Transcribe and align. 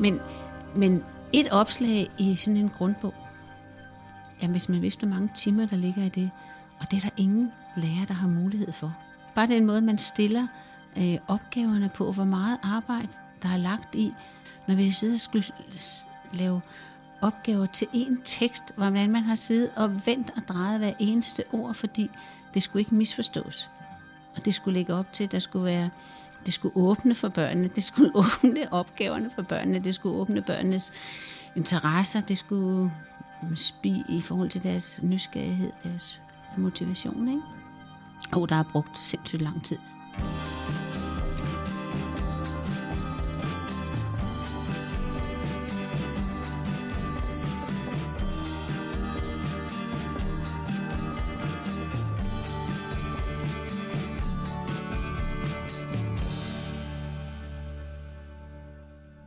Men, 0.00 0.20
men 0.74 1.04
et 1.32 1.48
opslag 1.50 2.10
i 2.18 2.34
sådan 2.34 2.56
en 2.56 2.68
grundbog, 2.68 3.14
jamen 4.42 4.52
hvis 4.52 4.68
man 4.68 4.82
vidste, 4.82 5.06
hvor 5.06 5.14
mange 5.14 5.30
timer 5.34 5.66
der 5.66 5.76
ligger 5.76 6.02
i 6.04 6.08
det, 6.08 6.30
og 6.80 6.90
det 6.90 6.96
er 6.96 7.00
der 7.00 7.10
ingen 7.16 7.52
lærer, 7.76 8.06
der 8.08 8.14
har 8.14 8.28
mulighed 8.28 8.72
for. 8.72 8.96
Bare 9.34 9.46
den 9.46 9.66
måde, 9.66 9.80
man 9.80 9.98
stiller 9.98 10.46
øh, 10.98 11.18
opgaverne 11.28 11.88
på, 11.88 12.12
hvor 12.12 12.24
meget 12.24 12.58
arbejde 12.62 13.08
der 13.42 13.48
er 13.48 13.56
lagt 13.56 13.94
i, 13.94 14.12
når 14.68 14.74
vi 14.74 14.90
sidder 14.90 15.14
og 15.14 15.20
skulle 15.20 15.44
lave 16.32 16.60
opgaver 17.20 17.66
til 17.66 17.88
en 17.92 18.20
tekst, 18.24 18.72
hvordan 18.76 19.10
man 19.10 19.22
har 19.22 19.34
siddet 19.34 19.70
og 19.76 20.06
vendt 20.06 20.30
og 20.36 20.42
drejet 20.48 20.78
hver 20.78 20.92
eneste 20.98 21.44
ord, 21.52 21.74
fordi 21.74 22.10
det 22.54 22.62
skulle 22.62 22.80
ikke 22.80 22.94
misforstås. 22.94 23.70
Og 24.36 24.44
det 24.44 24.54
skulle 24.54 24.78
lægge 24.78 24.94
op 24.94 25.12
til, 25.12 25.24
at 25.24 25.32
der 25.32 25.38
skulle 25.38 25.64
være, 25.64 25.90
det 26.46 26.54
skulle 26.54 26.76
åbne 26.76 27.14
for 27.14 27.28
børnene, 27.28 27.68
det 27.68 27.82
skulle 27.82 28.10
åbne 28.24 28.72
opgaverne 28.72 29.30
for 29.34 29.42
børnene, 29.42 29.78
det 29.78 29.94
skulle 29.94 30.16
åbne 30.16 30.42
børnenes 30.42 30.92
interesser, 31.56 32.20
det 32.20 32.38
skulle 32.38 32.90
mm, 33.42 33.56
spi 33.56 34.02
i 34.08 34.20
forhold 34.20 34.50
til 34.50 34.62
deres 34.62 35.00
nysgerrighed, 35.02 35.72
deres 35.84 36.22
motivation. 36.56 37.28
Ikke? 37.28 37.42
Og 38.32 38.48
der 38.48 38.56
er 38.56 38.62
brugt 38.62 38.98
sindssygt 38.98 39.42
lang 39.42 39.64
tid. 39.64 39.78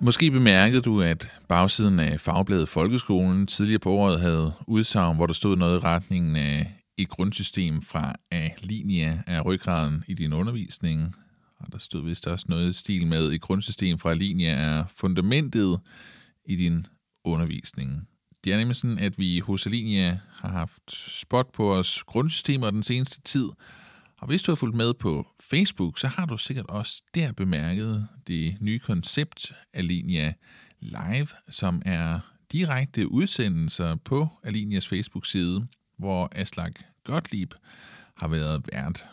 Måske 0.02 0.32
bemærkede 0.32 0.82
du, 0.82 1.02
at 1.02 1.30
bagsiden 1.48 2.00
af 2.00 2.20
fagbladet 2.20 2.70
Folkeskolen 2.70 3.48
tidligere 3.48 3.80
på 3.80 3.92
året 3.92 4.20
havde 4.22 4.54
udsagn, 4.68 5.16
hvor 5.16 5.26
der 5.26 5.34
stod 5.34 5.58
noget 5.58 5.76
i 5.76 5.84
retningen 5.84 6.36
af 6.36 6.74
et 6.98 7.10
grundsystem 7.10 7.82
fra 7.82 8.16
af 8.32 8.56
linje 8.62 9.24
af 9.28 9.46
ryggraden 9.46 10.04
i 10.08 10.14
din 10.14 10.34
undervisning. 10.34 11.16
Og 11.60 11.72
der 11.72 11.78
stod 11.78 12.06
vist 12.06 12.28
også 12.28 12.46
noget 12.50 12.70
i 12.70 12.74
stil 12.74 13.08
med 13.08 13.32
et 13.32 13.42
grundsystem 13.42 14.00
fra 14.00 14.14
linje 14.14 14.48
af 14.48 14.84
fundamentet 14.96 15.80
i 16.46 16.56
din 16.56 16.86
undervisning. 17.26 18.08
Det 18.44 18.54
er 18.54 18.58
nemlig 18.58 18.76
sådan, 18.76 19.00
at 19.00 19.20
vi 19.20 19.40
hos 19.40 19.68
Alinia 19.68 20.20
har 20.34 20.50
haft 20.50 20.92
spot 20.92 21.52
på 21.54 21.76
os 21.76 22.04
grundsystemer 22.04 22.72
den 22.72 22.84
seneste 22.84 23.22
tid, 23.22 23.50
og 24.20 24.28
hvis 24.28 24.42
du 24.42 24.52
har 24.52 24.56
fulgt 24.56 24.76
med 24.76 24.94
på 24.94 25.28
Facebook, 25.42 26.00
så 26.00 26.08
har 26.08 26.26
du 26.26 26.38
sikkert 26.38 26.66
også 26.70 27.04
der 27.16 27.32
bemærket 27.32 28.08
det 28.28 28.58
nye 28.62 28.80
koncept 28.80 29.52
Alinea 29.74 30.32
Live, 30.80 31.28
som 31.50 31.82
er 31.86 32.20
direkte 32.52 33.12
udsendelser 33.12 33.96
på 33.96 34.28
Alinias 34.44 34.88
Facebook-side, 34.88 35.68
hvor 35.98 36.30
Aslak 36.32 36.72
Gottlieb 37.04 37.54
har 38.18 38.28
været 38.28 38.66
vært. 38.72 39.06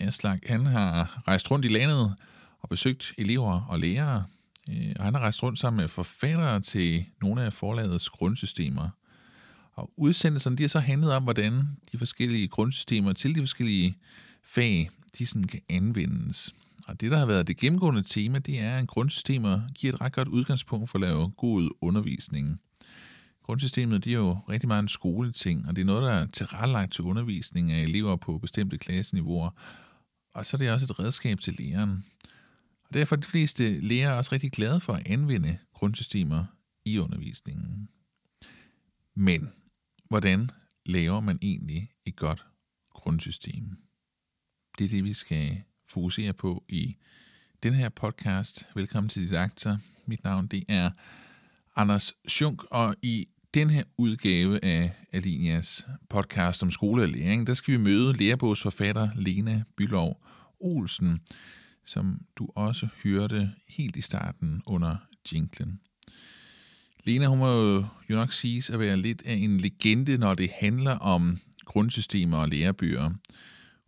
Aslak 0.00 0.38
han 0.46 0.66
har 0.66 1.22
rejst 1.28 1.50
rundt 1.50 1.64
i 1.64 1.68
landet 1.68 2.14
og 2.60 2.68
besøgt 2.68 3.12
elever 3.18 3.60
og 3.60 3.78
lærere, 3.80 4.24
øh, 4.70 4.92
og 4.98 5.04
han 5.04 5.14
har 5.14 5.20
rejst 5.20 5.42
rundt 5.42 5.58
sammen 5.58 5.80
med 5.80 5.88
forfattere 5.88 6.60
til 6.60 7.04
nogle 7.22 7.42
af 7.42 7.52
forlagets 7.52 8.08
grundsystemer. 8.08 8.88
Og 9.72 9.90
udsendelserne 9.96 10.56
de 10.56 10.62
har 10.62 10.68
så 10.68 10.78
handlet 10.78 11.12
om, 11.12 11.22
hvordan 11.22 11.76
de 11.92 11.98
forskellige 11.98 12.48
grundsystemer 12.48 13.12
til 13.12 13.34
de 13.34 13.40
forskellige 13.40 13.96
fag, 14.54 14.90
de 15.18 15.26
sådan 15.26 15.44
kan 15.44 15.60
anvendes. 15.68 16.54
Og 16.88 17.00
det, 17.00 17.10
der 17.10 17.18
har 17.18 17.26
været 17.26 17.46
det 17.46 17.56
gennemgående 17.56 18.02
tema, 18.02 18.38
det 18.38 18.60
er, 18.60 18.78
at 18.78 18.88
grundsystemer 18.88 19.60
giver 19.74 19.92
et 19.92 20.00
ret 20.00 20.12
godt 20.12 20.28
udgangspunkt 20.28 20.90
for 20.90 20.98
at 20.98 21.02
lave 21.02 21.30
god 21.30 21.70
undervisning. 21.80 22.60
Grundsystemet 23.42 24.04
det 24.04 24.12
er 24.12 24.16
jo 24.16 24.38
rigtig 24.48 24.68
meget 24.68 24.82
en 24.82 24.88
skoleting, 24.88 25.68
og 25.68 25.76
det 25.76 25.82
er 25.82 25.86
noget, 25.86 26.02
der 26.02 26.10
er 26.10 26.26
tilrettelagt 26.26 26.92
til 26.92 27.04
undervisning 27.04 27.72
af 27.72 27.82
elever 27.82 28.16
på 28.16 28.38
bestemte 28.38 28.78
klasseniveauer. 28.78 29.50
Og 30.34 30.46
så 30.46 30.56
er 30.56 30.58
det 30.58 30.72
også 30.72 30.86
et 30.86 30.98
redskab 30.98 31.40
til 31.40 31.54
læreren. 31.58 32.04
Og 32.84 32.94
derfor 32.94 33.16
er 33.16 33.20
de 33.20 33.26
fleste 33.26 33.80
lærere 33.80 34.16
også 34.16 34.32
rigtig 34.32 34.52
glade 34.52 34.80
for 34.80 34.92
at 34.92 35.06
anvende 35.06 35.58
grundsystemer 35.74 36.44
i 36.84 36.98
undervisningen. 36.98 37.88
Men 39.14 39.50
hvordan 40.08 40.50
laver 40.86 41.20
man 41.20 41.38
egentlig 41.42 41.90
et 42.06 42.16
godt 42.16 42.46
grundsystem? 42.90 43.89
Det 44.80 44.86
er 44.86 44.90
det, 44.90 45.04
vi 45.04 45.12
skal 45.12 45.62
fokusere 45.88 46.32
på 46.32 46.64
i 46.68 46.96
den 47.62 47.74
her 47.74 47.88
podcast. 47.88 48.66
Velkommen 48.74 49.08
til 49.08 49.22
Didakter. 49.22 49.78
Mit 50.06 50.24
navn 50.24 50.46
det 50.46 50.64
er 50.68 50.90
Anders 51.76 52.14
Schunk, 52.28 52.62
og 52.70 52.96
i 53.02 53.28
den 53.54 53.70
her 53.70 53.82
udgave 53.96 54.64
af 54.64 54.92
Alinias 55.12 55.86
podcast 56.08 56.62
om 56.62 56.70
skole 56.70 57.02
og 57.02 57.08
læring, 57.08 57.46
der 57.46 57.54
skal 57.54 57.72
vi 57.72 57.78
møde 57.78 58.12
lærebogsforfatter 58.12 59.08
Lena 59.16 59.62
Bylov 59.76 60.24
Olsen, 60.60 61.20
som 61.84 62.20
du 62.36 62.48
også 62.54 62.88
hørte 63.04 63.52
helt 63.68 63.96
i 63.96 64.00
starten 64.00 64.62
under 64.66 64.96
jinglen. 65.32 65.80
Lena, 67.04 67.26
hun 67.26 67.38
må 67.38 67.76
jo 68.10 68.16
nok 68.16 68.32
siges 68.32 68.70
at 68.70 68.78
være 68.78 68.96
lidt 68.96 69.22
af 69.22 69.34
en 69.34 69.60
legende, 69.60 70.18
når 70.18 70.34
det 70.34 70.50
handler 70.60 70.94
om 70.98 71.38
grundsystemer 71.64 72.38
og 72.38 72.48
lærebøger. 72.48 73.10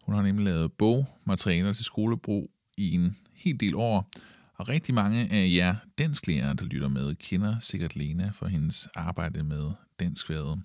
Hun 0.02 0.14
har 0.14 0.22
nemlig 0.22 0.44
lavet 0.44 0.72
bogmaterialer 0.72 1.72
til 1.72 1.84
skolebrug 1.84 2.50
i 2.76 2.94
en 2.94 3.16
hel 3.34 3.60
del 3.60 3.74
år, 3.74 4.10
og 4.54 4.68
rigtig 4.68 4.94
mange 4.94 5.32
af 5.32 5.50
jer 5.54 5.76
dansklærere, 5.98 6.54
der 6.54 6.64
lytter 6.64 6.88
med, 6.88 7.14
kender 7.14 7.60
sikkert 7.60 7.96
Lena 7.96 8.30
for 8.34 8.46
hendes 8.46 8.88
arbejde 8.94 9.42
med 9.42 9.70
danskværet. 10.00 10.62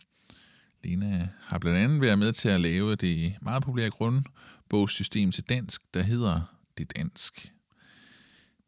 Lena 0.83 1.29
har 1.41 1.59
blandt 1.59 1.79
andet 1.79 2.01
været 2.01 2.19
med 2.19 2.33
til 2.33 2.49
at 2.49 2.61
lave 2.61 2.95
det 2.95 3.35
meget 3.41 3.63
populære 3.63 3.89
grundbogssystem 3.89 5.31
til 5.31 5.43
dansk, 5.43 5.81
der 5.93 6.01
hedder 6.01 6.57
Det 6.77 6.95
Dansk. 6.95 7.53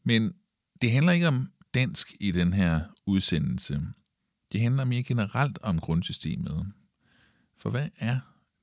Men 0.04 0.34
det 0.82 0.92
handler 0.92 1.12
ikke 1.12 1.28
om 1.28 1.52
dansk 1.74 2.16
i 2.20 2.32
den 2.32 2.54
her 2.54 2.82
udsendelse. 3.06 3.82
Det 4.52 4.62
handler 4.62 4.84
mere 4.84 5.04
generelt 5.04 5.60
om 5.62 5.80
grundsystemet. 5.80 6.72
For 7.58 7.70
hvad 7.70 7.90
er 7.98 8.20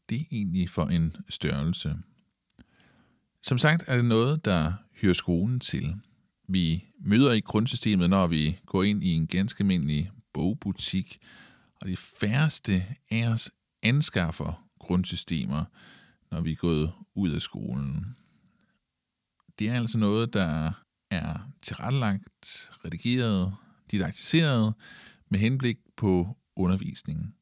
det 0.09 0.27
egentlig 0.31 0.71
for 0.71 0.84
en 0.84 1.17
størrelse? 1.28 1.97
Som 3.43 3.59
sagt 3.59 3.84
er 3.87 3.97
det 3.97 4.05
noget, 4.05 4.44
der 4.44 4.72
hører 5.00 5.15
skolen 5.15 5.61
til. 5.61 5.97
Vi 6.49 6.84
møder 6.99 7.33
i 7.33 7.41
grundsystemet, 7.41 8.11
når 8.11 8.27
vi 8.27 8.59
går 8.66 8.83
ind 8.83 9.05
i 9.05 9.12
en 9.12 9.27
ganske 9.27 9.61
almindelig 9.61 10.11
bogbutik, 10.33 11.19
og 11.83 11.89
de 11.89 11.97
færreste 11.97 12.84
af 13.11 13.28
os 13.28 13.50
anskaffer 13.83 14.69
grundsystemer, 14.78 15.65
når 16.31 16.41
vi 16.41 16.53
er 16.53 16.56
gået 16.56 16.93
ud 17.15 17.31
af 17.31 17.43
skolen. 17.43 18.16
Det 19.59 19.69
er 19.69 19.75
altså 19.75 19.99
noget, 19.99 20.33
der 20.33 20.72
er 21.11 21.53
tilrettelagt, 21.62 22.71
redigeret, 22.84 23.55
didaktiseret 23.91 24.75
med 25.28 25.39
henblik 25.39 25.78
på 25.97 26.37
undervisningen. 26.56 27.34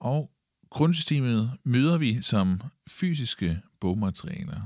Og 0.00 0.30
Grundsystemet 0.70 1.52
møder 1.64 1.98
vi 1.98 2.22
som 2.22 2.60
fysiske 2.88 3.60
bogmaterialer. 3.80 4.60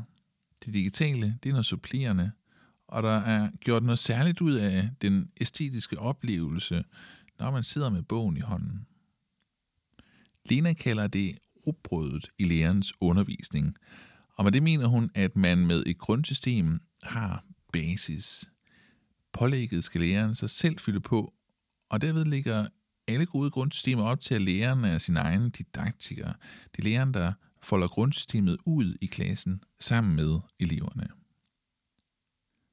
Det 0.64 0.74
digitale, 0.74 1.38
det 1.42 1.48
er 1.48 1.52
noget 1.52 1.66
supplerende, 1.66 2.32
og 2.88 3.02
der 3.02 3.16
er 3.16 3.50
gjort 3.60 3.82
noget 3.82 3.98
særligt 3.98 4.40
ud 4.40 4.54
af 4.54 4.90
den 5.02 5.30
æstetiske 5.36 5.98
oplevelse, 5.98 6.84
når 7.38 7.50
man 7.50 7.64
sidder 7.64 7.90
med 7.90 8.02
bogen 8.02 8.36
i 8.36 8.40
hånden. 8.40 8.86
Lena 10.44 10.72
kalder 10.72 11.06
det 11.06 11.38
rugbrødet 11.66 12.30
i 12.38 12.44
lærerens 12.44 12.92
undervisning, 13.00 13.76
og 14.36 14.44
med 14.44 14.52
det 14.52 14.62
mener 14.62 14.86
hun, 14.86 15.10
at 15.14 15.36
man 15.36 15.66
med 15.66 15.82
et 15.86 15.98
grundsystem 15.98 16.80
har 17.02 17.44
basis. 17.72 18.50
Pålægget 19.32 19.84
skal 19.84 20.00
læreren 20.00 20.34
sig 20.34 20.50
selv 20.50 20.78
fylde 20.78 21.00
på, 21.00 21.34
og 21.90 22.00
derved 22.00 22.24
ligger 22.24 22.68
alle 23.08 23.26
gode 23.26 23.50
grundsystemer 23.50 24.04
op 24.04 24.20
til, 24.20 24.34
at 24.34 24.42
læreren 24.42 24.84
er 24.84 24.98
sin 24.98 25.16
egen 25.16 25.50
didaktiker. 25.50 26.32
Det 26.76 26.78
er 26.78 26.82
læreren, 26.82 27.14
der 27.14 27.32
folder 27.62 27.88
grundsystemet 27.88 28.56
ud 28.64 28.94
i 29.00 29.06
klassen 29.06 29.62
sammen 29.80 30.16
med 30.16 30.38
eleverne. 30.60 31.08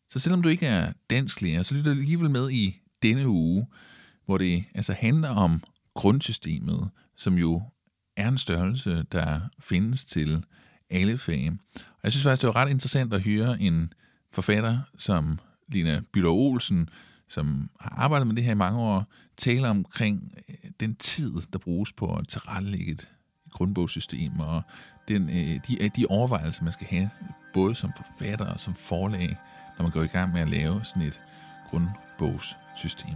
Så 0.10 0.20
selvom 0.20 0.42
du 0.42 0.50
ikke 0.50 0.66
er 0.66 0.94
dansk 1.10 1.42
lærer, 1.42 1.64
så 1.64 1.74
lytter 1.74 1.94
du 1.94 2.00
alligevel 2.00 2.30
med 2.30 2.52
i 2.52 2.80
denne 3.04 3.28
uge, 3.28 3.68
hvor 4.26 4.38
det 4.38 4.64
altså 4.76 4.94
handler 4.94 5.30
om 5.30 5.64
grundsystemet, 5.94 6.90
som 7.18 7.34
jo 7.34 7.64
er 8.18 8.28
en 8.28 8.38
størrelse, 8.38 9.06
der 9.12 9.40
findes 9.60 10.06
til 10.06 10.46
alle 10.90 11.18
fag. 11.18 11.52
Og 11.76 12.00
jeg 12.04 12.12
synes 12.12 12.24
faktisk, 12.24 12.42
det 12.42 12.48
var 12.48 12.56
ret 12.56 12.70
interessant 12.70 13.14
at 13.14 13.22
høre 13.22 13.62
en 13.62 13.94
forfatter 14.32 14.80
som 14.98 15.40
Lina 15.68 16.02
Byller 16.14 16.30
Olsen, 16.30 16.90
som 17.32 17.70
har 17.80 17.90
arbejdet 17.98 18.28
med 18.28 18.36
det 18.36 18.44
her 18.44 18.52
i 18.52 18.56
mange 18.56 18.80
år, 18.80 19.06
taler 19.38 19.70
omkring 19.70 20.34
øh, 20.50 20.72
den 20.80 20.96
tid, 20.96 21.34
der 21.54 21.60
bruges 21.60 21.94
på 21.94 22.16
at 22.16 22.28
tilrettelægge 22.28 22.92
et 22.92 23.10
grundbogssystem, 23.52 24.40
og 24.40 24.62
den, 25.08 25.30
øh, 25.30 25.60
de, 25.68 25.90
de 25.96 26.06
overvejelser, 26.10 26.64
man 26.64 26.74
skal 26.74 26.88
have, 26.88 27.10
både 27.54 27.76
som 27.76 27.92
forfatter 27.96 28.46
og 28.46 28.60
som 28.60 28.76
forlag, 28.76 29.38
når 29.78 29.84
man 29.84 29.92
går 29.92 30.02
i 30.02 30.08
gang 30.08 30.34
med 30.34 30.42
at 30.42 30.50
lave 30.50 30.84
sådan 30.84 31.02
et 31.02 31.22
grundbogssystem. 31.68 33.16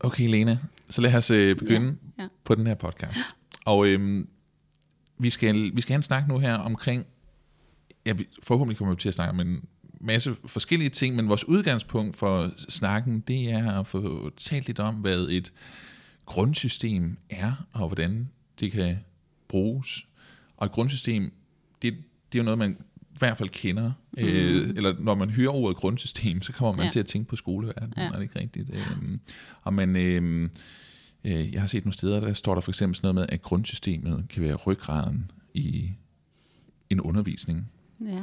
Okay, 0.00 0.28
Lena, 0.28 0.58
så 0.90 1.00
lad 1.00 1.14
os 1.14 1.30
øh, 1.30 1.56
begynde 1.56 1.96
ja, 2.18 2.22
ja. 2.22 2.28
på 2.44 2.54
den 2.54 2.66
her 2.66 2.74
podcast. 2.74 3.18
Og 3.64 3.86
øhm, 3.86 4.28
vi, 5.18 5.30
skal, 5.30 5.54
vi 5.74 5.80
skal 5.80 5.92
have 5.92 5.98
en 5.98 6.02
snak 6.02 6.28
nu 6.28 6.38
her 6.38 6.54
omkring, 6.54 7.06
ja, 8.06 8.14
forhåbentlig 8.42 8.78
kommer 8.78 8.94
vi 8.94 9.00
til 9.00 9.08
at 9.08 9.14
snakke 9.14 9.30
om 9.30 9.40
en 9.40 9.64
masse 10.00 10.36
forskellige 10.46 10.90
ting, 10.90 11.16
men 11.16 11.28
vores 11.28 11.48
udgangspunkt 11.48 12.16
for 12.16 12.52
snakken, 12.68 13.20
det 13.20 13.50
er 13.50 13.80
at 13.80 13.86
få 13.86 14.30
talt 14.36 14.66
lidt 14.66 14.78
om, 14.78 14.94
hvad 14.94 15.26
et 15.30 15.52
grundsystem 16.26 17.16
er, 17.30 17.66
og 17.72 17.86
hvordan 17.88 18.28
det 18.60 18.72
kan 18.72 18.96
bruges. 19.48 20.06
Og 20.56 20.66
et 20.66 20.72
grundsystem, 20.72 21.32
det, 21.82 21.94
det 22.32 22.38
er 22.38 22.42
jo 22.42 22.44
noget, 22.44 22.58
man 22.58 22.76
i 23.00 23.18
hvert 23.18 23.36
fald 23.36 23.48
kender. 23.48 23.92
Mm. 24.12 24.22
Øh, 24.22 24.68
eller 24.76 24.94
når 24.98 25.14
man 25.14 25.30
hører 25.30 25.50
ordet 25.50 25.76
grundsystem, 25.76 26.42
så 26.42 26.52
kommer 26.52 26.76
man 26.76 26.86
ja. 26.86 26.90
til 26.90 27.00
at 27.00 27.06
tænke 27.06 27.28
på 27.28 27.36
skoleverdenen. 27.36 27.92
Ja. 27.96 28.02
Er 28.02 28.12
det 28.12 28.22
ikke 28.22 28.38
rigtigt? 28.38 28.70
Øh, 28.74 29.18
og 29.62 29.74
man... 29.74 29.96
Øh, 29.96 30.48
øh, 31.24 31.52
jeg 31.52 31.60
har 31.60 31.68
set 31.68 31.84
nogle 31.84 31.94
steder, 31.94 32.20
der 32.20 32.32
står 32.32 32.54
der 32.54 32.60
for 32.60 32.70
eksempel 32.70 32.96
sådan 32.96 33.14
noget 33.14 33.14
med, 33.14 33.34
at 33.34 33.42
grundsystemet 33.42 34.24
kan 34.28 34.42
være 34.42 34.54
ryggraden 34.54 35.30
i 35.54 35.90
en 36.90 37.00
undervisning. 37.00 37.70
Ja, 38.04 38.22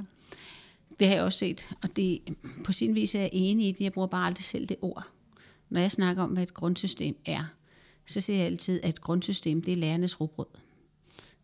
det 1.00 1.08
har 1.08 1.16
jeg 1.16 1.24
også 1.24 1.40
set, 1.40 1.70
og 1.82 1.96
det, 1.96 2.22
på 2.64 2.72
sin 2.72 2.96
vis 2.96 3.16
er 3.16 3.20
jeg 3.20 3.30
enig 3.34 3.68
i 3.68 3.72
det. 3.72 3.82
Jeg 3.82 3.94
bruger 3.94 4.08
bare 4.08 4.26
aldrig 4.26 4.44
selv 4.44 4.66
det 4.66 4.78
ord. 4.82 5.08
Når 5.70 5.82
jeg 5.82 5.92
snakker 5.92 6.24
om, 6.24 6.30
hvad 6.30 6.44
et 6.44 6.54
grundsystem 6.54 7.16
er, 7.26 7.44
så 8.06 8.22
siger 8.22 8.38
jeg 8.38 8.46
altid, 8.46 8.80
at 8.84 8.90
et 8.90 9.02
grundsystem, 9.02 9.62
det 9.62 9.74
er 9.74 9.78
lærernes 9.78 10.22
rugbrød. 10.22 10.46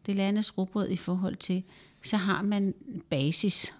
Det 0.06 0.12
er 0.12 0.15
lærernes 0.15 0.57
rugbrød 0.57 0.89
i 0.89 0.95
forhold 0.95 1.35
til, 1.35 1.63
så 2.03 2.18
har 2.18 2.41
man 2.41 2.74
basis, 3.09 3.74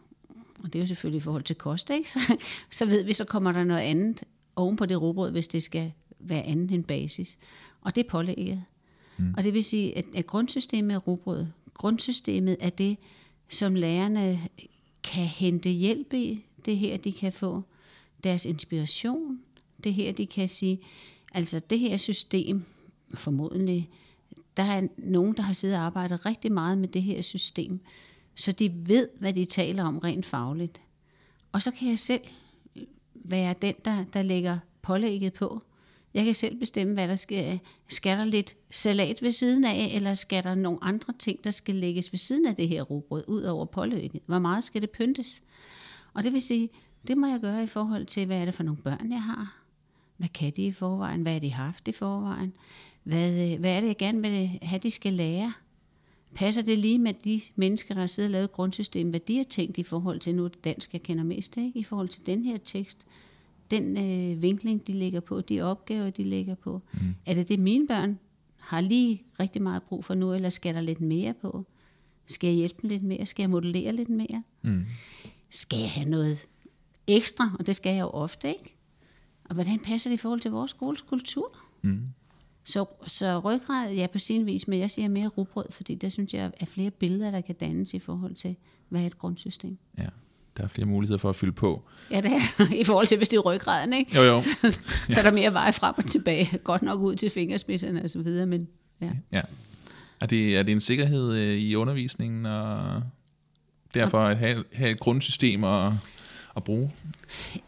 og 0.60 0.74
det 0.74 0.76
er 0.76 0.84
jo 0.84 0.88
selvfølgelig 0.88 1.18
i 1.18 1.22
forhold 1.22 1.44
til 1.44 1.56
kost, 1.56 1.90
ikke? 1.90 2.12
Så, 2.12 2.38
så 2.72 2.86
ved 2.86 3.04
vi, 3.04 3.14
så 3.14 3.26
kommer 3.26 3.52
der 3.52 3.64
noget 3.64 3.82
andet 3.82 4.24
oven 4.56 4.76
på 4.76 4.86
det 4.86 5.02
rugbrød, 5.02 5.32
hvis 5.32 5.48
det 5.48 5.64
skal 5.64 5.92
være 6.20 6.44
andet 6.44 6.72
end 6.72 6.84
basis. 6.84 7.38
Og 7.82 7.96
det 7.96 8.06
er 8.06 8.10
pålægget. 8.10 8.64
Mm. 9.18 9.34
Og 9.38 9.44
det 9.44 9.54
vil 9.54 9.64
sige, 9.64 9.98
at, 9.98 10.06
at 10.16 10.28
grundsystemet 10.28 10.94
er 10.96 11.00
rugbrød. 11.00 11.46
Grundsystemet 11.74 12.58
er 12.60 12.70
det, 12.70 12.98
som 13.54 13.76
lærerne 13.76 14.42
kan 15.04 15.26
hente 15.26 15.70
hjælp 15.70 16.14
i. 16.14 16.46
Det 16.66 16.78
her, 16.78 16.98
de 16.98 17.12
kan 17.12 17.34
få 17.34 17.64
deres 18.24 18.46
inspiration. 18.46 19.40
Det 19.84 19.94
her, 19.94 20.12
de 20.12 20.26
kan 20.26 20.48
sige, 20.48 20.80
altså 21.34 21.60
det 21.60 21.80
her 21.80 21.98
system, 21.98 22.64
formodentlig, 23.14 23.90
der 24.58 24.64
er 24.64 24.88
nogen, 24.98 25.38
der 25.38 25.44
har 25.44 25.54
siddet 25.54 25.78
og 25.78 25.84
arbejdet 25.84 26.26
rigtig 26.26 26.52
meget 26.52 26.78
med 26.78 26.88
det 26.88 27.04
her 27.04 27.22
system, 27.22 27.80
så 28.36 28.52
de 28.52 28.74
ved, 28.88 29.10
hvad 29.20 29.34
de 29.34 29.46
taler 29.46 29.84
om 29.84 29.98
rent 29.98 30.26
fagligt. 30.26 30.82
Og 31.52 31.62
så 31.62 31.72
kan 31.72 31.90
jeg 31.90 32.00
selv 32.00 32.22
være 33.14 33.56
den, 33.62 33.76
der, 33.86 34.06
der 34.14 34.22
lægger 34.22 34.60
pålægget 34.82 35.34
på. 35.34 35.62
Jeg 36.14 36.26
kan 36.26 36.34
selv 36.34 36.60
bestemme, 36.60 36.94
hvad 36.94 37.08
der 37.08 37.16
skal. 37.16 37.60
Skal 37.88 38.18
der 38.18 38.26
lidt 38.26 38.56
salat 38.70 39.22
ved 39.22 39.32
siden 39.32 39.64
af, 39.64 39.92
eller 39.96 40.14
skal 40.14 40.44
der 40.44 40.56
nogle 40.56 40.80
andre 40.82 41.14
ting, 41.20 41.44
der 41.44 41.52
skal 41.52 41.76
lægges 41.76 42.14
ved 42.14 42.18
siden 42.20 42.46
af 42.46 42.56
det 42.56 42.68
her 42.68 42.82
rugbrød, 42.82 43.24
ud 43.28 43.42
over 43.42 43.66
pålægget? 43.66 44.22
Hvor 44.26 44.40
meget 44.40 44.64
skal 44.64 44.82
det 44.82 44.90
pyntes? 44.90 45.44
Og 46.14 46.24
det 46.24 46.34
vil 46.34 46.42
sige, 46.42 46.70
det 47.08 47.18
må 47.18 47.28
jeg 47.28 47.40
gøre 47.40 47.64
i 47.64 47.68
forhold 47.68 48.06
til, 48.06 48.26
hvad 48.26 48.42
er 48.42 48.46
det 48.46 48.54
for 48.54 48.64
nogle 48.64 48.82
børn, 48.82 49.12
jeg 49.12 49.24
har? 49.24 49.58
Hvad 50.18 50.30
kan 50.30 50.54
de 50.56 50.66
i 50.66 50.72
forvejen? 50.72 51.22
Hvad 51.22 51.34
har 51.34 51.40
de 51.40 51.52
haft 51.52 51.88
i 51.88 51.92
forvejen? 51.92 52.54
Hvad, 53.04 53.58
hvad 53.58 53.76
er 53.76 53.80
det, 53.80 53.88
jeg 53.88 53.98
gerne 53.98 54.22
vil 54.22 54.60
have, 54.62 54.80
de 54.80 54.92
skal 54.92 55.14
lære? 55.14 55.54
Passer 56.36 56.62
det 56.62 56.78
lige 56.78 57.00
med 57.00 57.14
de 57.14 57.42
mennesker, 57.56 57.94
der 57.94 58.02
har 58.02 58.08
siddet 58.08 58.28
og 58.28 58.32
lavet 58.32 58.52
grundsystem, 58.52 59.10
hvad 59.10 59.20
de 59.20 59.38
har 59.38 59.44
tænkt 59.44 59.78
i 59.78 59.84
forhold 59.84 60.20
til, 60.20 60.36
nu 60.36 60.44
det 60.44 60.64
dansk, 60.64 60.94
jeg 60.94 61.04
kender 61.04 61.24
mest, 61.24 61.58
ikke? 61.58 61.80
i 61.80 61.84
forhold 61.84 62.10
til 62.10 62.26
den 62.26 62.44
her 62.44 62.58
tekst? 62.58 63.08
Den 63.74 63.98
øh, 63.98 64.42
vinkling, 64.42 64.88
de 64.88 64.94
ligger 64.94 65.20
på, 65.20 65.42
de 65.42 65.62
opgaver, 65.62 66.10
de 66.10 66.24
ligger 66.24 66.56
på. 66.56 66.82
Mm. 66.94 67.16
Er 67.26 67.34
det 67.34 67.48
det, 67.48 67.60
mine 67.60 67.88
børn 67.88 68.20
har 68.58 68.82
lige 68.82 69.24
rigtig 69.40 69.62
meget 69.62 69.84
brug 69.84 70.06
for 70.06 70.14
nu, 70.14 70.34
eller 70.34 70.50
skal 70.50 70.76
der 70.76 70.82
lidt 70.82 71.02
mere 71.02 71.34
på? 71.34 71.66
Skal 72.28 72.48
jeg 72.48 72.56
hjælpe 72.56 72.82
dem 72.82 72.90
lidt 72.90 73.04
mere? 73.04 73.26
Skal 73.26 73.44
jeg 73.44 73.50
modellere 73.50 73.94
lidt 73.94 74.10
mere? 74.10 74.44
Mm. 74.62 74.86
Skal 75.50 75.80
jeg 75.80 75.92
have 75.92 76.10
noget 76.10 76.46
ekstra? 77.08 77.56
Og 77.60 77.68
det 77.68 77.76
skal 77.76 77.96
jeg 77.96 78.02
jo 78.02 78.10
ofte, 78.10 78.48
ikke? 78.48 78.76
Og 79.44 79.54
hvordan 79.54 79.80
passer 79.80 80.10
det 80.10 80.14
i 80.14 80.18
forhold 80.18 80.40
til 80.40 80.52
vores 80.52 80.72
skoles 80.72 81.02
kultur? 81.02 81.58
Mm. 81.82 82.02
Så, 82.64 82.86
så 83.08 83.40
ryggrad, 83.40 83.94
ja 83.94 84.08
på 84.08 84.20
sin 84.20 84.46
vis, 84.46 84.68
men 84.68 84.80
jeg 84.80 84.92
siger 84.92 85.08
mere 85.08 85.28
rugbrød, 85.28 85.66
fordi 85.72 85.96
der 85.96 86.10
synes 86.10 86.34
jeg 86.34 86.52
er 86.60 86.66
flere 86.66 86.92
billeder, 86.92 87.32
der 87.32 87.42
kan 87.42 87.56
dannes 87.56 87.94
i 87.94 88.00
forhold 88.00 88.36
til, 88.36 88.56
hvad 88.90 89.02
er 89.02 89.06
et 89.06 89.18
grundsystem. 89.18 89.78
Ja, 89.98 90.08
der 90.58 90.64
er 90.64 90.68
flere 90.68 90.86
muligheder 90.88 91.18
for 91.18 91.30
at 91.30 91.36
fylde 91.36 91.52
på. 91.52 91.84
Ja, 92.12 92.22
det 92.22 92.32
er 92.32 92.72
i 92.82 92.84
forhold 92.84 93.08
til, 93.08 93.18
hvis 93.18 93.30
det 93.30 93.38
er 93.38 93.42
ryggraden, 93.42 93.94
ikke? 93.94 94.16
Jo, 94.16 94.22
jo. 94.22 94.38
Så, 94.44 94.50
ja. 94.64 94.70
så 95.14 95.20
er 95.20 95.24
der 95.24 95.32
mere 95.32 95.54
vej 95.54 95.72
frem 95.72 95.94
og 95.98 96.06
tilbage. 96.06 96.58
Godt 96.64 96.82
nok 96.82 97.00
ud 97.00 97.16
til 97.16 97.30
fingerspidserne 97.30 98.04
og 98.04 98.10
så 98.10 98.20
videre, 98.20 98.46
men 98.46 98.68
ja. 99.02 99.10
ja. 99.32 99.42
Er, 100.22 100.26
det, 100.26 100.58
er 100.58 100.64
det 100.64 100.72
en 100.72 100.82
sikkerhed 100.82 101.34
øh, 101.34 101.58
i 101.58 101.76
undervisningen, 101.76 102.46
og 102.46 103.02
derfor 103.94 104.20
at 104.20 104.38
have, 104.38 104.64
have 104.74 104.92
et 104.92 105.00
grundsystem 105.00 105.64
og 105.64 105.98
at 106.56 106.64
bruge? 106.64 106.92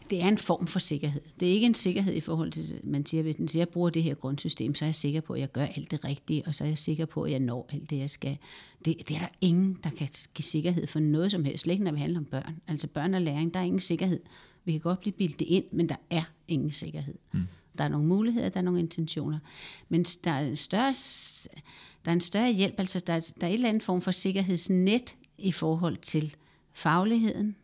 Det 0.09 0.21
er 0.21 0.27
en 0.27 0.37
form 0.37 0.67
for 0.67 0.79
sikkerhed. 0.79 1.21
Det 1.39 1.47
er 1.47 1.51
ikke 1.51 1.65
en 1.65 1.73
sikkerhed 1.73 2.13
i 2.13 2.19
forhold 2.19 2.51
til, 2.51 2.79
man 2.83 3.05
siger, 3.05 3.23
hvis 3.23 3.55
jeg 3.55 3.69
bruger 3.69 3.89
det 3.89 4.03
her 4.03 4.13
grundsystem, 4.13 4.75
så 4.75 4.85
er 4.85 4.87
jeg 4.87 4.95
sikker 4.95 5.21
på, 5.21 5.33
at 5.33 5.39
jeg 5.39 5.51
gør 5.51 5.65
alt 5.65 5.91
det 5.91 6.05
rigtige, 6.05 6.43
og 6.47 6.55
så 6.55 6.63
er 6.63 6.67
jeg 6.67 6.77
sikker 6.77 7.05
på, 7.05 7.23
at 7.23 7.31
jeg 7.31 7.39
når 7.39 7.69
alt 7.73 7.89
det, 7.89 7.97
jeg 7.97 8.09
skal. 8.09 8.37
Det, 8.85 8.95
det 9.07 9.15
er 9.15 9.19
der 9.19 9.27
ingen, 9.41 9.79
der 9.83 9.89
kan 9.89 10.09
give 10.33 10.43
sikkerhed 10.43 10.87
for 10.87 10.99
noget 10.99 11.31
som 11.31 11.45
helst, 11.45 11.63
slet 11.63 11.73
ikke 11.73 11.83
når 11.83 11.91
vi 11.91 11.99
handler 11.99 12.19
om 12.19 12.25
børn. 12.25 12.61
Altså 12.67 12.87
børn 12.87 13.13
og 13.13 13.21
læring, 13.21 13.53
der 13.53 13.59
er 13.59 13.63
ingen 13.63 13.79
sikkerhed. 13.79 14.19
Vi 14.65 14.71
kan 14.71 14.81
godt 14.81 14.99
blive 14.99 15.13
bildet 15.13 15.41
ind, 15.41 15.65
men 15.71 15.89
der 15.89 15.95
er 16.09 16.23
ingen 16.47 16.71
sikkerhed. 16.71 17.15
Mm. 17.33 17.47
Der 17.77 17.83
er 17.83 17.87
nogle 17.87 18.07
muligheder, 18.07 18.49
der 18.49 18.57
er 18.57 18.63
nogle 18.63 18.79
intentioner. 18.79 19.39
Men 19.89 20.03
der 20.03 20.31
er 20.31 20.39
en 20.39 20.55
større, 20.55 20.93
der 22.05 22.11
er 22.11 22.13
en 22.13 22.21
større 22.21 22.53
hjælp, 22.53 22.75
altså 22.77 22.99
der, 22.99 23.33
der 23.41 23.47
er 23.47 23.51
et 23.51 23.53
eller 23.53 23.69
andet 23.69 23.83
form 23.83 24.01
for 24.01 24.11
sikkerhedsnet 24.11 25.15
i 25.37 25.51
forhold 25.51 25.97
til 25.97 26.35
fagligheden, 26.73 27.55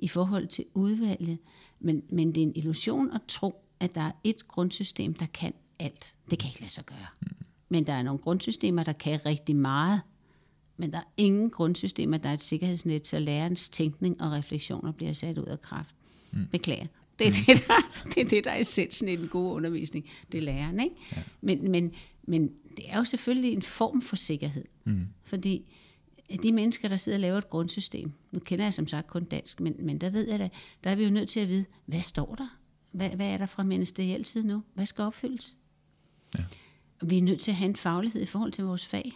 i 0.00 0.08
forhold 0.08 0.46
til 0.46 0.64
udvalget. 0.74 1.38
Men, 1.80 2.02
men 2.10 2.34
det 2.34 2.40
er 2.40 2.46
en 2.46 2.52
illusion 2.56 3.10
at 3.10 3.20
tro, 3.28 3.64
at 3.80 3.94
der 3.94 4.00
er 4.00 4.12
et 4.24 4.48
grundsystem, 4.48 5.14
der 5.14 5.26
kan 5.26 5.52
alt. 5.78 6.14
Det 6.30 6.38
kan 6.38 6.48
ikke 6.48 6.60
lade 6.60 6.72
sig 6.72 6.86
gøre. 6.86 7.06
Mm. 7.20 7.28
Men 7.68 7.86
der 7.86 7.92
er 7.92 8.02
nogle 8.02 8.18
grundsystemer, 8.18 8.82
der 8.82 8.92
kan 8.92 9.26
rigtig 9.26 9.56
meget. 9.56 10.00
Men 10.76 10.92
der 10.92 10.98
er 10.98 11.12
ingen 11.16 11.50
grundsystemer, 11.50 12.16
der 12.16 12.28
er 12.28 12.34
et 12.34 12.42
sikkerhedsnet, 12.42 13.06
så 13.06 13.18
lærerens 13.18 13.68
tænkning 13.68 14.20
og 14.20 14.32
refleksioner 14.32 14.92
bliver 14.92 15.12
sat 15.12 15.38
ud 15.38 15.46
af 15.46 15.60
kraft. 15.60 15.94
Mm. 16.32 16.46
Beklager. 16.52 16.86
Det 17.18 17.26
er, 17.26 17.30
mm. 17.30 17.36
det, 17.46 17.64
der, 17.68 17.74
det 18.14 18.20
er 18.20 18.28
det, 18.28 18.44
der 18.44 18.50
er 18.50 18.60
essensen 18.60 19.08
i 19.08 19.16
den 19.16 19.28
gode 19.28 19.52
undervisning. 19.52 20.10
Det 20.32 20.38
er 20.38 20.42
læreren, 20.42 20.80
ikke? 20.80 20.96
Ja. 21.16 21.22
Men, 21.40 21.70
men, 21.70 21.92
men 22.22 22.52
det 22.76 22.84
er 22.88 22.98
jo 22.98 23.04
selvfølgelig 23.04 23.52
en 23.52 23.62
form 23.62 24.02
for 24.02 24.16
sikkerhed. 24.16 24.64
Mm. 24.84 25.06
Fordi 25.22 25.64
de 26.36 26.52
mennesker, 26.52 26.88
der 26.88 26.96
sidder 26.96 27.16
og 27.16 27.20
laver 27.20 27.38
et 27.38 27.50
grundsystem, 27.50 28.12
nu 28.32 28.38
kender 28.38 28.64
jeg 28.64 28.74
som 28.74 28.86
sagt 28.86 29.06
kun 29.06 29.24
dansk, 29.24 29.60
men, 29.60 29.76
men 29.78 29.98
der 29.98 30.10
ved 30.10 30.28
jeg 30.28 30.38
da, 30.38 30.48
der 30.84 30.90
er 30.90 30.94
vi 30.94 31.04
jo 31.04 31.10
nødt 31.10 31.28
til 31.28 31.40
at 31.40 31.48
vide, 31.48 31.64
hvad 31.86 32.02
står 32.02 32.34
der? 32.34 32.56
Hvad, 32.92 33.10
hvad 33.10 33.26
er 33.26 33.38
der 33.38 33.46
fra 33.46 33.62
ministeriel 33.62 34.26
side 34.26 34.46
nu? 34.46 34.62
Hvad 34.74 34.86
skal 34.86 35.04
opfyldes? 35.04 35.58
Ja. 36.38 36.44
Vi 37.02 37.18
er 37.18 37.22
nødt 37.22 37.40
til 37.40 37.50
at 37.50 37.56
have 37.56 37.68
en 37.68 37.76
faglighed 37.76 38.22
i 38.22 38.26
forhold 38.26 38.52
til 38.52 38.64
vores 38.64 38.86
fag. 38.86 39.12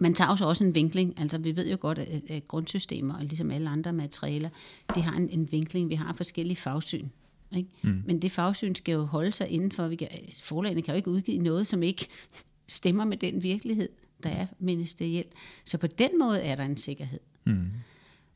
Man 0.00 0.14
tager 0.14 0.30
også 0.30 0.44
også 0.44 0.64
en 0.64 0.74
vinkling, 0.74 1.20
altså 1.20 1.38
vi 1.38 1.56
ved 1.56 1.70
jo 1.70 1.76
godt, 1.80 1.98
at, 1.98 2.22
at 2.30 2.48
grundsystemer, 2.48 3.14
og 3.14 3.24
ligesom 3.24 3.50
alle 3.50 3.70
andre 3.70 3.92
materialer, 3.92 4.48
de 4.94 5.00
har 5.00 5.16
en, 5.16 5.28
en 5.28 5.52
vinkling, 5.52 5.90
vi 5.90 5.94
har 5.94 6.12
forskellige 6.12 6.56
fagsyn. 6.56 7.08
Ikke? 7.56 7.70
Mm. 7.82 8.02
Men 8.06 8.22
det 8.22 8.32
fagsyn 8.32 8.74
skal 8.74 8.92
jo 8.92 9.04
holde 9.04 9.32
sig 9.32 9.48
indenfor, 9.48 9.88
vi 9.88 9.96
kan, 9.96 10.08
forlagene 10.42 10.82
kan 10.82 10.94
jo 10.94 10.96
ikke 10.96 11.10
udgive 11.10 11.38
noget, 11.38 11.66
som 11.66 11.82
ikke 11.82 12.08
stemmer 12.68 13.04
med 13.04 13.16
den 13.16 13.42
virkelighed 13.42 13.88
der 14.22 14.30
er 14.30 14.46
ministerielt. 14.58 15.32
Så 15.64 15.78
på 15.78 15.86
den 15.86 16.18
måde 16.18 16.42
er 16.42 16.54
der 16.54 16.64
en 16.64 16.76
sikkerhed. 16.76 17.20
Mm. 17.44 17.70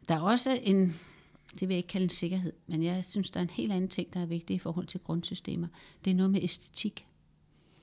Der 0.09 0.15
er 0.15 0.21
også 0.21 0.61
en, 0.63 0.97
det 1.61 1.69
vil 1.69 1.69
jeg 1.69 1.77
ikke 1.77 1.89
kalde 1.89 2.05
en 2.05 2.11
sikkerhed, 2.11 2.53
men 2.67 2.83
jeg 2.83 3.05
synes, 3.05 3.31
der 3.31 3.41
er 3.41 3.43
en 3.43 3.51
helt 3.51 3.73
anden 3.73 3.91
ting, 3.91 4.15
der 4.15 4.21
er 4.21 4.27
vigtig 4.27 4.55
i 4.55 4.59
forhold 4.59 4.87
til 4.87 5.01
grundsystemer. 5.01 5.67
Det 6.05 6.11
er 6.11 6.15
noget 6.15 6.31
med 6.31 6.43
æstetik. 6.43 7.07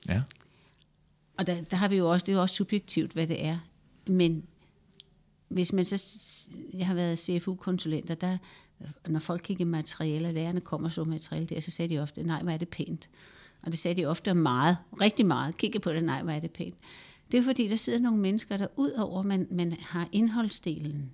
Ja. 0.08 0.22
Og 1.36 1.46
der, 1.46 1.62
der 1.62 1.76
har 1.76 1.88
vi 1.88 1.96
jo 1.96 2.10
også, 2.10 2.26
det 2.26 2.32
er 2.32 2.36
jo 2.36 2.42
også 2.42 2.54
subjektivt, 2.54 3.12
hvad 3.12 3.26
det 3.26 3.44
er. 3.44 3.58
Men 4.06 4.44
hvis 5.48 5.72
man 5.72 5.84
så, 5.84 6.02
jeg 6.74 6.86
har 6.86 6.94
været 6.94 7.18
CFU-konsulenter, 7.18 8.14
der, 8.14 8.38
når 9.08 9.18
folk 9.18 9.40
kigger 9.44 9.64
materialer, 9.64 10.32
lærerne 10.32 10.60
kommer 10.60 10.88
så 10.88 11.04
materiale 11.04 11.46
der, 11.46 11.60
så 11.60 11.70
sagde 11.70 11.94
de 11.94 11.98
ofte, 11.98 12.22
nej, 12.22 12.42
hvor 12.42 12.52
er 12.52 12.56
det 12.56 12.68
pænt. 12.68 13.08
Og 13.62 13.72
det 13.72 13.80
sagde 13.80 14.02
de 14.02 14.06
ofte 14.06 14.34
meget, 14.34 14.76
rigtig 15.00 15.26
meget. 15.26 15.56
Kigge 15.56 15.80
på 15.80 15.92
det, 15.92 16.04
nej, 16.04 16.22
hvor 16.22 16.32
er 16.32 16.40
det 16.40 16.50
pænt. 16.50 16.74
Det 17.30 17.38
er 17.38 17.42
fordi, 17.42 17.68
der 17.68 17.76
sidder 17.76 17.98
nogle 17.98 18.18
mennesker, 18.18 18.56
der 18.56 18.66
ud 18.76 18.90
over, 18.90 19.22
man, 19.22 19.46
man 19.50 19.76
har 19.80 20.08
indholdsdelen, 20.12 21.10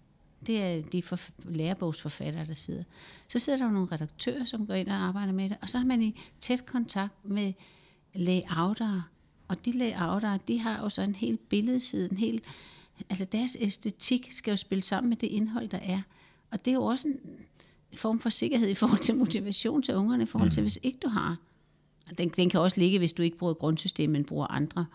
det 0.47 0.63
er 0.63 0.83
de 0.83 1.03
for, 1.03 1.19
lærebogsforfattere, 1.45 2.47
der 2.47 2.55
sidder. 2.55 2.85
Så 3.29 3.39
sidder 3.39 3.59
der 3.59 3.71
nogle 3.71 3.89
redaktører, 3.93 4.45
som 4.45 4.67
går 4.67 4.75
ind 4.75 4.89
og 4.89 4.95
arbejder 4.95 5.33
med 5.33 5.49
det, 5.49 5.57
og 5.63 5.69
så 5.69 5.79
har 5.79 5.85
man 5.85 6.03
i 6.03 6.21
tæt 6.41 6.67
kontakt 6.67 7.25
med 7.25 7.53
layoutere, 8.15 9.03
og 9.49 9.65
de 9.65 9.73
layoutere, 9.73 10.39
de 10.49 10.59
har 10.59 10.83
jo 10.83 10.89
så 10.89 11.03
en 11.03 11.15
hel 11.15 11.37
billedside, 11.37 12.11
en 12.11 12.17
hel 12.17 12.43
altså 13.11 13.25
deres 13.25 13.57
æstetik 13.61 14.33
skal 14.33 14.51
jo 14.51 14.57
spille 14.57 14.83
sammen 14.83 15.09
med 15.09 15.17
det 15.17 15.27
indhold, 15.27 15.69
der 15.69 15.79
er. 15.83 16.01
Og 16.51 16.65
det 16.65 16.71
er 16.71 16.75
jo 16.75 16.85
også 16.85 17.09
en 17.93 17.99
form 17.99 18.21
for 18.21 18.31
sikkerhed 18.31 18.69
i 18.69 18.75
forhold 18.75 19.01
til 19.01 19.17
motivation 19.17 19.83
til 19.83 19.95
ungerne, 19.95 20.23
i 20.23 20.27
forhold 20.27 20.51
til, 20.51 20.63
hvis 20.63 20.79
ikke 20.83 20.99
du 20.99 21.09
har. 21.09 21.37
Den, 22.19 22.29
den 22.29 22.51
kan 22.51 22.61
også 22.61 22.81
ligge, 22.81 22.99
hvis 22.99 23.13
du 23.13 23.23
ikke 23.23 23.37
bruger 23.37 23.55
grundsystem, 23.55 24.11
men 24.11 24.25
bruger 24.25 24.47
andre 24.47 24.87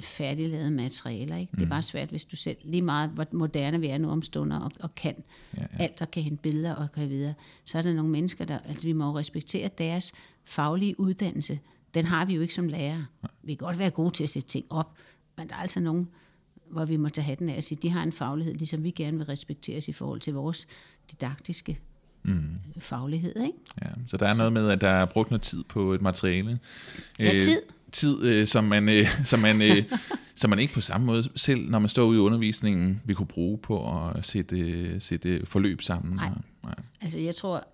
færdiglavede 0.00 0.70
materialer. 0.70 1.36
Ikke? 1.36 1.50
Mm. 1.52 1.58
Det 1.58 1.64
er 1.64 1.70
bare 1.70 1.82
svært, 1.82 2.08
hvis 2.08 2.24
du 2.24 2.36
selv, 2.36 2.56
lige 2.64 2.82
meget 2.82 3.10
hvor 3.10 3.26
moderne 3.32 3.80
vi 3.80 3.86
er 3.86 3.98
nu 3.98 4.10
om 4.10 4.22
stunder, 4.22 4.58
og, 4.58 4.72
og 4.80 4.94
kan 4.94 5.14
ja, 5.56 5.62
ja. 5.62 5.82
alt, 5.82 6.00
og 6.00 6.10
kan 6.10 6.22
hente 6.22 6.42
billeder 6.42 6.74
og 6.74 6.92
kan 6.92 7.08
videre, 7.08 7.34
så 7.64 7.78
er 7.78 7.82
der 7.82 7.92
nogle 7.92 8.10
mennesker, 8.10 8.44
der, 8.44 8.58
altså 8.68 8.86
vi 8.86 8.92
må 8.92 9.18
respektere 9.18 9.70
deres 9.78 10.12
faglige 10.44 11.00
uddannelse. 11.00 11.58
Den 11.94 12.04
har 12.04 12.24
vi 12.24 12.34
jo 12.34 12.40
ikke 12.40 12.54
som 12.54 12.68
lærer. 12.68 13.02
Vi 13.42 13.54
kan 13.54 13.66
godt 13.66 13.78
være 13.78 13.90
gode 13.90 14.10
til 14.10 14.24
at 14.24 14.30
sætte 14.30 14.48
ting 14.48 14.66
op, 14.70 14.94
men 15.36 15.48
der 15.48 15.54
er 15.54 15.58
altså 15.58 15.80
nogen, 15.80 16.08
hvor 16.70 16.84
vi 16.84 16.96
må 16.96 17.08
tage 17.08 17.24
hatten 17.24 17.48
af 17.48 17.56
og 17.56 17.64
sige, 17.64 17.78
de 17.82 17.90
har 17.90 18.02
en 18.02 18.12
faglighed, 18.12 18.54
ligesom 18.54 18.84
vi 18.84 18.90
gerne 18.90 19.16
vil 19.16 19.26
respekteres 19.26 19.88
i 19.88 19.92
forhold 19.92 20.20
til 20.20 20.32
vores 20.32 20.66
didaktiske 21.10 21.78
mm. 22.22 22.58
faglighed. 22.78 23.36
Ikke? 23.36 23.58
Ja, 23.82 23.88
så 24.06 24.16
der 24.16 24.28
er 24.28 24.34
noget 24.34 24.52
med, 24.52 24.70
at 24.70 24.80
der 24.80 24.88
er 24.88 25.04
brugt 25.04 25.30
noget 25.30 25.42
tid 25.42 25.64
på 25.64 25.92
et 25.92 26.02
materiale. 26.02 26.58
Ja, 27.18 27.38
tid. 27.38 27.62
Tid, 27.92 28.22
øh, 28.22 28.46
som, 28.46 28.64
man, 28.64 28.88
øh, 28.88 29.06
som, 29.24 29.40
man, 29.40 29.62
øh, 29.62 29.84
som 30.36 30.50
man 30.50 30.58
ikke 30.58 30.74
på 30.74 30.80
samme 30.80 31.06
måde, 31.06 31.28
selv 31.36 31.70
når 31.70 31.78
man 31.78 31.88
står 31.88 32.04
ude 32.04 32.18
i 32.18 32.20
undervisningen, 32.20 33.02
vi 33.04 33.14
kunne 33.14 33.26
bruge 33.26 33.58
på 33.58 34.08
at 34.08 34.24
sætte, 34.24 34.58
øh, 34.58 35.00
sætte 35.00 35.46
forløb 35.46 35.82
sammen. 35.82 36.16
Nej. 36.16 36.30
nej. 36.62 36.74
Altså 37.00 37.18
jeg 37.18 37.34
tror, 37.34 37.66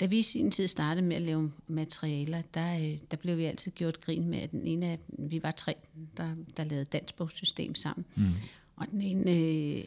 da 0.00 0.06
vi 0.06 0.18
i 0.18 0.22
sin 0.22 0.50
tid 0.50 0.68
startede 0.68 1.06
med 1.06 1.16
at 1.16 1.22
lave 1.22 1.52
materialer, 1.66 2.42
der, 2.54 2.74
øh, 2.78 2.98
der 3.10 3.16
blev 3.16 3.38
vi 3.38 3.44
altid 3.44 3.72
gjort 3.72 4.00
grin 4.00 4.28
med, 4.28 4.38
at 4.38 4.50
den 4.50 4.66
ene 4.66 4.86
af, 4.86 4.98
vi 5.08 5.42
var 5.42 5.50
tre, 5.50 5.74
der, 6.16 6.34
der 6.56 6.64
lavede 6.64 6.84
dansbogssystem 6.84 7.74
sammen. 7.74 8.04
Mm. 8.14 8.24
Og 8.76 8.86
den 8.90 9.00
ene, 9.00 9.30
øh, 9.30 9.84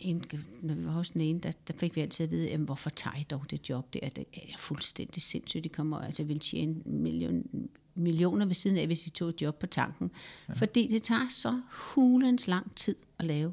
en, 0.00 0.24
når 0.62 0.74
vi 0.74 0.84
var 0.84 0.92
hos 0.92 1.10
den 1.10 1.20
ene, 1.20 1.40
der, 1.40 1.52
der 1.68 1.74
fik 1.76 1.96
vi 1.96 2.00
altid 2.00 2.24
at 2.24 2.30
vide, 2.30 2.48
jamen, 2.48 2.64
hvorfor 2.64 2.90
tager 2.90 3.16
I 3.16 3.22
dog 3.22 3.44
det 3.50 3.70
job 3.70 3.94
der? 3.94 4.08
Det 4.08 4.24
er 4.32 4.58
fuldstændig 4.58 5.22
sindssygt. 5.22 5.64
De 5.64 5.68
kommer 5.68 5.98
altså 5.98 6.24
vil 6.24 6.38
tjene 6.38 6.74
million, 6.84 7.68
millioner 7.98 8.46
ved 8.46 8.54
siden 8.54 8.76
af, 8.76 8.86
hvis 8.86 9.00
de 9.00 9.10
tog 9.10 9.28
et 9.28 9.42
job 9.42 9.58
på 9.58 9.66
tanken. 9.66 10.10
Ja. 10.48 10.54
Fordi 10.54 10.86
det 10.86 11.02
tager 11.02 11.28
så 11.30 11.60
hulens 11.70 12.48
lang 12.48 12.74
tid 12.74 12.96
at 13.18 13.24
lave 13.24 13.52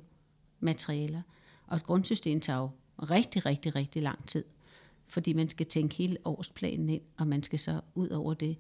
materialer. 0.60 1.22
Og 1.68 1.76
et 1.76 1.84
grundsystem 1.84 2.42
tager 2.42 2.60
jo 2.60 2.70
rigtig, 2.98 3.46
rigtig, 3.46 3.76
rigtig 3.76 4.02
lang 4.02 4.28
tid. 4.28 4.44
Fordi 5.08 5.34
man 5.34 5.50
skal 5.50 5.66
tænke 5.66 5.96
hele 5.96 6.18
årsplanen 6.26 6.90
ind, 6.90 7.02
og 7.18 7.28
man 7.28 7.44
skal 7.44 7.60
så 7.60 7.82
ud 7.96 8.10
over 8.10 8.34
det 8.34 8.58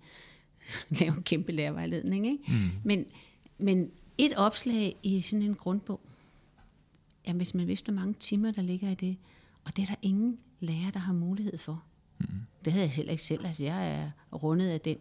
lave 0.99 1.17
en 1.17 1.23
kæmpe 1.23 1.51
lærervejledning. 1.51 2.27
Ikke? 2.27 2.43
Mm. 2.47 2.69
Men, 2.83 3.05
men 3.57 3.91
et 4.17 4.33
opslag 4.35 4.95
i 5.03 5.21
sådan 5.21 5.43
en 5.43 5.55
grundbog, 5.55 6.01
jamen 7.27 7.37
hvis 7.37 7.53
man 7.53 7.67
vidste, 7.67 7.91
hvor 7.91 8.01
mange 8.01 8.13
timer 8.19 8.51
der 8.51 8.61
ligger 8.61 8.89
i 8.89 8.95
det, 8.95 9.17
og 9.63 9.75
det 9.75 9.81
er 9.81 9.85
der 9.85 9.95
ingen 10.01 10.37
lærer, 10.59 10.91
der 10.91 10.99
har 10.99 11.13
mulighed 11.13 11.57
for. 11.57 11.83
Mm. 12.19 12.27
Det 12.65 12.73
havde 12.73 12.85
jeg 12.85 12.93
selv 12.93 13.09
ikke 13.09 13.23
selv. 13.23 13.45
Altså 13.45 13.63
jeg 13.63 13.91
er 13.91 14.11
rundet 14.33 14.67
af 14.67 14.81
den 14.81 14.97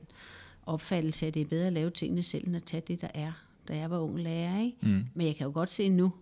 opfattelse, 0.66 1.26
at 1.26 1.34
det 1.34 1.42
er 1.42 1.46
bedre 1.46 1.66
at 1.66 1.72
lave 1.72 1.90
tingene 1.90 2.22
selv, 2.22 2.46
end 2.46 2.56
at 2.56 2.64
tage 2.64 2.82
det, 2.88 3.00
der 3.00 3.08
er, 3.14 3.32
da 3.68 3.76
jeg 3.76 3.90
var 3.90 3.98
ung 3.98 4.18
lærer. 4.18 4.60
Ikke? 4.60 4.78
Mm. 4.82 5.06
Men 5.14 5.26
jeg 5.26 5.36
kan 5.36 5.46
jo 5.46 5.52
godt 5.52 5.72
se 5.72 5.88
nu, 5.88 6.12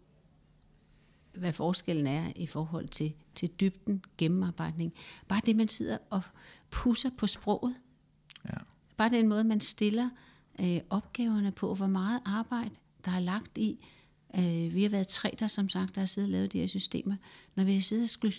hvad 1.35 1.53
forskellen 1.53 2.07
er 2.07 2.33
i 2.37 2.47
forhold 2.47 2.89
til, 2.89 3.13
til 3.35 3.51
dybden, 3.61 4.05
gennemarbejdning. 4.19 4.93
Bare 5.29 5.41
det, 5.47 5.57
man 5.57 5.69
sidder 5.69 5.99
og 6.11 6.23
pusser 6.71 7.11
på 7.19 7.27
sproget. 7.27 7.75
Ja. 8.49 8.59
Bare 8.97 9.11
den 9.11 9.29
måde, 9.29 9.45
man 9.45 9.61
stiller 9.61 10.11
øh, 10.61 10.81
opgaverne 10.91 11.53
på, 11.53 11.75
hvor 11.75 11.87
meget 11.87 12.21
arbejde, 12.25 12.75
der 13.05 13.11
er 13.11 13.21
lagt 13.21 13.59
i. 13.59 13.79
Øh, 14.39 14.75
vi 14.75 14.83
har 14.83 14.91
været 14.91 15.09
tre, 15.09 15.37
der 15.39 15.47
som 15.47 15.69
sagt, 15.69 15.95
der 15.95 16.01
har 16.01 16.07
siddet 16.07 16.29
og 16.29 16.33
lavet 16.33 16.53
de 16.53 16.59
her 16.59 16.67
systemer. 16.67 17.17
Når 17.55 17.65
vi 17.65 17.73
har 17.75 17.81
siddet 17.81 18.03
og 18.03 18.09
skulle 18.09 18.35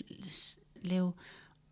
lave 0.82 1.12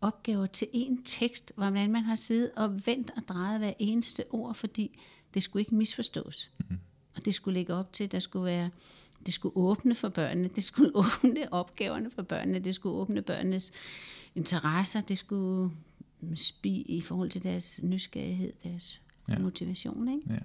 opgaver 0.03 0.45
til 0.45 0.67
en 0.73 1.03
tekst, 1.03 1.53
hvordan 1.55 1.91
man 1.91 2.03
har 2.03 2.15
siddet 2.15 2.51
og 2.55 2.85
vendt 2.85 3.11
og 3.17 3.23
drejet 3.27 3.59
hver 3.59 3.73
eneste 3.79 4.23
ord, 4.29 4.55
fordi 4.55 4.99
det 5.33 5.43
skulle 5.43 5.61
ikke 5.61 5.75
misforstås. 5.75 6.51
Mm. 6.69 6.79
Og 7.15 7.25
det 7.25 7.33
skulle 7.33 7.53
lægge 7.53 7.73
op 7.73 7.93
til, 7.93 8.03
at 8.03 8.11
der 8.11 8.19
skulle 8.19 8.45
være, 8.45 8.69
det 9.25 9.33
skulle 9.33 9.57
åbne 9.57 9.95
for 9.95 10.09
børnene, 10.09 10.47
det 10.55 10.63
skulle 10.63 10.91
åbne 11.03 11.53
opgaverne 11.53 12.11
for 12.11 12.21
børnene, 12.21 12.59
det 12.59 12.75
skulle 12.75 12.95
åbne 12.95 13.21
børnenes 13.21 13.71
interesser, 14.35 15.01
det 15.01 15.17
skulle 15.17 15.71
spi 16.35 16.81
i 16.81 17.01
forhold 17.01 17.29
til 17.29 17.43
deres 17.43 17.79
nysgerrighed, 17.83 18.53
deres 18.63 19.01
ja. 19.29 19.39
motivation. 19.39 20.09
Ikke? 20.09 20.33
Ja. 20.33 20.39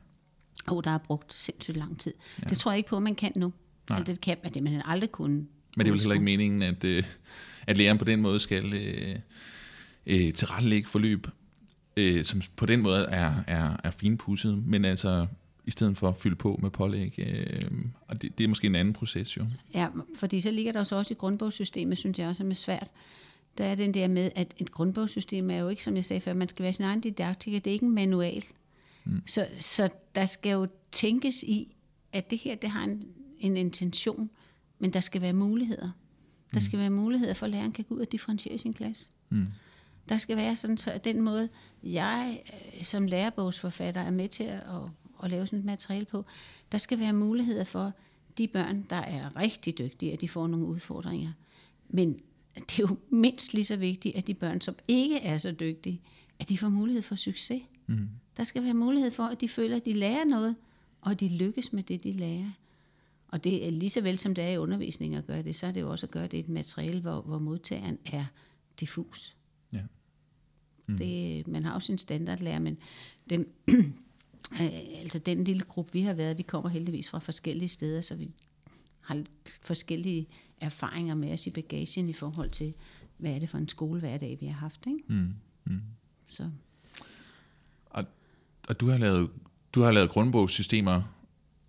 Og 0.67 0.85
der 0.85 0.91
er 0.91 0.99
brugt 0.99 1.35
sindssygt 1.35 1.77
lang 1.77 1.99
tid. 1.99 2.15
Ja. 2.43 2.49
Det 2.49 2.59
tror 2.59 2.71
jeg 2.71 2.79
ikke 2.79 2.89
på, 2.89 2.97
at 2.97 3.03
man 3.03 3.15
kan 3.15 3.33
nu. 3.37 3.53
Nej. 3.91 3.99
Altså, 3.99 4.13
det 4.13 4.21
kan 4.21 4.37
at 4.43 4.55
det 4.55 4.63
man 4.63 4.83
aldrig 4.85 5.13
kunne. 5.13 5.35
Men 5.35 5.47
det 5.79 5.87
er 5.87 5.91
vel 5.91 6.01
heller 6.01 6.15
ikke 6.15 6.25
meningen, 6.25 6.63
at, 6.63 6.85
øh, 6.85 7.05
at 7.69 7.79
læreren 7.79 7.99
på 7.99 8.05
den 8.05 8.21
måde 8.21 8.41
skal 8.41 8.75
øh, 8.75 9.17
øh, 10.07 10.33
tilrettelægge 10.33 10.89
forløb, 10.89 11.27
øh, 11.97 12.25
som 12.25 12.43
på 12.57 12.67
den 12.67 12.83
måde 12.83 13.07
er, 13.11 13.35
er, 13.47 13.77
er 13.85 13.91
finpudset, 13.91 14.67
men 14.67 14.85
altså 14.85 15.27
i 15.67 15.71
stedet 15.71 15.97
for 15.97 16.09
at 16.09 16.17
fylde 16.17 16.37
på 16.37 16.59
med 16.63 16.71
pålæg. 16.71 17.15
Øh, 17.19 17.71
og 18.09 18.23
det, 18.23 18.39
det 18.39 18.45
er 18.45 18.49
måske 18.49 18.67
en 18.67 18.75
anden 18.75 18.95
proces 18.95 19.37
jo. 19.37 19.47
Ja, 19.75 19.89
fordi 20.15 20.41
så 20.41 20.51
ligger 20.51 20.73
der 20.73 20.83
så 20.83 20.97
også 20.97 21.15
i 21.15 21.17
grundbogssystemet, 21.17 21.99
synes 21.99 22.19
jeg 22.19 22.29
også 22.29 22.47
er 22.47 22.55
svært. 22.55 22.89
Der 23.59 23.65
er 23.65 23.75
den 23.75 23.95
der 23.95 24.09
med, 24.09 24.31
at 24.35 24.55
et 24.59 24.71
grundbogssystem 24.71 25.51
er 25.51 25.57
jo 25.57 25.69
ikke, 25.69 25.85
som 25.85 25.97
jeg 25.97 26.05
sagde 26.05 26.21
før, 26.21 26.33
man 26.33 26.49
skal 26.49 26.63
være 26.63 26.73
sin 26.73 26.85
egen 26.85 27.01
didaktiker, 27.01 27.59
det 27.59 27.71
er 27.71 27.73
ikke 27.73 27.87
en 27.87 27.95
manual. 27.95 28.45
Mm. 29.05 29.23
Så, 29.27 29.47
så 29.59 29.89
der 30.15 30.25
skal 30.25 30.51
jo 30.53 30.67
tænkes 30.93 31.43
i, 31.43 31.75
at 32.13 32.31
det 32.31 32.39
her 32.39 32.55
det 32.55 32.71
har 32.71 32.85
en, 32.85 33.05
en 33.39 33.57
intention, 33.57 34.31
men 34.79 34.93
der 34.93 35.01
skal 35.01 35.21
være 35.23 35.33
muligheder. 35.33 35.91
Der 36.51 36.57
mm. 36.57 36.61
skal 36.61 36.79
være 36.79 36.91
muligheder 36.91 37.35
for, 37.35 37.47
at 37.47 37.51
læreren 37.51 37.73
kan 37.73 37.85
gå 37.89 37.95
ud 37.95 38.01
og 38.01 38.13
differentiere 38.13 38.59
sin 38.59 38.75
klasse. 38.75 39.11
Mm. 39.31 39.47
Der 40.09 40.17
skal 40.17 40.37
være 40.37 40.57
sådan, 40.57 40.77
så 40.77 41.01
den 41.05 41.21
måde, 41.21 41.49
jeg 41.83 42.43
øh, 42.77 42.85
som 42.85 43.07
lærerbogsforfatter 43.07 44.01
er 44.01 44.11
med 44.11 44.29
til 44.29 44.45
at, 44.45 44.61
at, 44.61 44.83
at 45.25 45.31
lave 45.31 45.47
sådan 45.47 45.59
et 45.59 45.65
materiale 45.65 46.05
på, 46.05 46.25
der 46.73 46.79
skal 46.79 46.99
være 46.99 47.13
muligheder 47.13 47.65
for 47.65 47.93
de 48.39 48.49
børn, 48.49 48.87
der 48.91 48.97
er 48.97 49.37
rigtig 49.37 49.79
dygtige, 49.79 50.13
at 50.13 50.21
de 50.21 50.29
får 50.29 50.47
nogle 50.47 50.67
udfordringer. 50.67 51.33
Men 51.89 52.21
det 52.55 52.79
er 52.79 52.83
jo 52.91 52.97
mindst 53.11 53.55
lige 53.55 53.65
så 53.65 53.77
vigtigt, 53.77 54.17
at 54.17 54.27
de 54.27 54.35
børn, 54.35 54.61
som 54.61 54.77
ikke 54.89 55.19
er 55.19 55.39
så 55.39 55.53
dygtige, 55.53 56.01
at 56.39 56.49
de 56.49 56.59
får 56.59 56.69
mulighed 56.69 57.03
for 57.03 57.15
succes. 57.15 57.63
Mm. 57.87 58.09
Der 58.37 58.45
skal 58.45 58.65
være 58.65 58.75
mulighed 58.75 59.11
for, 59.11 59.25
at 59.25 59.41
de 59.41 59.49
føler, 59.49 59.77
at 59.77 59.85
de 59.85 59.93
lærer 59.93 60.25
noget, 60.25 60.57
og 61.01 61.21
de 61.21 61.29
lykkes 61.29 61.73
med 61.73 61.83
det, 61.83 62.05
de 62.05 62.13
lærer. 62.13 62.51
Og 63.29 63.45
det 63.45 63.67
er 63.67 63.71
lige 63.71 63.91
så 63.91 64.01
vel 64.01 64.19
som 64.19 64.35
det 64.35 64.45
er 64.45 64.49
i 64.49 64.57
undervisning 64.57 65.15
at 65.15 65.27
gøre 65.27 65.43
det, 65.43 65.57
så 65.57 65.67
er 65.67 65.73
det 65.73 65.81
jo 65.81 65.91
også 65.91 66.07
at 66.07 66.11
gøre 66.11 66.27
det 66.27 66.35
i 66.35 66.41
et 66.41 66.49
materiale, 66.49 67.01
hvor, 67.01 67.21
hvor 67.21 67.39
modtageren 67.39 67.99
er 68.07 68.25
diffus. 68.81 69.37
Ja. 69.73 69.83
Mm. 70.87 70.99
Det, 70.99 71.49
man 71.49 71.65
har 71.65 71.75
jo 71.75 71.81
sin 71.81 71.99
standardlærer, 71.99 72.59
men 72.59 72.79
dem, 73.31 73.55
altså 75.03 75.19
den 75.19 75.45
lille 75.45 75.63
gruppe, 75.63 75.93
vi 75.93 76.01
har 76.01 76.15
været, 76.15 76.39
vi 76.39 76.43
kommer 76.43 76.71
heldigvis 76.71 77.11
fra 77.11 77.19
forskellige 77.19 77.69
steder, 77.69 78.01
så 78.01 78.15
vi 78.15 78.35
har 79.01 79.23
forskellige 79.63 80.29
erfaringer 80.61 81.15
med 81.15 81.33
os 81.33 81.47
i 81.47 81.51
bagagen 81.51 82.09
i 82.09 82.13
forhold 82.13 82.51
til, 82.51 82.75
hvad 83.17 83.31
er 83.31 83.39
det 83.39 83.49
for 83.49 83.59
en 83.59 83.69
skolehverdag, 83.69 84.37
vi 84.41 84.47
har 84.47 84.55
haft. 84.55 84.87
Ikke? 84.87 84.99
Mm. 85.09 85.35
Mm. 85.65 85.81
Så. 86.29 86.51
Og, 87.87 88.05
og 88.69 88.81
du 88.81 88.89
har 88.89 88.99
lavet, 88.99 89.31
du 89.73 89.81
har 89.81 89.93
lavet 89.93 90.11
grundbogssystemer 90.11 91.03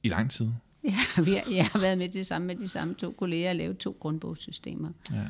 i 0.04 0.10
lang 0.10 0.32
tid? 0.32 0.48
Ja, 0.84 0.96
vi 1.26 1.32
har, 1.32 1.44
jeg 1.52 1.66
har 1.66 1.80
været 1.80 1.98
med 1.98 2.10
til 2.10 2.26
sammen 2.26 2.48
med 2.48 2.56
de 2.56 2.68
samme 2.68 2.94
to 2.94 3.12
kolleger 3.12 3.50
og 3.50 3.56
lavet 3.56 3.78
to 3.78 3.98
grundbogssystemer. 4.00 4.90
Ja. 5.12 5.24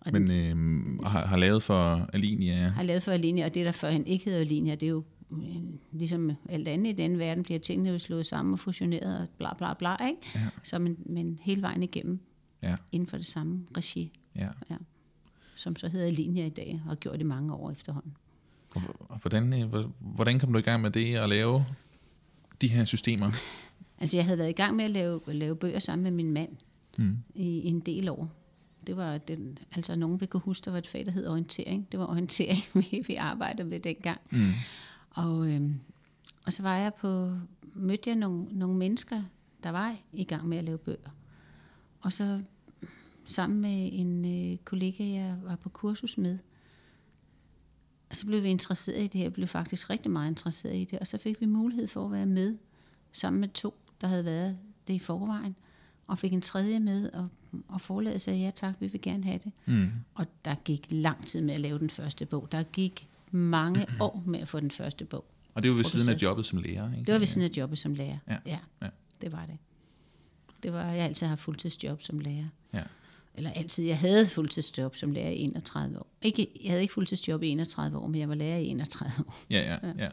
Og 0.00 0.12
Men 0.12 0.30
øh, 0.30 0.98
har, 1.02 1.26
har 1.26 1.36
lavet 1.36 1.62
for 1.62 2.08
Alinia? 2.12 2.68
Har 2.68 2.82
lavet 2.82 3.02
for 3.02 3.12
Alinia, 3.12 3.44
og 3.46 3.54
det 3.54 3.66
der 3.66 3.72
førhen 3.72 4.06
ikke 4.06 4.24
hedder 4.24 4.40
Alinia, 4.40 4.74
det 4.74 4.82
er 4.82 4.90
jo 4.90 5.04
øh, 5.32 5.56
ligesom 5.92 6.32
alt 6.48 6.68
andet 6.68 6.90
i 6.90 6.92
den 6.92 7.18
verden, 7.18 7.44
bliver 7.44 7.60
tingene 7.60 7.90
jo 7.90 7.98
slået 7.98 8.26
sammen 8.26 8.52
og 8.52 8.58
fusioneret 8.58 9.20
og 9.20 9.28
bla 9.38 9.54
bla 9.54 9.74
bla, 9.74 10.06
ikke? 10.06 10.20
Ja. 10.34 10.48
Så 10.62 10.78
men, 10.78 10.96
men 11.06 11.38
hele 11.42 11.62
vejen 11.62 11.82
igennem 11.82 12.20
ja. 12.62 12.76
inden 12.92 13.06
for 13.06 13.16
det 13.16 13.26
samme 13.26 13.66
regi. 13.76 14.12
Ja. 14.36 14.48
Ja. 14.70 14.76
Som 15.56 15.76
så 15.76 15.88
hedder 15.88 16.06
Alinia 16.06 16.46
i 16.46 16.50
dag, 16.50 16.80
og 16.84 16.88
har 16.88 16.94
gjort 16.94 17.18
det 17.18 17.26
mange 17.26 17.54
år 17.54 17.70
efterhånden. 17.70 18.16
Hvordan, 19.20 19.52
øh, 19.52 19.84
hvordan 19.98 20.38
kom 20.38 20.52
du 20.52 20.58
i 20.58 20.62
gang 20.62 20.82
med 20.82 20.90
det 20.90 21.16
at 21.16 21.28
lave 21.28 21.66
de 22.60 22.68
her 22.68 22.84
systemer? 22.84 23.30
Altså 24.00 24.16
jeg 24.16 24.24
havde 24.24 24.38
været 24.38 24.48
i 24.48 24.52
gang 24.52 24.76
med 24.76 24.84
at 24.84 24.90
lave, 24.90 25.20
lave 25.26 25.56
bøger 25.56 25.78
sammen 25.78 26.02
med 26.02 26.10
min 26.10 26.32
mand 26.32 26.56
mm. 26.98 27.18
i, 27.34 27.68
en 27.68 27.80
del 27.80 28.08
år. 28.08 28.32
Det 28.86 28.96
var 28.96 29.18
den, 29.18 29.58
altså 29.74 29.96
nogen 29.96 30.20
vil 30.20 30.28
kunne 30.28 30.40
huske, 30.40 30.64
der 30.64 30.70
var 30.70 30.78
et 30.78 30.86
fag, 30.86 31.06
der 31.06 31.12
hed 31.12 31.26
orientering. 31.26 31.92
Det 31.92 32.00
var 32.00 32.06
orientering, 32.06 32.62
vi, 32.90 33.04
vi 33.06 33.14
arbejdede 33.14 33.68
med 33.68 33.80
dengang. 33.80 34.20
Mm. 34.30 34.38
Og, 35.10 35.48
øhm, 35.50 35.74
og 36.46 36.52
så 36.52 36.62
var 36.62 36.76
jeg 36.76 36.94
på, 36.94 37.32
mødte 37.74 38.10
jeg 38.10 38.16
nogle, 38.16 38.46
nogle 38.50 38.76
mennesker, 38.76 39.22
der 39.62 39.70
var 39.70 39.96
i 40.12 40.24
gang 40.24 40.48
med 40.48 40.58
at 40.58 40.64
lave 40.64 40.78
bøger. 40.78 41.10
Og 42.00 42.12
så 42.12 42.42
sammen 43.24 43.60
med 43.60 43.90
en 43.92 44.24
øh, 44.24 44.58
kollega, 44.58 45.04
jeg 45.12 45.36
var 45.42 45.56
på 45.56 45.68
kursus 45.68 46.18
med, 46.18 46.38
og 48.10 48.16
så 48.16 48.26
blev 48.26 48.42
vi 48.42 48.48
interesseret 48.48 48.98
i 48.98 49.02
det 49.02 49.14
her. 49.14 49.22
Jeg 49.22 49.32
blev 49.32 49.46
faktisk 49.46 49.90
rigtig 49.90 50.10
meget 50.10 50.30
interesseret 50.30 50.76
i 50.76 50.84
det. 50.84 50.98
Og 50.98 51.06
så 51.06 51.18
fik 51.18 51.40
vi 51.40 51.46
mulighed 51.46 51.86
for 51.86 52.04
at 52.04 52.12
være 52.12 52.26
med 52.26 52.56
sammen 53.12 53.40
med 53.40 53.48
to, 53.48 53.74
der 54.00 54.06
havde 54.06 54.24
været 54.24 54.58
det 54.86 54.94
i 54.94 54.98
forvejen 54.98 55.56
og 56.06 56.18
fik 56.18 56.32
en 56.32 56.40
tredje 56.40 56.80
med, 56.80 57.10
og, 57.12 57.28
og 57.68 57.80
forlaget 57.80 58.22
sagde, 58.22 58.40
ja 58.40 58.50
tak, 58.50 58.74
vi 58.80 58.86
vil 58.86 59.00
gerne 59.02 59.24
have 59.24 59.40
det. 59.44 59.52
Mm. 59.66 59.90
Og 60.14 60.26
der 60.44 60.54
gik 60.54 60.86
lang 60.90 61.26
tid 61.26 61.40
med 61.40 61.54
at 61.54 61.60
lave 61.60 61.78
den 61.78 61.90
første 61.90 62.26
bog. 62.26 62.48
Der 62.52 62.62
gik 62.62 63.08
mange 63.30 63.86
år 64.00 64.22
med 64.26 64.40
at 64.40 64.48
få 64.48 64.60
den 64.60 64.70
første 64.70 65.04
bog. 65.04 65.24
Og 65.54 65.62
det 65.62 65.70
var 65.70 65.76
ved 65.76 65.84
siden 65.84 66.08
af 66.08 66.22
jobbet 66.22 66.46
som 66.46 66.58
lærer, 66.58 66.92
ikke? 66.92 67.04
Det 67.04 67.12
var 67.12 67.18
ved 67.18 67.26
siden 67.26 67.50
af 67.50 67.56
jobbet 67.56 67.78
som 67.78 67.94
lærer. 67.94 68.18
Ja, 68.28 68.36
ja, 68.46 68.58
ja. 68.82 68.88
det 69.20 69.32
var 69.32 69.46
det. 69.46 69.58
Det 70.62 70.72
var, 70.72 70.84
jeg 70.84 71.02
har 71.02 71.08
altid 71.08 71.26
haft 71.26 71.40
fuldtidsjob 71.40 72.02
som 72.02 72.18
lærer. 72.18 72.48
Ja. 72.74 72.82
Eller 73.34 73.50
altid, 73.50 73.84
jeg 73.84 73.98
havde 73.98 74.26
fuldtidsjob 74.26 74.96
som 74.96 75.12
lærer 75.12 75.30
i 75.30 75.38
31 75.38 75.98
år. 75.98 76.06
Ikke, 76.22 76.46
jeg 76.62 76.70
havde 76.70 76.82
ikke 76.82 76.94
fuldtidsjob 76.94 77.42
i 77.42 77.48
31 77.48 77.98
år, 77.98 78.06
men 78.06 78.20
jeg 78.20 78.28
var 78.28 78.34
lærer 78.34 78.58
i 78.58 78.66
31 78.66 79.12
år. 79.26 79.34
Ja, 79.50 79.78
ja, 79.82 79.92
ja. 79.98 80.08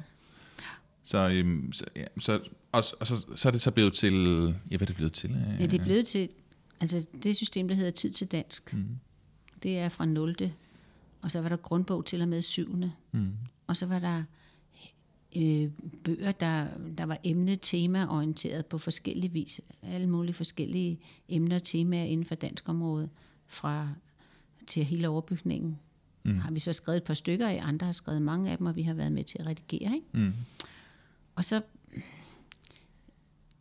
Så, 1.08 1.30
øhm, 1.30 1.74
så, 1.74 1.86
ja, 1.96 2.06
så, 2.20 2.34
og, 2.72 2.84
og 3.00 3.08
så, 3.08 3.26
så 3.36 3.50
er 3.50 3.52
det 3.52 3.62
så 3.62 3.72
blevet 3.72 3.94
til, 3.94 4.14
ja, 4.72 4.78
hvad 4.78 4.82
er 4.82 4.86
det 4.86 4.96
blevet 4.96 5.14
til? 5.14 5.30
Ja, 5.60 5.66
det 5.66 5.80
er 5.80 5.84
blevet 5.84 6.08
til, 6.08 6.30
altså 6.80 7.08
det 7.24 7.36
system, 7.36 7.68
der 7.68 7.76
hedder 7.76 7.92
Tid 7.92 8.12
til 8.12 8.28
Dansk. 8.28 8.74
Mm. 8.74 9.00
Det 9.64 9.78
er 9.78 9.90
fra 9.90 10.06
0. 10.06 10.36
Og 11.22 11.32
så 11.32 11.42
var 11.42 11.50
der 11.50 11.56
grundbog 11.56 12.06
til 12.06 12.22
og 12.22 12.28
med 12.28 12.42
7. 12.42 12.76
Mm. 13.12 13.32
Og 13.68 13.78
så 13.78 13.86
var 13.86 14.00
der 14.00 14.24
øh, 15.36 15.70
bøger, 16.04 16.32
der, 16.32 16.68
der 16.98 17.06
var 17.06 17.18
emne 17.24 17.56
tema 17.56 18.08
orienteret 18.10 18.66
på 18.66 18.78
forskellige 18.78 19.34
vis. 19.34 19.62
Alle 19.84 20.08
mulige 20.08 20.34
forskellige 20.34 21.00
emner 21.30 21.56
og 21.56 21.64
temaer 21.64 22.06
inden 22.06 22.26
for 22.26 22.36
dansk 22.36 22.70
område. 22.70 23.10
Fra 23.46 23.90
til 24.68 24.84
hele 24.84 25.10
overbygningen. 25.10 25.80
Mm. 26.24 26.38
Har 26.38 26.52
vi 26.52 26.60
så 26.60 26.74
skrevet 26.74 26.98
et 26.98 27.04
par 27.04 27.14
stykker 27.14 27.48
af, 27.48 27.60
andre 27.64 27.86
har 27.86 27.94
skrevet 27.94 28.22
mange 28.22 28.52
af 28.52 28.58
dem, 28.58 28.68
og 28.68 28.76
vi 28.76 28.82
har 28.82 28.94
været 28.94 29.12
med 29.12 29.24
til 29.24 29.38
at 29.40 29.46
redigere. 29.48 29.96
Ikke? 29.96 30.08
Mm. 30.12 30.34
Og 31.38 31.44
så, 31.44 31.62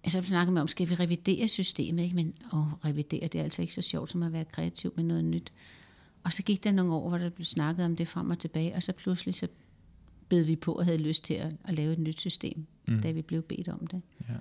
så 0.09 0.23
snakker 0.23 0.53
man 0.53 0.61
om, 0.61 0.69
skal 0.69 0.89
vi 0.89 0.95
revidere 0.95 1.49
systemet? 1.49 2.03
Ikke? 2.03 2.17
Men 2.17 2.35
at 2.53 2.85
revidere, 2.85 3.29
det 3.29 3.39
er 3.41 3.45
altså 3.45 3.63
ikke 3.63 3.75
så 3.75 3.83
sjovt 3.83 4.11
som 4.11 4.23
at 4.23 4.33
være 4.33 4.45
kreativ 4.45 4.93
med 4.97 5.05
noget 5.05 5.25
nyt. 5.25 5.53
Og 6.25 6.33
så 6.33 6.43
gik 6.43 6.65
der 6.65 6.73
nogle 6.73 6.93
år, 6.93 7.09
hvor 7.09 7.19
der 7.19 7.31
blev 7.31 7.45
snakket 7.45 7.85
om 7.85 7.97
det 7.97 8.09
frem 8.09 8.31
og 8.31 8.39
tilbage, 8.39 8.75
og 8.75 8.83
så 8.83 8.93
pludselig 8.93 9.35
så 9.35 9.49
bed 10.29 10.43
vi 10.43 10.57
på 10.57 10.73
og 10.73 10.85
havde 10.85 10.99
lyst 10.99 11.25
til 11.25 11.35
at, 11.35 11.53
at 11.65 11.75
lave 11.75 11.93
et 11.93 11.99
nyt 11.99 12.21
system, 12.21 12.67
mm. 12.89 13.03
da 13.03 13.11
vi 13.11 13.23
blev 13.23 13.43
bedt 13.43 13.69
om 13.69 13.87
det. 13.87 14.03
Ja. 14.29 14.35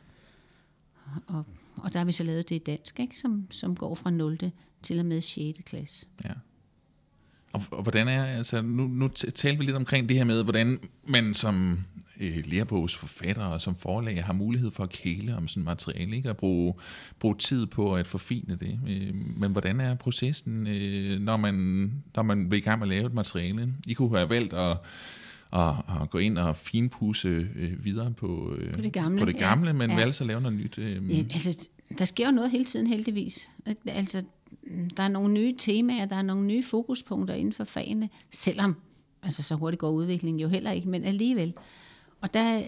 Og, 1.28 1.46
og 1.76 1.94
der 1.94 2.00
har 2.00 2.06
vi 2.06 2.12
så 2.12 2.24
lavet 2.24 2.50
det 2.50 2.56
i 2.56 2.60
dansk, 2.60 3.00
ikke? 3.00 3.18
Som, 3.18 3.48
som 3.52 3.76
går 3.76 3.96
fra 3.96 4.10
0. 4.10 4.52
til 4.82 5.00
og 5.00 5.06
med 5.06 5.22
6. 5.22 5.60
klasse. 5.66 6.06
Ja. 6.24 6.34
Og, 7.54 7.64
og 7.72 7.84
hvordan 7.84 8.08
er, 8.08 8.26
altså 8.26 8.62
nu, 8.62 8.88
nu 8.88 9.08
talte 9.08 9.60
vi 9.60 9.66
lidt 9.66 9.76
omkring 9.76 10.10
det 10.10 10.18
her 10.18 10.24
med, 10.24 10.44
hvordan 10.44 10.80
man 11.04 11.34
som 11.34 11.86
øh, 12.20 12.44
lærebogsforfatter 12.46 13.46
og 13.46 13.62
som 13.62 13.76
forlag 13.76 14.24
har 14.24 14.34
mulighed 14.34 14.72
for 14.72 14.84
at 14.84 14.90
kæle 14.90 15.36
om 15.36 15.48
sådan 15.48 15.64
materiale, 15.64 16.16
ikke? 16.16 16.30
og 16.30 16.38
bruge, 16.38 16.74
bruge 17.20 17.36
tid 17.38 17.66
på 17.66 17.96
at 17.96 18.08
forfine 18.08 18.56
det. 18.56 18.80
Øh, 18.90 19.16
men 19.38 19.52
hvordan 19.52 19.80
er 19.80 19.96
processen, 19.96 20.68
øh, 20.68 21.20
når, 21.20 21.38
man, 21.38 21.56
når 22.16 22.24
man 22.24 22.52
vil 22.52 22.58
i 22.58 22.62
gang 22.62 22.80
med 22.80 22.88
at 22.88 22.90
lave 22.90 23.06
et 23.06 23.14
materiale? 23.14 23.74
I 23.88 23.94
kunne 23.94 24.18
have 24.18 24.30
valgt 24.30 24.54
at, 24.54 24.78
at, 25.54 25.70
at 26.02 26.10
gå 26.10 26.18
ind 26.18 26.38
og 26.38 26.58
finpudse 26.58 27.28
øh, 27.56 27.86
videre 27.86 28.12
på, 28.12 28.56
øh, 28.58 28.74
På 28.74 28.82
det 28.82 28.94
gamle, 28.94 29.20
på 29.20 29.26
det 29.26 29.38
gamle 29.38 29.68
ja. 29.68 29.74
men 29.74 29.90
Ja. 29.90 29.96
valgte 29.96 30.22
at 30.24 30.28
lave 30.28 30.42
noget 30.42 30.58
nyt. 30.58 30.78
Øh, 30.78 31.10
Ja, 31.12 31.18
altså, 31.18 31.70
der 31.98 32.06
sker 32.06 32.26
jo 32.26 32.32
noget 32.32 32.52
hele 32.52 32.66
tiden, 32.66 32.88
heldigvis. 32.88 33.50
Altså, 33.88 34.24
der 34.98 35.04
er 35.04 35.08
nogle 35.08 35.34
nye 35.34 35.56
temaer, 35.58 36.06
der 36.06 36.16
er 36.16 36.22
nogle 36.22 36.48
nye 36.48 36.64
fokuspunkter 36.64 37.34
inden 37.34 37.54
for 37.54 37.64
fagene, 37.64 38.10
selvom 38.32 38.76
altså, 39.24 39.44
så 39.44 39.56
hurtigt 39.56 39.80
går 39.80 39.90
udviklingen 39.90 40.40
jo 40.40 40.48
heller 40.48 40.72
ikke, 40.72 40.90
men 40.90 41.04
alligevel. 41.04 41.54
Og 42.26 42.34
der, 42.34 42.64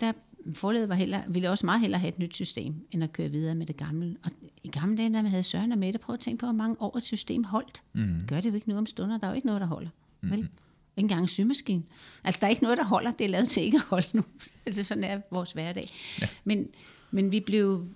der 0.00 0.12
forledet 0.54 0.88
var 0.88 0.94
heller, 0.94 1.22
ville 1.28 1.50
også 1.50 1.66
meget 1.66 1.80
hellere 1.80 2.00
have 2.00 2.08
et 2.08 2.18
nyt 2.18 2.34
system, 2.34 2.74
end 2.90 3.04
at 3.04 3.12
køre 3.12 3.28
videre 3.28 3.54
med 3.54 3.66
det 3.66 3.76
gamle. 3.76 4.16
Og 4.24 4.30
i 4.62 4.68
gamle 4.68 4.96
dage, 4.96 5.08
når 5.08 5.22
man 5.22 5.30
havde 5.30 5.42
Søren 5.42 5.72
og 5.72 5.78
Mette, 5.78 5.98
prøv 5.98 6.14
at 6.14 6.20
tænke 6.20 6.40
på, 6.40 6.46
hvor 6.46 6.52
mange 6.52 6.76
år 6.80 6.96
et 6.96 7.02
system 7.02 7.44
holdt. 7.44 7.82
Mm. 7.92 8.20
Gør 8.26 8.40
det 8.40 8.48
jo 8.50 8.54
ikke 8.54 8.68
nu 8.68 8.76
om 8.76 8.86
stunder. 8.86 9.18
Der 9.18 9.26
er 9.26 9.30
jo 9.30 9.34
ikke 9.34 9.46
noget, 9.46 9.60
der 9.60 9.66
holder. 9.66 9.88
Mm. 10.20 10.30
Vel? 10.30 10.38
Ikke 10.38 10.50
engang 10.96 11.20
en 11.20 11.28
symaskine. 11.28 11.82
Altså, 12.24 12.38
der 12.40 12.46
er 12.46 12.50
ikke 12.50 12.62
noget, 12.62 12.78
der 12.78 12.84
holder. 12.84 13.10
Det 13.10 13.24
er 13.24 13.28
lavet 13.28 13.48
til 13.48 13.62
ikke 13.62 13.76
at 13.76 13.84
holde 13.84 14.08
nu. 14.12 14.22
altså, 14.66 14.82
sådan 14.82 15.04
er 15.04 15.20
vores 15.30 15.52
hverdag. 15.52 15.84
Ja. 16.20 16.28
Men, 16.44 16.68
men 17.10 17.32
vi 17.32 17.40
blev 17.40 17.86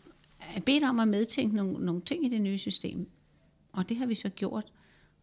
bedt 0.66 0.84
om 0.84 1.00
at 1.00 1.08
medtænke 1.08 1.56
nogle, 1.56 1.84
nogle 1.84 2.00
ting 2.00 2.24
i 2.24 2.28
det 2.28 2.40
nye 2.40 2.58
system. 2.58 3.08
Og 3.72 3.88
det 3.88 3.96
har 3.96 4.06
vi 4.06 4.14
så 4.14 4.28
gjort. 4.28 4.72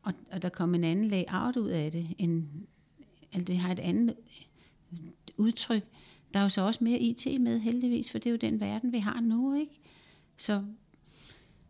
Og, 0.01 0.13
og 0.31 0.41
der 0.41 0.49
kom 0.49 0.75
en 0.75 0.83
anden 0.83 1.05
layout 1.05 1.57
ud 1.57 1.69
af 1.69 1.91
det. 1.91 2.07
En, 2.17 2.49
altså 3.33 3.45
det 3.45 3.57
har 3.57 3.71
et 3.71 3.79
andet 3.79 4.15
udtryk. 5.37 5.83
Der 6.33 6.39
er 6.39 6.43
jo 6.43 6.49
så 6.49 6.61
også 6.61 6.83
mere 6.83 6.99
IT 6.99 7.41
med, 7.41 7.59
heldigvis, 7.59 8.11
for 8.11 8.17
det 8.17 8.25
er 8.25 8.31
jo 8.31 8.37
den 8.37 8.59
verden, 8.59 8.91
vi 8.91 8.97
har 8.97 9.21
nu, 9.21 9.55
ikke? 9.55 9.79
Så 10.37 10.63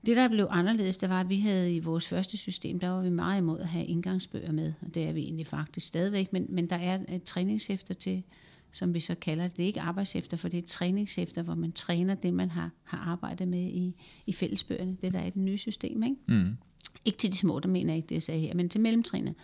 det, 0.06 0.16
der 0.18 0.28
blev 0.28 0.48
anderledes, 0.50 0.98
det 0.98 1.10
var, 1.10 1.20
at 1.22 1.30
vi 1.30 1.40
havde 1.40 1.76
i 1.76 1.80
vores 1.80 2.08
første 2.08 2.38
system, 2.38 2.80
der 2.80 2.90
var 2.90 3.02
vi 3.02 3.10
meget 3.10 3.42
imod 3.42 3.60
at 3.60 3.68
have 3.68 3.86
indgangsbøger 3.86 4.52
med, 4.52 4.74
og 4.82 4.94
det 4.94 5.04
er 5.04 5.12
vi 5.12 5.22
egentlig 5.22 5.48
faktisk 5.48 5.88
stadigvæk, 5.88 6.34
men, 6.34 6.46
men 6.50 6.70
der 6.70 6.76
er 6.76 7.00
et 7.10 7.24
træningshæfter 7.24 7.94
til, 7.94 8.24
som 8.72 8.94
vi 8.94 9.00
så 9.00 9.16
kalder 9.16 9.48
det. 9.48 9.58
Det 9.58 9.64
er 9.64 9.68
ikke 9.68 9.82
arbejdshæfter, 9.82 10.38
for 10.38 10.48
det 10.50 10.58
er 10.58 10.62
et 10.62 10.68
træningshæfter, 10.68 11.42
hvor 11.42 11.56
man 11.56 11.72
træner 11.72 12.16
det, 12.16 12.34
man 12.34 12.50
har, 12.50 12.72
har 12.84 12.98
arbejdet 12.98 13.48
med 13.48 13.64
i, 13.64 13.96
i 14.26 14.34
fællesbøgerne. 14.34 14.98
Det 15.02 15.14
der 15.14 15.20
er 15.20 15.26
i 15.26 15.30
det 15.30 15.42
nye 15.42 15.58
system, 15.58 16.04
ikke? 16.04 16.16
mm. 16.28 16.58
Ikke 17.06 17.18
til 17.18 17.32
de 17.32 17.38
små, 17.38 17.60
der 17.60 17.70
mener 17.70 17.94
jeg 17.94 17.98
ikke 17.98 18.08
det, 18.08 18.16
jeg 18.16 18.24
sagde 18.24 18.42
her, 18.42 18.54
men 18.54 18.70
til 18.70 18.82
mellemtrinnet, 18.82 19.36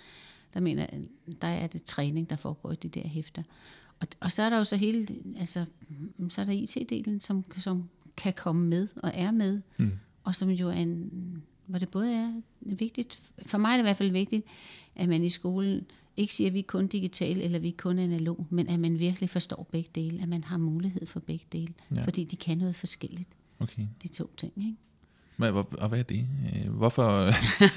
der 0.54 0.60
mener 0.60 0.88
der 1.42 1.48
er 1.48 1.68
det 1.68 1.84
træning, 1.84 2.30
der 2.30 2.36
foregår 2.36 2.72
i 2.72 2.76
de 2.76 2.90
der 2.90 3.08
hæfter. 3.08 3.44
Og, 4.00 4.08
og 4.20 4.32
så 4.32 4.44
er 4.44 4.50
der 4.50 4.58
jo 4.58 4.64
så 4.64 4.76
hele, 4.76 5.08
altså, 5.40 5.66
så 6.30 6.42
er 6.42 6.46
der 6.46 6.54
IT-delen, 6.54 7.20
som, 7.20 7.46
som 7.58 7.90
kan 8.18 8.34
komme 8.34 8.68
med 8.68 8.88
og 8.96 9.12
er 9.14 9.32
med, 9.32 9.62
mm. 9.78 9.92
og 10.24 10.36
som 10.36 10.50
jo 10.50 10.68
er 10.70 10.74
en, 10.74 11.12
hvor 11.66 11.80
det 11.80 11.90
både 11.90 12.14
er 12.14 12.42
vigtigt, 12.62 13.20
for 13.46 13.58
mig 13.58 13.70
er 13.70 13.74
det 13.74 13.80
i 13.80 13.88
hvert 13.88 13.98
fald 13.98 14.12
vigtigt, 14.12 14.46
at 14.96 15.10
man 15.10 15.24
i 15.24 15.30
skolen 15.30 15.86
ikke 16.18 16.34
siger, 16.34 16.48
at 16.48 16.54
vi 16.54 16.60
er 16.60 16.64
kun 16.64 16.88
digitale, 16.88 17.44
eller 17.44 17.60
vi 17.60 17.68
er 17.68 17.74
kun 17.78 18.00
analog, 18.00 18.46
men 18.50 18.68
at 18.68 18.80
man 18.80 19.00
virkelig 19.00 19.30
forstår 19.30 19.68
begge 19.72 19.90
dele, 19.96 20.22
at 20.22 20.30
man 20.30 20.44
har 20.44 20.58
mulighed 20.58 21.06
for 21.06 21.20
begge 21.20 21.46
dele, 21.52 21.74
Ja. 21.96 22.04
fordi 22.04 22.24
de 22.24 22.36
kan 22.36 22.58
noget 22.58 22.76
forskelligt, 22.76 23.30
Okay. 23.60 23.84
de 24.04 24.08
to 24.08 24.30
ting, 24.38 24.54
ikke? 24.58 24.76
Hvad, 25.38 25.52
hvor, 25.52 25.68
og 25.78 25.90
hvad 25.90 26.00
er 26.00 26.04
det? 26.04 26.28
Øh, 26.56 26.72
Hvorfor? 26.72 27.32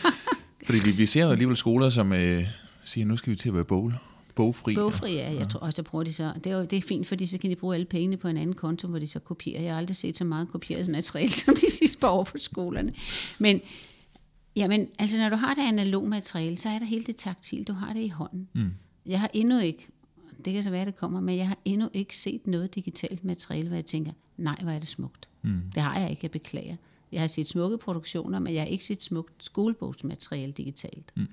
Fordi 0.67 0.79
vi, 0.85 0.91
vi 0.91 1.07
ser 1.07 1.25
jo 1.25 1.31
alligevel 1.31 1.57
skoler, 1.57 1.91
som 1.91 2.13
øh, 2.13 2.45
siger, 2.85 3.07
nu 3.07 3.17
skal 3.17 3.31
vi 3.31 3.37
til 3.37 3.49
at 3.49 3.55
være 3.55 3.65
bog, 3.65 3.93
bogfri. 4.35 4.75
Bogfri, 4.75 5.15
ja. 5.15 5.35
Jeg 5.35 5.49
tror, 5.49 5.61
og 5.61 5.73
så 5.73 5.83
bruger 5.83 6.05
de 6.05 6.13
så, 6.13 6.33
det 6.45 6.53
er, 6.53 6.57
jo, 6.57 6.65
det 6.65 6.79
er 6.79 6.83
fint, 6.83 7.07
fordi 7.07 7.27
så 7.27 7.39
kan 7.39 7.51
de 7.51 7.57
bruge 7.57 7.75
alle 7.75 7.87
pengene 7.87 8.17
på 8.17 8.29
en 8.29 8.37
anden 8.37 8.55
konto, 8.55 8.89
hvor 8.89 8.99
de 8.99 9.07
så 9.07 9.19
kopierer. 9.19 9.63
Jeg 9.63 9.73
har 9.73 9.79
aldrig 9.79 9.97
set 9.97 10.17
så 10.17 10.25
meget 10.25 10.49
kopieret 10.49 10.89
materiale, 10.89 11.31
som 11.45 11.55
de 11.55 11.71
sidste 11.71 11.99
par 11.99 12.11
år 12.11 12.25
på 12.25 12.39
skolerne. 12.39 12.93
Men, 13.39 13.61
jamen, 14.57 14.89
altså 14.99 15.19
når 15.19 15.29
du 15.29 15.37
har 15.37 15.55
det 15.55 15.63
analog 15.63 16.09
materiale, 16.09 16.59
så 16.59 16.69
er 16.69 16.79
der 16.79 16.87
hele 16.87 17.05
det 17.05 17.17
taktil, 17.17 17.65
du 17.65 17.73
har 17.73 17.93
det 17.93 18.01
i 18.01 18.09
hånden. 18.09 18.49
Mm. 18.53 18.71
Jeg 19.07 19.21
har 19.21 19.31
endnu 19.33 19.59
ikke, 19.59 19.89
det 20.45 20.53
kan 20.53 20.63
så 20.63 20.71
være, 20.71 20.85
det 20.85 20.97
kommer, 20.97 21.21
men 21.21 21.37
jeg 21.37 21.49
har 21.49 21.59
endnu 21.65 21.89
ikke 21.93 22.17
set 22.17 22.47
noget 22.47 22.75
digitalt 22.75 23.25
materiale, 23.25 23.69
hvor 23.69 23.77
jeg 23.77 23.87
tænker, 23.87 24.13
nej, 24.37 24.57
hvor 24.63 24.71
er 24.71 24.79
det 24.79 24.89
smukt. 24.89 25.29
Mm. 25.43 25.61
Det 25.75 25.83
har 25.83 26.01
jeg 26.01 26.11
ikke, 26.11 26.21
jeg 26.23 26.31
beklager. 26.31 26.77
Jeg 27.13 27.21
har 27.21 27.29
set 27.29 27.49
smukke 27.49 27.79
produktioner, 27.79 28.39
men 28.39 28.55
jeg 28.55 28.63
har 28.63 28.69
ikke 28.69 28.85
set 28.85 29.03
smukt 29.03 29.45
skolebogsmateriale 29.45 30.53
digitalt. 30.53 31.13
Mm. 31.17 31.27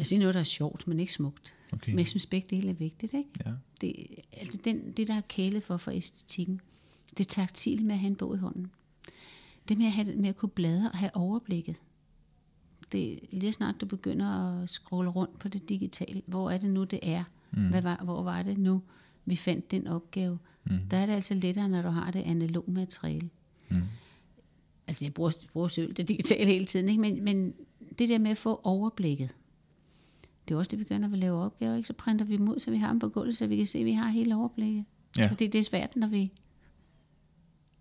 Jeg 0.00 0.06
siger 0.06 0.20
noget, 0.20 0.34
der 0.34 0.40
er 0.40 0.44
sjovt, 0.44 0.88
men 0.88 1.00
ikke 1.00 1.12
smukt. 1.12 1.54
Okay. 1.72 1.92
Men 1.92 1.98
jeg 1.98 2.06
synes, 2.06 2.26
begge 2.26 2.56
dele 2.56 2.70
er 2.70 2.74
vigtigt. 2.74 3.14
Ikke? 3.14 3.30
Ja. 3.46 3.50
Det, 3.80 4.06
altså 4.32 4.60
den, 4.64 4.92
det, 4.92 5.08
der 5.08 5.14
er 5.14 5.20
kælet 5.20 5.62
for 5.62 5.76
for 5.76 5.90
æstetikken, 5.90 6.60
det 7.18 7.28
taktile 7.28 7.84
med 7.84 7.94
at 7.94 7.98
have 7.98 8.10
en 8.10 8.16
bog 8.16 8.34
i 8.34 8.38
hånden. 8.38 8.70
Det 9.68 9.78
med 9.78 9.86
at, 9.86 9.92
have, 9.92 10.14
med 10.14 10.28
at 10.28 10.36
kunne 10.36 10.48
bladre 10.48 10.90
og 10.90 10.98
have 10.98 11.10
overblikket. 11.16 11.76
Det, 12.92 13.20
lige 13.30 13.52
snart 13.52 13.80
du 13.80 13.86
begynder 13.86 14.26
at 14.62 14.68
scrolle 14.68 15.10
rundt 15.10 15.38
på 15.38 15.48
det 15.48 15.68
digitale, 15.68 16.22
hvor 16.26 16.50
er 16.50 16.58
det 16.58 16.70
nu, 16.70 16.84
det 16.84 16.98
er? 17.02 17.24
Mm. 17.50 17.68
Hvad 17.68 17.82
var, 17.82 18.00
hvor 18.04 18.22
var 18.22 18.42
det 18.42 18.58
nu, 18.58 18.82
vi 19.24 19.36
fandt 19.36 19.70
den 19.70 19.86
opgave? 19.86 20.38
Mm. 20.64 20.78
Der 20.90 20.96
er 20.96 21.06
det 21.06 21.12
altså 21.12 21.34
lettere, 21.34 21.68
når 21.68 21.82
du 21.82 21.88
har 21.88 22.10
det 22.10 22.22
analog 22.22 22.64
materiale. 22.66 23.30
Mm. 23.68 23.82
Altså, 24.86 25.04
jeg 25.04 25.14
bruger, 25.14 25.32
bruger 25.52 25.68
selv 25.68 25.92
det 25.92 26.08
digitale 26.08 26.46
hele 26.46 26.64
tiden, 26.64 26.88
ikke? 26.88 27.00
Men, 27.00 27.24
men 27.24 27.54
det 27.98 28.08
der 28.08 28.18
med 28.18 28.30
at 28.30 28.36
få 28.36 28.60
overblikket, 28.64 29.34
det 30.48 30.54
er 30.54 30.58
også 30.58 30.70
det, 30.70 30.78
vi 30.78 30.84
gør, 30.84 30.98
når 30.98 31.08
vi 31.08 31.16
laver 31.16 31.44
opgaver. 31.44 31.76
Ikke? 31.76 31.86
Så 31.86 31.92
printer 31.92 32.24
vi 32.24 32.36
dem 32.36 32.48
ud, 32.48 32.58
så 32.58 32.70
vi 32.70 32.76
har 32.76 32.88
dem 32.88 32.98
på 32.98 33.08
gulvet, 33.08 33.36
så 33.36 33.46
vi 33.46 33.56
kan 33.56 33.66
se, 33.66 33.78
at 33.78 33.84
vi 33.84 33.92
har 33.92 34.08
hele 34.08 34.36
overblikket. 34.36 34.84
Ja. 35.18 35.28
Fordi 35.28 35.46
det 35.46 35.58
er 35.58 35.64
svært, 35.64 35.96
når 35.96 36.06
vi... 36.06 36.30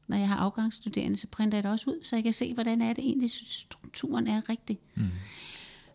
Når 0.08 0.18
jeg 0.18 0.28
har 0.28 0.36
afgangsstuderende, 0.36 1.18
så 1.18 1.28
printer 1.28 1.58
jeg 1.58 1.64
det 1.64 1.72
også 1.72 1.90
ud, 1.90 2.04
så 2.04 2.16
jeg 2.16 2.24
kan 2.24 2.34
se, 2.34 2.54
hvordan 2.54 2.82
er 2.82 2.94
det 2.94 3.04
egentlig, 3.04 3.32
strukturen 3.32 4.28
er 4.28 4.50
rigtig. 4.50 4.80
Mm. 4.96 5.06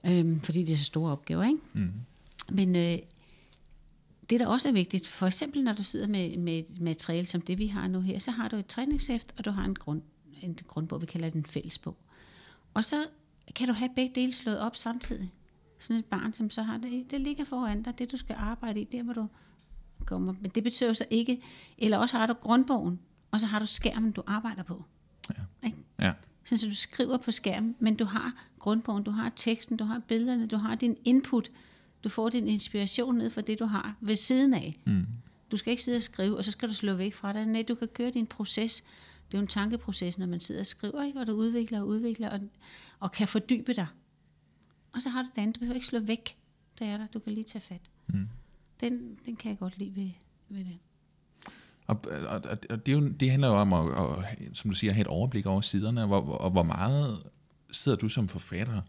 Øhm, 0.07 0.40
fordi 0.40 0.62
det 0.62 0.72
er 0.72 0.77
så 0.77 0.85
store 0.85 1.12
opgaver, 1.12 1.44
ikke? 1.44 1.59
Mm. 1.72 1.92
Men 2.53 2.77
øh, 2.77 2.98
det, 4.31 4.40
der 4.40 4.46
også 4.46 4.68
er 4.68 4.72
vigtigt, 4.72 5.07
for 5.07 5.27
eksempel 5.27 5.64
når 5.64 5.72
du 5.72 5.83
sidder 5.83 6.07
med, 6.07 6.37
med 6.37 6.59
et 6.59 6.81
materiale 6.81 7.27
som 7.27 7.40
det, 7.40 7.59
vi 7.59 7.66
har 7.66 7.88
nu 7.88 8.00
her, 8.00 8.18
så 8.18 8.31
har 8.31 8.48
du 8.48 8.57
et 8.57 8.66
træningshæft, 8.66 9.35
og 9.38 9.44
du 9.44 9.50
har 9.50 9.64
en, 9.64 9.74
grund, 9.74 10.03
en 10.42 10.59
grundbog, 10.66 11.00
vi 11.00 11.07
kalder 11.07 11.31
den 11.31 11.40
en 11.40 11.44
fællesbog. 11.44 11.96
Og 12.74 12.85
så 12.85 13.07
kan 13.55 13.68
du 13.68 13.72
have 13.72 13.90
begge 13.96 14.20
dele 14.20 14.33
slået 14.33 14.61
op 14.61 14.77
samtidig. 14.77 15.31
Sådan 15.85 15.97
et 15.97 16.05
barn, 16.05 16.33
som 16.33 16.51
så 16.51 16.62
har 16.62 16.77
det, 16.77 17.11
det 17.11 17.20
ligger 17.20 17.44
foran 17.44 17.83
dig, 17.83 17.99
det 17.99 18.12
du 18.12 18.16
skal 18.16 18.37
arbejde 18.38 18.81
i, 18.81 18.85
der 18.85 19.03
hvor 19.03 19.12
du 19.12 19.27
kommer. 20.07 20.35
Men 20.40 20.51
det 20.51 20.62
betyder 20.62 20.92
så 20.92 21.05
ikke, 21.11 21.42
eller 21.79 21.99
også 21.99 22.18
har 22.18 22.27
du 22.27 22.33
grundbogen, 22.33 23.01
og 23.31 23.40
så 23.40 23.47
har 23.47 23.59
du 23.59 23.66
skærmen, 23.66 24.12
du 24.12 24.23
arbejder 24.27 24.62
på. 24.62 24.85
Ja. 25.29 25.66
Ikke? 25.66 25.79
Ja. 25.99 26.12
Sådan, 26.44 26.59
så 26.59 26.66
du 26.66 26.75
skriver 26.75 27.16
på 27.16 27.31
skærmen, 27.31 27.77
men 27.79 27.97
du 27.97 28.05
har 28.05 28.33
grundbogen, 28.59 29.05
du 29.05 29.11
har 29.11 29.33
teksten, 29.37 29.77
du 29.77 29.85
har 29.85 29.99
billederne, 29.99 30.47
du 30.47 30.57
har 30.57 30.75
din 30.75 30.97
input. 31.05 31.51
Du 32.05 32.09
får 32.09 32.29
din 32.29 32.49
inspiration 32.49 33.18
ned 33.18 33.31
fra 33.31 33.40
det, 33.40 33.59
du 33.59 33.64
har 33.64 33.97
ved 34.01 34.16
siden 34.16 34.55
af. 34.55 34.81
Mm. 34.85 35.07
Du 35.51 35.57
skal 35.57 35.70
ikke 35.70 35.83
sidde 35.83 35.97
og 35.97 36.03
skrive, 36.03 36.37
og 36.37 36.44
så 36.44 36.51
skal 36.51 36.68
du 36.68 36.75
slå 36.75 36.94
væk 36.94 37.14
fra 37.14 37.33
dig. 37.33 37.47
Nej, 37.47 37.64
du 37.68 37.75
kan 37.75 37.88
køre 37.88 38.11
din 38.11 38.27
proces. 38.27 38.85
Det 39.27 39.35
er 39.35 39.38
jo 39.38 39.42
en 39.42 39.49
tankeproces, 39.49 40.18
når 40.18 40.27
man 40.27 40.40
sidder 40.40 40.61
og 40.61 40.66
skriver, 40.66 41.03
ikke? 41.03 41.18
hvor 41.18 41.25
du 41.25 41.33
udvikler 41.33 41.81
og 41.81 41.87
udvikler, 41.87 42.31
og, 42.31 42.40
og 43.01 43.12
kan 43.12 43.29
fordybe 43.29 43.75
dig. 43.75 43.87
Og 44.94 45.02
så 45.02 45.09
har 45.09 45.22
du 45.22 45.28
andet. 45.37 45.54
Du 45.54 45.59
behøver 45.59 45.74
ikke 45.74 45.87
slå 45.87 46.00
væk. 46.00 46.37
Det 46.78 46.87
er 46.87 46.96
der. 46.96 47.07
Du 47.14 47.18
kan 47.18 47.33
lige 47.33 47.44
tage 47.44 47.62
fat. 47.62 47.80
Mm. 48.07 48.28
Den, 48.80 49.18
den 49.26 49.37
kan 49.37 49.50
jeg 49.50 49.59
godt 49.59 49.78
lide 49.78 49.96
ved, 49.96 50.11
ved 50.48 50.64
det. 50.64 50.78
Og, 51.87 52.00
og, 52.28 52.42
og 52.70 52.87
det, 52.87 52.94
er 52.94 53.00
jo, 53.00 53.09
det 53.09 53.30
handler 53.30 53.48
jo 53.48 53.54
om, 53.54 53.72
at, 53.72 53.88
at, 53.90 54.38
som 54.52 54.70
du 54.70 54.76
siger, 54.76 54.90
at 54.90 54.94
have 54.94 55.02
et 55.02 55.07
overblik 55.07 55.46
over 55.46 55.61
siderne, 55.61 56.02
og 56.02 56.07
hvor, 56.07 56.20
og 56.20 56.50
hvor 56.50 56.62
meget 56.62 57.22
sidder 57.70 57.98
du 57.98 58.09
som 58.09 58.28
forfatter 58.28 58.83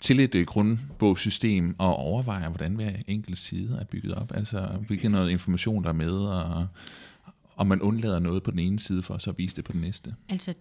til 0.00 0.20
et 0.20 0.34
øh, 0.34 0.46
grundbogssystem 0.46 1.76
og 1.78 1.96
overvejer, 1.96 2.48
hvordan 2.48 2.74
hver 2.74 2.92
enkelt 3.06 3.38
side 3.38 3.78
er 3.80 3.84
bygget 3.84 4.14
op? 4.14 4.32
Altså, 4.34 4.66
hvilken 4.86 5.10
noget 5.10 5.30
information 5.30 5.82
der 5.82 5.88
er 5.88 5.94
med, 5.94 6.12
og 6.12 6.66
om 7.56 7.66
man 7.66 7.82
undlader 7.82 8.18
noget 8.18 8.42
på 8.42 8.50
den 8.50 8.58
ene 8.58 8.78
side 8.78 9.02
for 9.02 9.18
så 9.18 9.30
at 9.30 9.38
vise 9.38 9.56
det 9.56 9.64
på 9.64 9.72
den 9.72 9.80
næste? 9.80 10.14
Altså, 10.28 10.54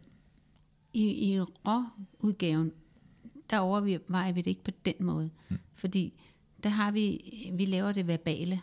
i, 0.93 1.33
i 1.33 1.39
råudgaven, 1.39 2.71
der 3.49 3.59
overvejer 3.59 4.31
vi 4.31 4.41
det 4.41 4.51
ikke 4.51 4.63
på 4.63 4.71
den 4.85 4.93
måde. 4.99 5.29
Hmm. 5.47 5.59
Fordi 5.73 6.13
der 6.63 6.69
har 6.69 6.91
vi, 6.91 7.21
vi 7.53 7.65
laver 7.65 7.91
det 7.91 8.07
verbale, 8.07 8.61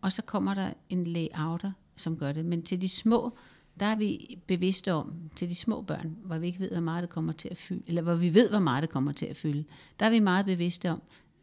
og 0.00 0.12
så 0.12 0.22
kommer 0.22 0.54
der 0.54 0.72
en 0.88 1.04
layouter, 1.04 1.72
som 1.96 2.16
gør 2.16 2.32
det. 2.32 2.44
Men 2.44 2.62
til 2.62 2.80
de 2.80 2.88
små, 2.88 3.36
der 3.80 3.86
er 3.86 3.96
vi 3.96 4.38
bevidste 4.46 4.92
om, 4.92 5.14
til 5.36 5.50
de 5.50 5.54
små 5.54 5.82
børn, 5.82 6.16
hvor 6.24 6.38
vi 6.38 6.46
ikke 6.46 6.60
ved, 6.60 6.70
hvor 6.70 6.80
meget 6.80 7.02
det 7.02 7.10
kommer 7.10 7.32
til 7.32 7.48
at 7.48 7.56
fylde, 7.56 7.82
eller 7.86 8.02
hvor 8.02 8.14
vi 8.14 8.34
ved, 8.34 8.50
hvor 8.50 8.58
meget 8.58 8.82
det 8.82 8.90
kommer 8.90 9.12
til 9.12 9.26
at 9.26 9.36
fylde, 9.36 9.64
der 10.00 10.06
er 10.06 10.10
vi 10.10 10.18
meget 10.18 10.46
bevidste 10.46 10.90
om, 10.90 11.02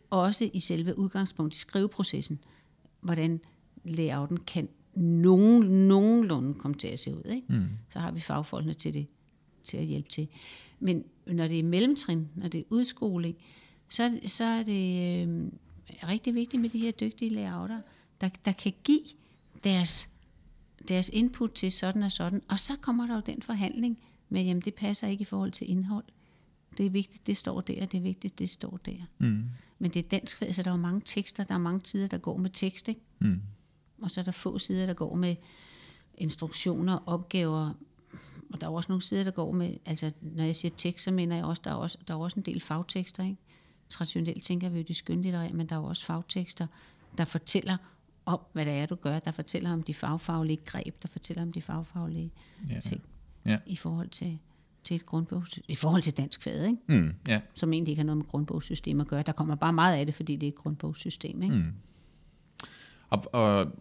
også 0.09 0.49
i 0.53 0.59
selve 0.59 0.97
udgangspunkt 0.97 1.55
i 1.55 1.57
skriveprocessen, 1.57 2.39
hvordan 3.01 3.41
layouten 3.83 4.37
kan 4.37 4.69
nogen, 4.95 5.87
nogenlunde 5.87 6.53
komme 6.53 6.77
til 6.77 6.87
at 6.87 6.99
se 6.99 7.15
ud. 7.15 7.31
Ikke? 7.31 7.47
Mm. 7.49 7.67
Så 7.89 7.99
har 7.99 8.11
vi 8.11 8.19
fagfolkene 8.19 8.73
til 8.73 8.93
det, 8.93 9.07
til 9.63 9.77
at 9.77 9.85
hjælpe 9.85 10.09
til. 10.09 10.27
Men 10.79 11.03
når 11.27 11.47
det 11.47 11.59
er 11.59 11.63
mellemtrin, 11.63 12.27
når 12.35 12.47
det 12.47 12.59
er 12.59 12.63
udskoling, 12.69 13.35
så, 13.89 14.19
så 14.25 14.43
er 14.43 14.63
det 14.63 15.27
øh, 15.27 15.51
rigtig 16.09 16.35
vigtigt 16.35 16.61
med 16.61 16.69
de 16.69 16.79
her 16.79 16.91
dygtige 16.91 17.29
layouter, 17.29 17.81
der, 18.21 18.29
der 18.45 18.51
kan 18.51 18.73
give 18.83 19.03
deres 19.63 20.09
deres 20.87 21.09
input 21.13 21.51
til 21.51 21.71
sådan 21.71 22.03
og 22.03 22.11
sådan. 22.11 22.41
Og 22.47 22.59
så 22.59 22.75
kommer 22.81 23.07
der 23.07 23.15
jo 23.15 23.21
den 23.25 23.41
forhandling 23.41 23.99
med, 24.29 24.43
jamen 24.43 24.61
det 24.61 24.73
passer 24.73 25.07
ikke 25.07 25.21
i 25.21 25.25
forhold 25.25 25.51
til 25.51 25.69
indhold. 25.69 26.03
Det 26.77 26.85
er 26.85 26.89
vigtigt, 26.89 27.27
det 27.27 27.37
står 27.37 27.61
der, 27.61 27.85
det 27.85 27.97
er 27.97 28.01
vigtigt, 28.01 28.39
det 28.39 28.49
står 28.49 28.79
der. 28.85 28.97
Mm. 29.17 29.43
Men 29.79 29.91
det 29.91 29.99
er 30.05 30.09
dansk, 30.09 30.43
så 30.51 30.63
der 30.63 30.69
er 30.69 30.75
jo 30.75 30.81
mange 30.81 31.01
tekster, 31.05 31.43
der 31.43 31.53
er 31.53 31.59
mange 31.59 31.79
tider, 31.79 32.07
der 32.07 32.17
går 32.17 32.37
med 32.37 32.49
tekst, 32.49 32.87
ikke? 32.87 33.01
Mm. 33.19 33.41
Og 34.01 34.11
så 34.11 34.19
er 34.19 34.23
der 34.23 34.31
få 34.31 34.59
sider, 34.59 34.85
der 34.85 34.93
går 34.93 35.15
med 35.15 35.35
instruktioner, 36.17 36.99
opgaver, 37.05 37.73
og 38.53 38.61
der 38.61 38.67
er 38.67 38.71
også 38.71 38.91
nogle 38.91 39.01
sider, 39.01 39.23
der 39.23 39.31
går 39.31 39.51
med, 39.51 39.77
altså 39.85 40.11
når 40.21 40.43
jeg 40.43 40.55
siger 40.55 40.71
tekst, 40.77 41.05
så 41.05 41.11
mener 41.11 41.35
jeg 41.35 41.45
også, 41.45 41.61
der 41.65 41.71
er 41.71 41.75
også, 41.75 41.97
der 42.07 42.13
er 42.13 42.17
også 42.17 42.39
en 42.39 42.45
del 42.45 42.61
fagtekster, 42.61 43.23
ikke? 43.23 43.37
Traditionelt 43.89 44.43
tænker 44.43 44.69
vi 44.69 44.77
jo 44.77 44.85
de 44.87 44.93
skønlitterære, 44.93 45.53
men 45.53 45.69
der 45.69 45.75
er 45.75 45.79
jo 45.79 45.85
også 45.85 46.05
fagtekster, 46.05 46.67
der 47.17 47.25
fortæller 47.25 47.77
om, 48.25 48.39
hvad 48.53 48.65
det 48.65 48.73
er, 48.73 48.85
du 48.85 48.95
gør, 48.95 49.19
der 49.19 49.31
fortæller 49.31 49.73
om 49.73 49.83
de 49.83 49.93
fagfaglige 49.93 50.59
greb, 50.65 51.01
der 51.01 51.07
fortæller 51.07 51.43
om 51.43 51.51
de 51.51 51.61
fagfaglige 51.61 52.31
ja. 52.69 52.79
ting 52.79 53.01
ja. 53.45 53.57
i 53.65 53.75
forhold 53.75 54.09
til, 54.09 54.39
til 54.83 54.95
et 54.95 55.05
grundbogs, 55.05 55.59
i 55.67 55.75
forhold 55.75 56.01
til 56.01 56.17
dansk 56.17 56.43
fag, 56.43 56.65
ikke? 56.65 56.77
Mm, 56.87 57.13
ja. 57.27 57.41
som 57.53 57.73
egentlig 57.73 57.91
ikke 57.91 57.99
har 57.99 58.05
noget 58.05 58.17
med 58.17 58.25
grundbogssystem 58.25 59.01
at 59.01 59.07
gøre. 59.07 59.21
Der 59.21 59.31
kommer 59.31 59.55
bare 59.55 59.73
meget 59.73 59.97
af 59.97 60.05
det, 60.05 60.15
fordi 60.15 60.35
det 60.35 60.47
er 60.47 60.51
et 60.51 60.55
grundbogssystem. 60.55 61.43
Ikke? 61.43 61.55
Mm. 61.55 61.73
Og, 63.09 63.23
og 63.33 63.71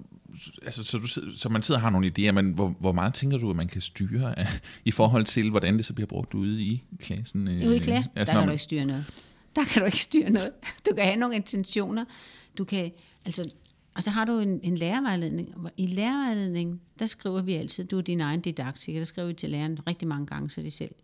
altså, 0.62 0.82
så, 0.82 0.98
du, 0.98 1.06
så 1.36 1.48
man 1.48 1.62
sidder 1.62 1.78
og 1.78 1.82
har 1.82 1.90
nogle 1.90 2.12
idéer, 2.18 2.32
men 2.32 2.52
hvor, 2.52 2.76
hvor 2.80 2.92
meget 2.92 3.14
tænker 3.14 3.38
du, 3.38 3.50
at 3.50 3.56
man 3.56 3.68
kan 3.68 3.80
styre 3.80 4.38
af, 4.38 4.46
i 4.84 4.90
forhold 4.90 5.24
til, 5.24 5.50
hvordan 5.50 5.76
det 5.76 5.84
så 5.84 5.92
bliver 5.92 6.06
brugt 6.06 6.34
ude 6.34 6.62
i 6.62 6.84
klassen? 7.00 7.48
Ude 7.48 7.76
i 7.76 7.78
klassen, 7.78 8.12
altså, 8.16 8.32
der 8.32 8.38
kan 8.38 8.40
man... 8.40 8.46
du 8.46 8.52
ikke 8.52 8.62
styre 8.62 8.84
noget. 8.84 9.04
Der 9.56 9.64
kan 9.64 9.80
du 9.80 9.86
ikke 9.86 9.98
styre 9.98 10.30
noget. 10.30 10.50
Du 10.90 10.94
kan 10.94 11.04
have 11.04 11.16
nogle 11.16 11.36
intentioner. 11.36 12.04
Du 12.58 12.64
kan, 12.64 12.90
altså, 13.24 13.54
og 13.94 14.02
så 14.02 14.10
har 14.10 14.24
du 14.24 14.38
en, 14.38 14.60
en 14.62 14.78
lærervejledning. 14.78 15.54
I 15.76 15.86
lærervejledning, 15.86 16.80
der 16.98 17.06
skriver 17.06 17.42
vi 17.42 17.54
altid, 17.54 17.84
du 17.84 17.98
er 17.98 18.02
din 18.02 18.20
egen 18.20 18.40
didaktiker, 18.40 19.00
der 19.00 19.04
skriver 19.04 19.28
vi 19.28 19.34
til 19.34 19.50
læreren 19.50 19.78
rigtig 19.86 20.08
mange 20.08 20.26
gange, 20.26 20.50
så 20.50 20.60
de 20.60 20.70
selv 20.70 20.94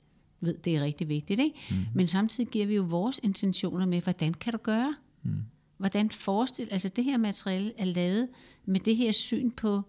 ved, 0.41 0.55
det 0.65 0.77
er 0.77 0.83
rigtig 0.83 1.09
vigtigt. 1.09 1.41
Ikke? 1.41 1.57
Mm. 1.71 1.77
Men 1.95 2.07
samtidig 2.07 2.51
giver 2.51 2.67
vi 2.67 2.75
jo 2.75 2.83
vores 2.83 3.21
intentioner 3.23 3.87
med, 3.87 4.01
hvordan 4.01 4.35
kan 4.35 4.53
du 4.53 4.59
gøre? 4.63 4.95
Mm. 5.23 5.43
Hvordan 5.81 6.11
forestil, 6.11 6.69
altså 6.71 6.89
det 6.89 7.05
her 7.05 7.17
materiale 7.17 7.73
er 7.79 7.85
lavet 7.85 8.29
med 8.65 8.81
det 8.81 8.97
her 8.97 9.13
syn 9.13 9.51
på, 9.51 9.83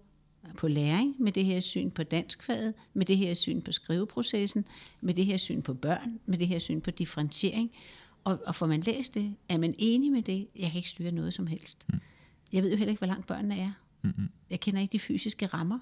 på 0.57 0.67
læring, 0.67 1.15
med 1.19 1.31
det 1.31 1.45
her 1.45 1.59
syn 1.59 1.91
på 1.91 2.03
danskfaget, 2.03 2.73
med 2.93 3.05
det 3.05 3.17
her 3.17 3.33
syn 3.33 3.61
på 3.61 3.71
skriveprocessen, 3.71 4.65
med 5.01 5.13
det 5.13 5.25
her 5.25 5.37
syn 5.37 5.61
på 5.61 5.73
børn, 5.73 6.19
med 6.25 6.37
det 6.37 6.47
her 6.47 6.59
syn 6.59 6.81
på 6.81 6.91
differentiering. 6.91 7.71
Og, 8.23 8.39
og 8.45 8.55
får 8.55 8.65
man 8.65 8.79
læst 8.79 9.13
det, 9.13 9.35
er 9.49 9.57
man 9.57 9.75
enig 9.77 10.11
med 10.11 10.21
det, 10.21 10.47
jeg 10.55 10.71
kan 10.71 10.77
ikke 10.77 10.89
styre 10.89 11.11
noget 11.11 11.33
som 11.33 11.47
helst. 11.47 11.85
Mm 11.87 11.99
jeg 12.51 12.63
ved 12.63 12.69
jo 12.69 12.77
heller 12.77 12.91
ikke, 12.91 12.99
hvor 12.99 13.07
langt 13.07 13.27
børnene 13.27 13.59
er. 13.59 13.71
Mm-hmm. 14.01 14.29
Jeg 14.49 14.59
kender 14.59 14.81
ikke 14.81 14.91
de 14.91 14.99
fysiske 14.99 15.45
rammer. 15.45 15.79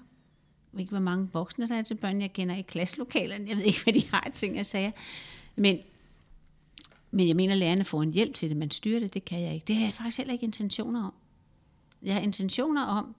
Jeg 0.72 0.76
ved 0.76 0.80
ikke, 0.80 0.90
hvor 0.90 1.00
mange 1.00 1.28
voksne 1.32 1.68
der 1.68 1.74
er 1.74 1.82
til 1.82 1.94
børn. 1.94 2.20
Jeg 2.20 2.32
kender 2.32 2.56
ikke 2.56 2.68
klasselokalerne. 2.68 3.48
Jeg 3.48 3.56
ved 3.56 3.64
ikke, 3.64 3.80
hvad 3.84 3.92
de 3.92 4.06
har 4.10 4.30
ting 4.34 4.58
at 4.58 4.66
sige. 4.66 4.92
Men, 5.56 5.78
men 7.10 7.28
jeg 7.28 7.36
mener, 7.36 7.52
at 7.52 7.58
lærerne 7.58 7.84
får 7.84 8.02
en 8.02 8.12
hjælp 8.12 8.34
til 8.34 8.48
det. 8.48 8.56
Man 8.56 8.70
styrer 8.70 9.00
det, 9.00 9.14
det 9.14 9.24
kan 9.24 9.40
jeg 9.40 9.54
ikke. 9.54 9.64
Det 9.64 9.76
har 9.76 9.84
jeg 9.84 9.94
faktisk 9.94 10.18
heller 10.18 10.32
ikke 10.32 10.44
intentioner 10.44 11.04
om. 11.04 11.14
Jeg 12.02 12.14
har 12.14 12.20
intentioner 12.20 12.84
om, 12.84 13.14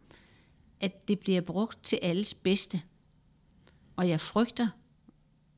at 0.80 1.08
det 1.08 1.20
bliver 1.20 1.42
brugt 1.42 1.84
til 1.84 2.00
alles 2.02 2.34
bedste. 2.34 2.82
Og 3.96 4.10
jeg 4.10 4.22
frygter 4.22 4.68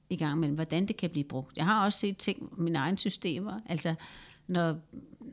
i 0.09 0.15
gang 0.15 0.39
med, 0.39 0.49
hvordan 0.49 0.85
det 0.85 0.97
kan 0.97 1.09
blive 1.09 1.23
brugt. 1.23 1.57
Jeg 1.57 1.65
har 1.65 1.85
også 1.85 1.99
set 1.99 2.17
ting, 2.17 2.61
mine 2.61 2.77
egne 2.77 2.97
systemer, 2.97 3.59
altså 3.65 3.95
når 4.47 4.75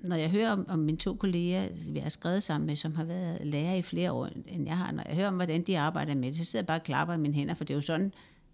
når 0.03 0.17
jeg 0.17 0.31
hører 0.31 0.53
om, 0.53 0.67
om 0.69 0.79
mine 0.79 0.99
to 0.99 1.15
kolleger, 1.15 1.69
vi 1.93 1.99
har 1.99 2.09
skrevet 2.09 2.43
sammen 2.43 2.67
med, 2.67 2.77
som 2.77 2.95
har 2.95 3.05
været 3.05 3.47
lærer 3.47 3.75
i 3.75 3.83
flere 3.83 4.13
år, 4.13 4.29
end 4.47 4.67
jeg 4.67 4.77
har, 4.77 4.93
når 4.93 5.03
jeg 5.07 5.17
hører 5.17 5.29
om, 5.29 5.35
hvordan 5.35 5.63
de 5.63 5.79
arbejder 5.79 6.15
med 6.15 6.29
det, 6.29 6.37
så 6.37 6.45
sidder 6.45 6.63
jeg 6.63 6.67
bare 6.67 6.79
og 6.79 6.85
klapper 6.85 7.15
i 7.15 7.19
mine 7.19 7.35
hænder, 7.35 7.55
for 7.55 7.65
det 7.65 7.75
er 7.75 7.77
jo 7.77 7.81
sådan, 7.81 8.13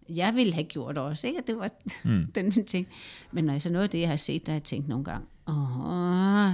jeg 0.08 0.34
ville 0.34 0.52
have 0.52 0.64
gjort 0.64 0.98
også, 0.98 1.26
ikke? 1.26 1.42
det 1.46 1.58
var 1.58 1.70
mm. 2.04 2.26
den 2.34 2.64
ting. 2.64 2.88
Men 3.32 3.44
når 3.44 3.52
jeg 3.52 3.62
så 3.62 3.70
noget 3.70 3.82
af 3.82 3.90
det, 3.90 4.00
jeg 4.00 4.08
har 4.08 4.16
set, 4.16 4.46
der 4.46 4.52
har 4.52 4.56
jeg 4.56 4.64
tænkt 4.64 4.88
nogle 4.88 5.04
gange, 5.04 5.26
åh, 5.48 6.52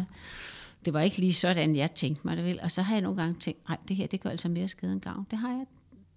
det 0.85 0.93
var 0.93 1.01
ikke 1.01 1.19
lige 1.19 1.33
sådan, 1.33 1.77
jeg 1.77 1.95
tænkte 1.95 2.27
mig 2.27 2.37
det 2.37 2.45
vil. 2.45 2.61
Og 2.63 2.71
så 2.71 2.83
har 2.83 2.95
jeg 2.95 3.03
nogle 3.03 3.23
gange 3.23 3.41
tænkt, 3.41 3.69
nej, 3.69 3.79
det 3.89 3.97
her, 3.97 4.07
det 4.07 4.21
gør 4.21 4.31
altså 4.31 4.49
mere 4.49 4.69
skade 4.69 4.93
end 4.93 5.01
gavn. 5.01 5.27
Det 5.31 5.39
har 5.39 5.51
jeg. 5.51 5.67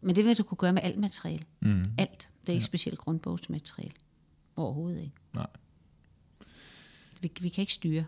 Men 0.02 0.16
det 0.16 0.26
vil 0.26 0.38
du 0.38 0.44
kunne 0.44 0.58
gøre 0.58 0.74
med 0.74 0.82
alt 0.84 0.98
materiale. 0.98 1.44
Mm. 1.60 1.86
Alt. 1.98 2.30
Det 2.42 2.50
er 2.50 2.54
ikke 2.54 2.64
ja. 2.64 2.66
specielt 2.66 3.00
grundbogsmateriale. 3.00 3.96
Overhovedet 4.56 5.02
ikke. 5.02 5.16
Nej. 5.34 5.48
Vi, 7.22 7.32
vi 7.42 7.50
kan 7.50 7.62
ikke 7.62 7.74
styre 7.74 8.06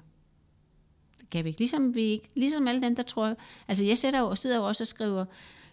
kan 1.31 1.43
vi 1.43 1.49
ikke. 1.49 1.59
Ligesom, 1.59 1.95
vi, 1.95 2.21
ligesom 2.35 2.67
alle 2.67 2.81
dem, 2.81 2.95
der 2.95 3.03
tror... 3.03 3.35
Altså 3.67 3.83
jeg 3.83 3.97
sætter 3.97 4.19
jo, 4.19 4.35
sidder 4.35 4.57
jo 4.57 4.67
også 4.67 4.83
og 4.83 4.87
skriver... 4.87 5.25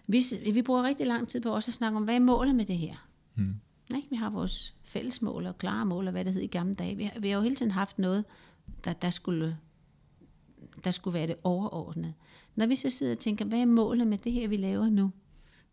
Vi, 0.06 0.22
vi 0.52 0.62
bruger 0.62 0.82
rigtig 0.82 1.06
lang 1.06 1.28
tid 1.28 1.40
på 1.40 1.54
også 1.54 1.70
at 1.70 1.74
snakke 1.74 1.96
om, 1.96 2.04
hvad 2.04 2.14
er 2.14 2.20
målet 2.20 2.54
med 2.54 2.64
det 2.64 2.78
her? 2.78 3.08
Hmm. 3.34 3.54
Ikke? 3.96 4.10
Vi 4.10 4.16
har 4.16 4.30
vores 4.30 4.74
fælles 4.84 5.22
mål 5.22 5.46
og 5.46 5.58
klare 5.58 5.86
mål, 5.86 6.06
og 6.06 6.12
hvad 6.12 6.24
det 6.24 6.32
hed 6.32 6.42
i 6.42 6.46
gamle 6.46 6.74
dage. 6.74 6.96
Vi 6.96 7.04
har, 7.04 7.20
vi 7.20 7.28
har 7.28 7.36
jo 7.36 7.42
hele 7.42 7.56
tiden 7.56 7.72
haft 7.72 7.98
noget, 7.98 8.24
der, 8.84 8.92
der, 8.92 9.10
skulle, 9.10 9.58
der 10.84 10.90
skulle 10.90 11.14
være 11.14 11.26
det 11.26 11.36
overordnede. 11.44 12.14
Når 12.54 12.66
vi 12.66 12.76
så 12.76 12.90
sidder 12.90 13.12
og 13.12 13.18
tænker, 13.18 13.44
hvad 13.44 13.60
er 13.60 13.66
målet 13.66 14.06
med 14.06 14.18
det 14.18 14.32
her, 14.32 14.48
vi 14.48 14.56
laver 14.56 14.88
nu? 14.88 15.12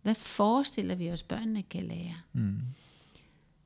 Hvad 0.01 0.15
forestiller 0.15 0.95
vi 0.95 1.11
os, 1.11 1.23
børnene 1.23 1.63
kan 1.63 1.83
lære? 1.83 2.15
Hmm. 2.31 2.59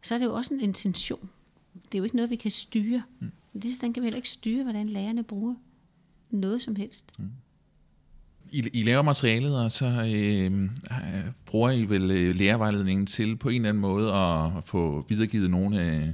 Så 0.01 0.13
er 0.13 0.17
det 0.17 0.25
jo 0.25 0.33
også 0.33 0.53
en 0.53 0.61
intention. 0.61 1.29
Det 1.73 1.95
er 1.95 1.97
jo 1.97 2.03
ikke 2.03 2.15
noget, 2.15 2.29
vi 2.29 2.35
kan 2.35 2.51
styre. 2.51 3.03
Mm. 3.19 3.31
Det 3.53 3.75
sådan 3.75 3.93
kan 3.93 4.03
vi 4.03 4.05
heller 4.05 4.17
ikke 4.17 4.29
styre, 4.29 4.63
hvordan 4.63 4.89
lærerne 4.89 5.23
bruger 5.23 5.55
noget 6.29 6.61
som 6.61 6.75
helst. 6.75 7.19
Mm. 7.19 7.29
I, 8.51 8.69
I 8.73 8.83
laver 8.83 9.01
materialet, 9.01 9.63
og 9.63 9.71
så 9.71 9.85
øh, 9.85 10.69
bruger 11.45 11.71
I 11.71 11.83
vel 11.83 12.11
øh, 12.11 12.35
lærervejledningen 12.35 13.05
til 13.05 13.35
på 13.35 13.49
en 13.49 13.55
eller 13.55 13.69
anden 13.69 13.81
måde 13.81 14.13
at 14.13 14.51
få 14.65 15.05
videregivet 15.09 15.49
nogle 15.49 15.81
af 15.81 16.13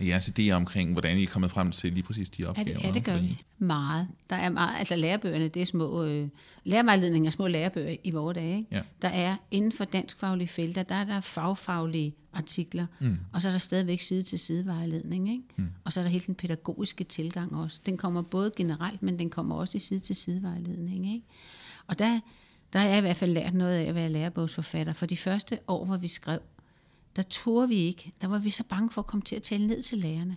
jeres 0.00 0.28
idéer 0.28 0.50
omkring, 0.50 0.92
hvordan 0.92 1.18
I 1.18 1.22
er 1.22 1.26
kommet 1.26 1.50
frem 1.50 1.72
til 1.72 1.92
lige 1.92 2.02
præcis 2.02 2.30
de 2.30 2.44
opgaver? 2.44 2.68
Ja, 2.68 2.74
det, 2.74 2.84
ja, 2.84 2.90
det 2.92 3.04
gør 3.04 3.18
vi. 3.18 3.42
Meget. 3.58 4.08
Der 4.30 4.36
er 4.36 4.50
meget, 4.50 4.78
altså 4.78 4.96
lærebøgerne, 4.96 5.48
det 5.48 5.62
er 5.62 5.66
små, 5.66 6.04
øh, 6.04 6.28
lærervejledninger 6.64 7.30
er 7.30 7.32
små 7.32 7.46
lærebøger 7.46 7.96
i 8.04 8.10
vores 8.10 8.34
dage. 8.34 8.56
Ikke? 8.56 8.68
Ja. 8.72 8.80
Der 9.02 9.08
er 9.08 9.36
inden 9.50 9.72
for 9.72 9.84
danskfaglige 9.84 10.48
felter, 10.48 10.82
der 10.82 10.94
er 10.94 11.04
der 11.04 11.20
fagfaglige 11.20 12.14
artikler, 12.32 12.86
mm. 13.00 13.18
og 13.32 13.42
så 13.42 13.48
er 13.48 13.52
der 13.52 13.58
stadigvæk 13.58 14.00
side 14.00 14.22
til 14.22 14.38
side 14.38 14.66
vejledning. 14.66 15.30
Ikke? 15.30 15.44
Mm. 15.56 15.68
Og 15.84 15.92
så 15.92 16.00
er 16.00 16.04
der 16.04 16.10
helt 16.10 16.26
den 16.26 16.34
pædagogiske 16.34 17.04
tilgang 17.04 17.56
også. 17.56 17.80
Den 17.86 17.96
kommer 17.96 18.22
både 18.22 18.52
generelt, 18.56 19.02
men 19.02 19.18
den 19.18 19.30
kommer 19.30 19.54
også 19.54 19.76
i 19.76 19.80
side 19.80 20.00
til 20.00 20.16
side 20.16 20.42
vejledning. 20.42 21.14
Ikke? 21.14 21.26
Og 21.86 21.98
der, 21.98 22.20
der 22.72 22.78
har 22.78 22.88
jeg 22.88 22.98
i 22.98 23.00
hvert 23.00 23.16
fald 23.16 23.32
lært 23.32 23.54
noget 23.54 23.78
af 23.78 23.84
at 23.84 23.94
være 23.94 24.08
lærebogsforfatter. 24.08 24.92
For 24.92 25.06
de 25.06 25.16
første 25.16 25.58
år, 25.68 25.84
hvor 25.84 25.96
vi 25.96 26.08
skrev, 26.08 26.40
der 27.16 27.22
turde 27.22 27.68
vi 27.68 27.76
ikke. 27.76 28.12
Der 28.20 28.28
var 28.28 28.38
vi 28.38 28.50
så 28.50 28.64
bange 28.64 28.90
for 28.90 29.00
at 29.00 29.06
komme 29.06 29.22
til 29.22 29.36
at 29.36 29.42
tale 29.42 29.66
ned 29.66 29.82
til 29.82 29.98
lærerne. 29.98 30.36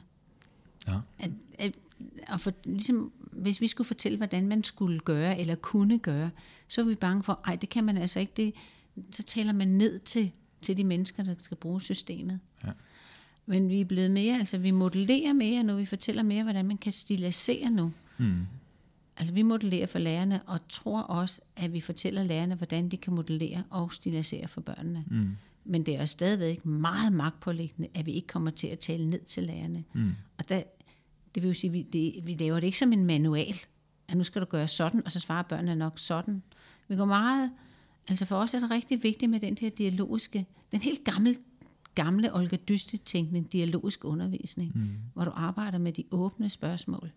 Ja. 0.87 0.99
At, 1.19 1.31
at, 1.59 1.75
og 2.27 2.41
for, 2.41 2.53
ligesom, 2.65 3.11
hvis 3.31 3.61
vi 3.61 3.67
skulle 3.67 3.87
fortælle, 3.87 4.17
hvordan 4.17 4.47
man 4.47 4.63
skulle 4.63 4.99
gøre 4.99 5.39
eller 5.39 5.55
kunne 5.55 5.99
gøre, 5.99 6.29
så 6.67 6.83
var 6.83 6.89
vi 6.89 6.95
bange 6.95 7.23
for, 7.23 7.41
ej, 7.45 7.55
det 7.55 7.69
kan 7.69 7.83
man 7.83 7.97
altså 7.97 8.19
ikke. 8.19 8.33
Det, 8.37 8.53
så 9.11 9.23
taler 9.23 9.53
man 9.53 9.67
ned 9.67 9.99
til, 9.99 10.31
til 10.61 10.77
de 10.77 10.83
mennesker, 10.83 11.23
der 11.23 11.35
skal 11.37 11.57
bruge 11.57 11.81
systemet. 11.81 12.39
Ja. 12.63 12.71
Men 13.45 13.69
vi 13.69 13.81
er 13.81 13.85
blevet 13.85 14.11
mere, 14.11 14.39
altså 14.39 14.57
vi 14.57 14.71
modellerer 14.71 15.33
mere 15.33 15.63
nu, 15.63 15.75
vi 15.75 15.85
fortæller 15.85 16.23
mere, 16.23 16.43
hvordan 16.43 16.65
man 16.65 16.77
kan 16.77 16.91
stilisere 16.91 17.69
nu. 17.69 17.91
Mm. 18.17 18.45
Altså 19.17 19.33
vi 19.33 19.41
modellerer 19.41 19.85
for 19.85 19.99
lærerne, 19.99 20.41
og 20.41 20.67
tror 20.69 21.01
også, 21.01 21.41
at 21.55 21.73
vi 21.73 21.81
fortæller 21.81 22.23
lærerne, 22.23 22.55
hvordan 22.55 22.89
de 22.89 22.97
kan 22.97 23.13
modellere 23.13 23.63
og 23.69 23.93
stilisere 23.93 24.47
for 24.47 24.61
børnene. 24.61 25.03
Mm. 25.07 25.35
Men 25.65 25.85
det 25.85 25.95
er 25.95 26.05
stadigvæk 26.05 26.65
meget 26.65 27.13
magtpålæggende, 27.13 27.89
at 27.93 28.05
vi 28.05 28.11
ikke 28.11 28.27
kommer 28.27 28.51
til 28.51 28.67
at 28.67 28.79
tale 28.79 29.09
ned 29.09 29.19
til 29.19 29.43
lærerne. 29.43 29.83
Mm. 29.93 30.11
Og 30.37 30.49
der, 30.49 30.63
det 31.35 31.43
vil 31.43 31.47
jo 31.47 31.53
sige, 31.53 31.69
at 31.69 31.73
vi, 31.73 31.81
det, 31.81 32.27
vi 32.27 32.35
laver 32.39 32.59
det 32.59 32.67
ikke 32.67 32.77
som 32.77 32.93
en 32.93 33.05
manual, 33.05 33.55
at 34.07 34.17
nu 34.17 34.23
skal 34.23 34.41
du 34.41 34.45
gøre 34.45 34.67
sådan, 34.67 35.05
og 35.05 35.11
så 35.11 35.19
svarer 35.19 35.43
børnene 35.43 35.75
nok 35.75 35.99
sådan. 35.99 36.43
Vi 36.87 36.95
går 36.95 37.05
meget, 37.05 37.51
altså 38.07 38.25
for 38.25 38.35
os 38.35 38.53
er 38.53 38.59
det 38.59 38.71
rigtig 38.71 39.03
vigtigt 39.03 39.29
med 39.29 39.39
den 39.39 39.57
her 39.61 39.69
dialogiske, 39.69 40.45
den 40.71 40.81
helt 40.81 41.03
gamle, 41.03 41.35
gamle 41.95 42.35
Olga 42.35 42.55
Dyste-tænkning, 42.55 43.51
dialogisk 43.53 44.05
undervisning, 44.05 44.71
mm. 44.75 44.89
hvor 45.13 45.25
du 45.25 45.31
arbejder 45.35 45.77
med 45.77 45.93
de 45.93 46.03
åbne 46.11 46.49
spørgsmål. 46.49 47.11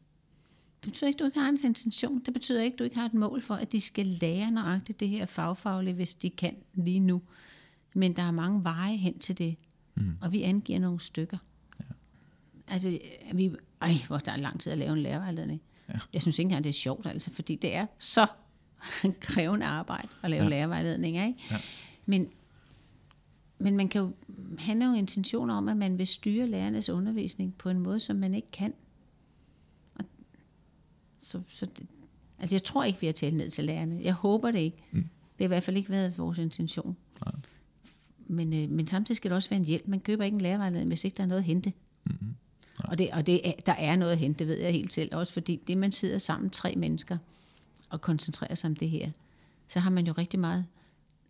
Det 0.85 0.93
betyder 0.93 1.09
ikke, 1.09 1.17
at 1.17 1.21
du 1.21 1.25
ikke 1.25 1.39
har 1.39 1.49
en 1.49 1.59
intention. 1.65 2.23
Det 2.27 2.35
betyder 2.35 2.63
ikke, 2.63 2.75
at 2.75 2.79
du 2.79 2.85
ikke 2.85 2.97
har 2.97 3.07
et 3.07 3.15
mål 3.15 3.43
for, 3.43 3.55
at 3.55 3.73
de 3.73 3.81
skal 3.81 4.07
lære 4.07 4.51
nøjagtigt 4.51 5.01
det 5.01 5.09
her 5.09 5.27
fagfaglige, 5.27 5.95
hvis 5.95 6.15
de 6.15 6.31
kan 6.31 6.57
lige 6.75 7.01
nu. 7.01 7.23
Men 7.95 8.17
der 8.17 8.23
er 8.23 8.31
mange 8.31 8.65
veje 8.65 8.97
hen 8.97 9.19
til 9.19 9.39
det. 9.39 9.57
Mm. 9.95 10.17
Og 10.21 10.33
vi 10.33 10.43
angiver 10.43 10.79
nogle 10.79 11.01
stykker. 11.01 11.39
Ja. 11.81 11.85
Altså, 12.69 12.99
vi, 13.33 13.51
ej, 13.81 13.93
hvor 14.07 14.19
der 14.19 14.33
er 14.33 14.37
lang 14.37 14.61
tid 14.61 14.73
at 14.73 14.79
lave 14.79 14.93
en 14.93 15.03
lærervejledning. 15.03 15.61
Ja. 15.89 15.99
Jeg 16.13 16.23
synes 16.23 16.39
ikke 16.39 16.47
engang, 16.47 16.65
det 16.65 16.71
er 16.71 16.75
sjovt, 16.75 17.07
altså, 17.07 17.31
fordi 17.31 17.57
det 17.57 17.75
er 17.75 17.87
så 17.99 18.27
krævende 19.21 19.67
arbejde 19.67 20.09
at 20.23 20.31
lave 20.31 20.43
ja. 20.43 20.49
lærervejledninger. 20.49 21.27
Ikke? 21.27 21.39
Ja. 21.51 21.57
Men, 22.07 22.29
men 23.59 23.77
man 23.77 23.89
kan 23.89 24.01
jo 24.01 24.13
have 24.59 24.79
nogle 24.79 24.99
intentioner 24.99 25.55
om, 25.55 25.69
at 25.69 25.77
man 25.77 25.99
vil 25.99 26.07
styre 26.07 26.47
lærernes 26.47 26.89
undervisning 26.89 27.55
på 27.59 27.69
en 27.69 27.79
måde, 27.79 28.01
som 28.01 28.17
man 28.17 28.35
ikke 28.35 28.51
kan. 28.51 28.71
Og 28.71 28.88
så, 31.29 31.41
så 31.49 31.67
det, 31.67 31.87
altså, 32.39 32.55
jeg 32.55 32.65
tror 32.65 32.85
ikke, 32.85 33.01
vi 33.01 33.07
har 33.07 33.13
talt 33.13 33.35
ned 33.35 33.51
til 33.51 33.65
lærerne. 33.65 34.01
Jeg 34.03 34.13
håber 34.13 34.51
det 34.51 34.59
ikke. 34.59 34.77
Mm. 34.91 35.03
Det 35.03 35.45
har 35.45 35.45
i 35.45 35.47
hvert 35.47 35.63
fald 35.63 35.77
ikke 35.77 35.91
været 35.91 36.19
vores 36.19 36.39
intention. 36.39 36.97
Nej. 37.25 37.35
Men, 38.27 38.53
øh, 38.53 38.71
men 38.71 38.87
samtidig 38.87 39.17
skal 39.17 39.31
det 39.31 39.37
også 39.37 39.51
være 39.51 39.61
en 39.61 39.67
hjælp. 39.67 39.89
Man 39.89 40.01
køber 40.01 40.25
ikke 40.25 40.35
en 40.35 40.41
lærervejledning, 40.41 40.89
hvis 40.89 41.05
ikke 41.05 41.17
der 41.17 41.23
er 41.23 41.27
noget 41.27 41.41
at 41.41 41.45
hente. 41.45 41.73
Mm-hmm. 42.05 42.35
Og, 42.85 42.99
det, 42.99 43.11
og 43.11 43.27
det 43.27 43.49
er, 43.49 43.53
der 43.67 43.73
er 43.73 43.97
noget 43.97 44.13
at 44.13 44.19
hente, 44.19 44.39
det 44.39 44.47
ved 44.47 44.57
jeg 44.57 44.73
helt 44.73 44.93
selv. 44.93 45.15
Også 45.17 45.33
fordi 45.33 45.61
det, 45.67 45.79
man 45.79 45.93
sidder 45.93 46.19
sammen, 46.19 46.51
tre 46.51 46.75
mennesker, 46.77 47.19
og 47.91 48.01
koncentrerer 48.01 48.55
sig 48.55 48.69
om 48.69 48.77
det 48.77 48.91
her, 48.91 49.11
så 49.69 49.81
har 49.81 49.91
man 49.91 50.07
jo 50.07 50.13
rigtig 50.13 50.41
meget, 50.41 50.67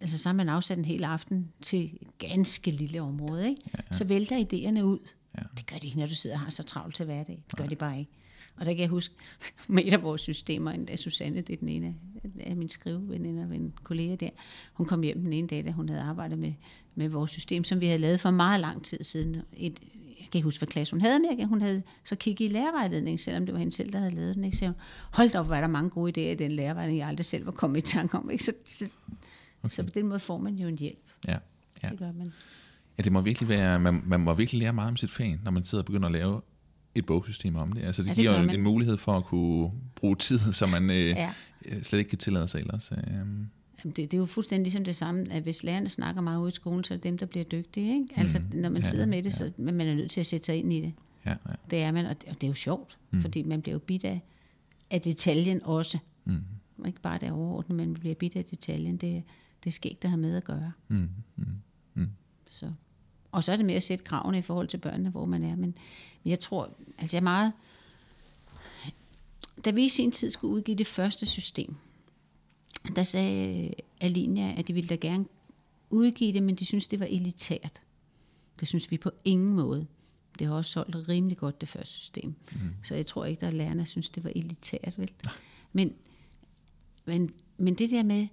altså 0.00 0.18
så 0.18 0.28
har 0.28 0.34
man 0.34 0.48
afsat 0.48 0.78
en 0.78 0.84
hel 0.84 1.04
aften 1.04 1.48
til 1.60 1.84
et 1.84 2.18
ganske 2.18 2.70
lille 2.70 3.02
område, 3.02 3.48
ikke? 3.48 3.62
Ja, 3.66 3.80
ja. 3.90 3.96
Så 3.96 4.04
vælter 4.04 4.36
idéerne 4.36 4.82
ud. 4.82 4.98
Ja. 5.38 5.42
Det 5.56 5.66
gør 5.66 5.76
de 5.78 5.86
ikke, 5.86 5.98
når 5.98 6.06
du 6.06 6.14
sidder 6.14 6.36
og 6.36 6.40
har 6.40 6.50
så 6.50 6.62
travlt 6.62 6.94
til 6.94 7.04
hverdag. 7.04 7.42
Det 7.50 7.56
gør 7.56 7.64
ja. 7.64 7.70
de 7.70 7.76
bare 7.76 7.98
ikke. 7.98 8.10
Og 8.60 8.66
der 8.66 8.72
kan 8.72 8.80
jeg 8.80 8.88
huske, 8.88 9.14
med 9.68 9.82
et 9.86 9.92
af 9.92 10.02
vores 10.02 10.20
systemer, 10.20 10.70
endda 10.70 10.96
Susanne, 10.96 11.40
det 11.40 11.52
er 11.52 11.56
den 11.56 11.68
ene 11.68 11.94
af 12.40 12.56
mine 12.56 12.70
skriveveninder 12.70 13.52
en 13.52 13.74
kollega 13.82 14.14
der, 14.14 14.30
hun 14.72 14.86
kom 14.86 15.02
hjem 15.02 15.20
den 15.20 15.32
ene 15.32 15.48
dag, 15.48 15.64
da 15.64 15.70
hun 15.70 15.88
havde 15.88 16.02
arbejdet 16.02 16.38
med, 16.38 16.52
med 16.94 17.08
vores 17.08 17.30
system, 17.30 17.64
som 17.64 17.80
vi 17.80 17.86
havde 17.86 17.98
lavet 17.98 18.20
for 18.20 18.30
meget 18.30 18.60
lang 18.60 18.84
tid 18.84 19.04
siden. 19.04 19.42
Et, 19.56 19.80
jeg 20.18 20.32
kan 20.32 20.38
ikke 20.38 20.44
huske, 20.44 20.60
hvad 20.60 20.68
klasse 20.68 20.94
hun 20.94 21.00
havde, 21.00 21.20
men 21.20 21.48
hun 21.48 21.60
havde 21.60 21.82
så 22.04 22.16
kigget 22.16 22.46
i 22.46 22.48
lærervejledning, 22.48 23.20
selvom 23.20 23.46
det 23.46 23.52
var 23.52 23.58
hende 23.58 23.72
selv, 23.72 23.92
der 23.92 23.98
havde 23.98 24.14
lavet 24.14 24.34
den. 24.34 24.44
Ikke? 24.44 24.56
Så 24.56 24.66
hun, 24.66 24.74
hold 25.12 25.34
op, 25.34 25.48
var 25.48 25.60
der 25.60 25.68
mange 25.68 25.90
gode 25.90 26.10
idéer 26.10 26.32
i 26.32 26.34
den 26.34 26.52
lærervejledning, 26.52 26.98
jeg 26.98 27.08
aldrig 27.08 27.24
selv 27.24 27.46
var 27.46 27.52
kommet 27.52 27.78
i 27.78 27.80
tanke 27.80 28.18
om. 28.18 28.30
Ikke? 28.30 28.44
Så, 28.44 28.52
så, 28.64 28.88
okay. 29.62 29.68
så 29.68 29.82
på 29.82 29.90
den 29.90 30.06
måde 30.06 30.20
får 30.20 30.38
man 30.38 30.54
jo 30.54 30.68
en 30.68 30.78
hjælp. 30.78 30.98
Ja, 31.28 31.36
ja. 31.82 31.88
Det 31.88 31.98
gør 31.98 32.12
man. 32.12 32.32
Ja, 32.98 33.02
det 33.02 33.12
må 33.12 33.20
virkelig 33.20 33.48
være, 33.48 33.80
man, 33.80 34.02
man 34.06 34.20
må 34.20 34.34
virkelig 34.34 34.60
lære 34.60 34.72
meget 34.72 34.88
om 34.88 34.96
sit 34.96 35.10
fag, 35.10 35.38
når 35.44 35.50
man 35.50 35.64
sidder 35.64 35.82
og 35.82 35.86
begynder 35.86 36.06
at 36.06 36.12
lave 36.12 36.40
et 36.98 37.06
bogsystem 37.06 37.56
om 37.56 37.72
det. 37.72 37.82
Altså 37.82 38.02
det, 38.02 38.08
ja, 38.08 38.14
det 38.14 38.20
giver 38.20 38.38
jo 38.38 38.42
en, 38.42 38.50
en 38.50 38.62
mulighed 38.62 38.96
for 38.96 39.16
at 39.16 39.24
kunne 39.24 39.70
bruge 39.94 40.16
tid, 40.16 40.38
som 40.52 40.68
man 40.68 40.90
øh, 40.90 41.08
ja. 41.08 41.32
slet 41.82 41.98
ikke 41.98 42.08
kan 42.08 42.18
tillade 42.18 42.48
sig 42.48 42.58
ellers. 42.58 42.92
Øh. 42.92 42.98
Det, 43.82 43.96
det 43.96 44.14
er 44.14 44.18
jo 44.18 44.26
fuldstændig 44.26 44.64
ligesom 44.64 44.84
det 44.84 44.96
samme, 44.96 45.32
at 45.32 45.42
hvis 45.42 45.64
lærerne 45.64 45.88
snakker 45.88 46.20
meget 46.22 46.40
ude 46.40 46.48
i 46.48 46.52
skolen, 46.54 46.84
så 46.84 46.94
er 46.94 46.98
det 46.98 47.04
dem, 47.04 47.18
der 47.18 47.26
bliver 47.26 47.44
dygtige. 47.44 47.92
Ikke? 47.92 48.06
Mm. 48.16 48.22
Altså 48.22 48.42
når 48.52 48.68
man 48.68 48.82
ja, 48.82 48.88
sidder 48.88 49.06
med 49.06 49.22
det, 49.22 49.32
så 49.32 49.44
ja. 49.44 49.72
man 49.72 49.80
er 49.80 49.94
nødt 49.94 50.10
til 50.10 50.20
at 50.20 50.26
sætte 50.26 50.46
sig 50.46 50.56
ind 50.56 50.72
i 50.72 50.80
det. 50.80 50.92
Ja, 51.26 51.30
ja. 51.30 51.54
Det 51.70 51.82
er 51.82 51.92
man, 51.92 52.06
og 52.06 52.20
det, 52.20 52.28
og 52.28 52.34
det 52.34 52.44
er 52.44 52.48
jo 52.48 52.54
sjovt, 52.54 52.98
mm. 53.10 53.20
fordi 53.20 53.42
man 53.42 53.62
bliver 53.62 53.72
jo 53.72 53.78
bidt 53.78 54.04
af, 54.04 54.20
af 54.90 55.00
detaljen 55.00 55.60
også. 55.64 55.98
Mm. 56.24 56.42
Ikke 56.86 57.00
bare 57.00 57.18
det 57.18 57.30
overordnet, 57.30 57.76
men 57.76 57.88
man 57.88 58.00
bliver 58.00 58.14
bidt 58.14 58.36
af 58.36 58.44
detaljen. 58.44 58.96
Det, 58.96 59.22
det 59.64 59.72
skal 59.72 59.90
ikke 59.90 60.00
der 60.02 60.08
have 60.08 60.20
med 60.20 60.36
at 60.36 60.44
gøre. 60.44 60.72
Mm. 60.88 61.08
Mm. 61.36 61.46
Mm. 61.94 62.08
Så. 62.50 62.72
Og 63.32 63.44
så 63.44 63.52
er 63.52 63.56
det 63.56 63.66
med 63.66 63.74
at 63.74 63.82
sætte 63.82 64.04
kravene 64.04 64.38
i 64.38 64.42
forhold 64.42 64.68
til 64.68 64.78
børnene, 64.78 65.10
hvor 65.10 65.24
man 65.24 65.42
er. 65.42 65.56
Men, 65.56 65.74
men 66.24 66.30
jeg 66.30 66.40
tror, 66.40 66.70
altså 66.98 67.16
jeg 67.16 67.20
er 67.20 67.24
meget... 67.24 67.52
Da 69.64 69.70
vi 69.70 69.84
i 69.84 69.88
sin 69.88 70.12
tid 70.12 70.30
skulle 70.30 70.54
udgive 70.54 70.76
det 70.76 70.86
første 70.86 71.26
system, 71.26 71.74
der 72.96 73.02
sagde 73.02 73.74
Alinia, 74.00 74.54
at 74.58 74.68
de 74.68 74.72
ville 74.72 74.88
da 74.88 74.94
gerne 74.94 75.24
udgive 75.90 76.32
det, 76.32 76.42
men 76.42 76.54
de 76.54 76.64
synes 76.64 76.88
det 76.88 77.00
var 77.00 77.06
elitært. 77.06 77.82
Det 78.60 78.68
synes 78.68 78.90
vi 78.90 78.98
på 78.98 79.10
ingen 79.24 79.54
måde. 79.54 79.86
Det 80.38 80.46
har 80.46 80.54
også 80.54 80.70
solgt 80.70 81.08
rimelig 81.08 81.38
godt, 81.38 81.60
det 81.60 81.68
første 81.68 81.94
system. 81.94 82.34
Mm. 82.52 82.58
Så 82.82 82.94
jeg 82.94 83.06
tror 83.06 83.24
ikke, 83.24 83.46
at 83.46 83.54
lærerne 83.54 83.86
synes, 83.86 84.10
det 84.10 84.24
var 84.24 84.32
elitært. 84.36 84.94
Vel? 84.98 85.10
Men, 85.72 85.94
men, 87.04 87.32
men 87.56 87.74
det 87.74 87.90
der 87.90 88.02
med 88.02 88.28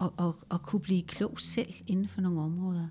at, 0.00 0.10
at, 0.18 0.34
at 0.50 0.62
kunne 0.62 0.80
blive 0.80 1.02
klog 1.02 1.40
selv 1.40 1.74
inden 1.86 2.08
for 2.08 2.20
nogle 2.20 2.40
områder, 2.40 2.88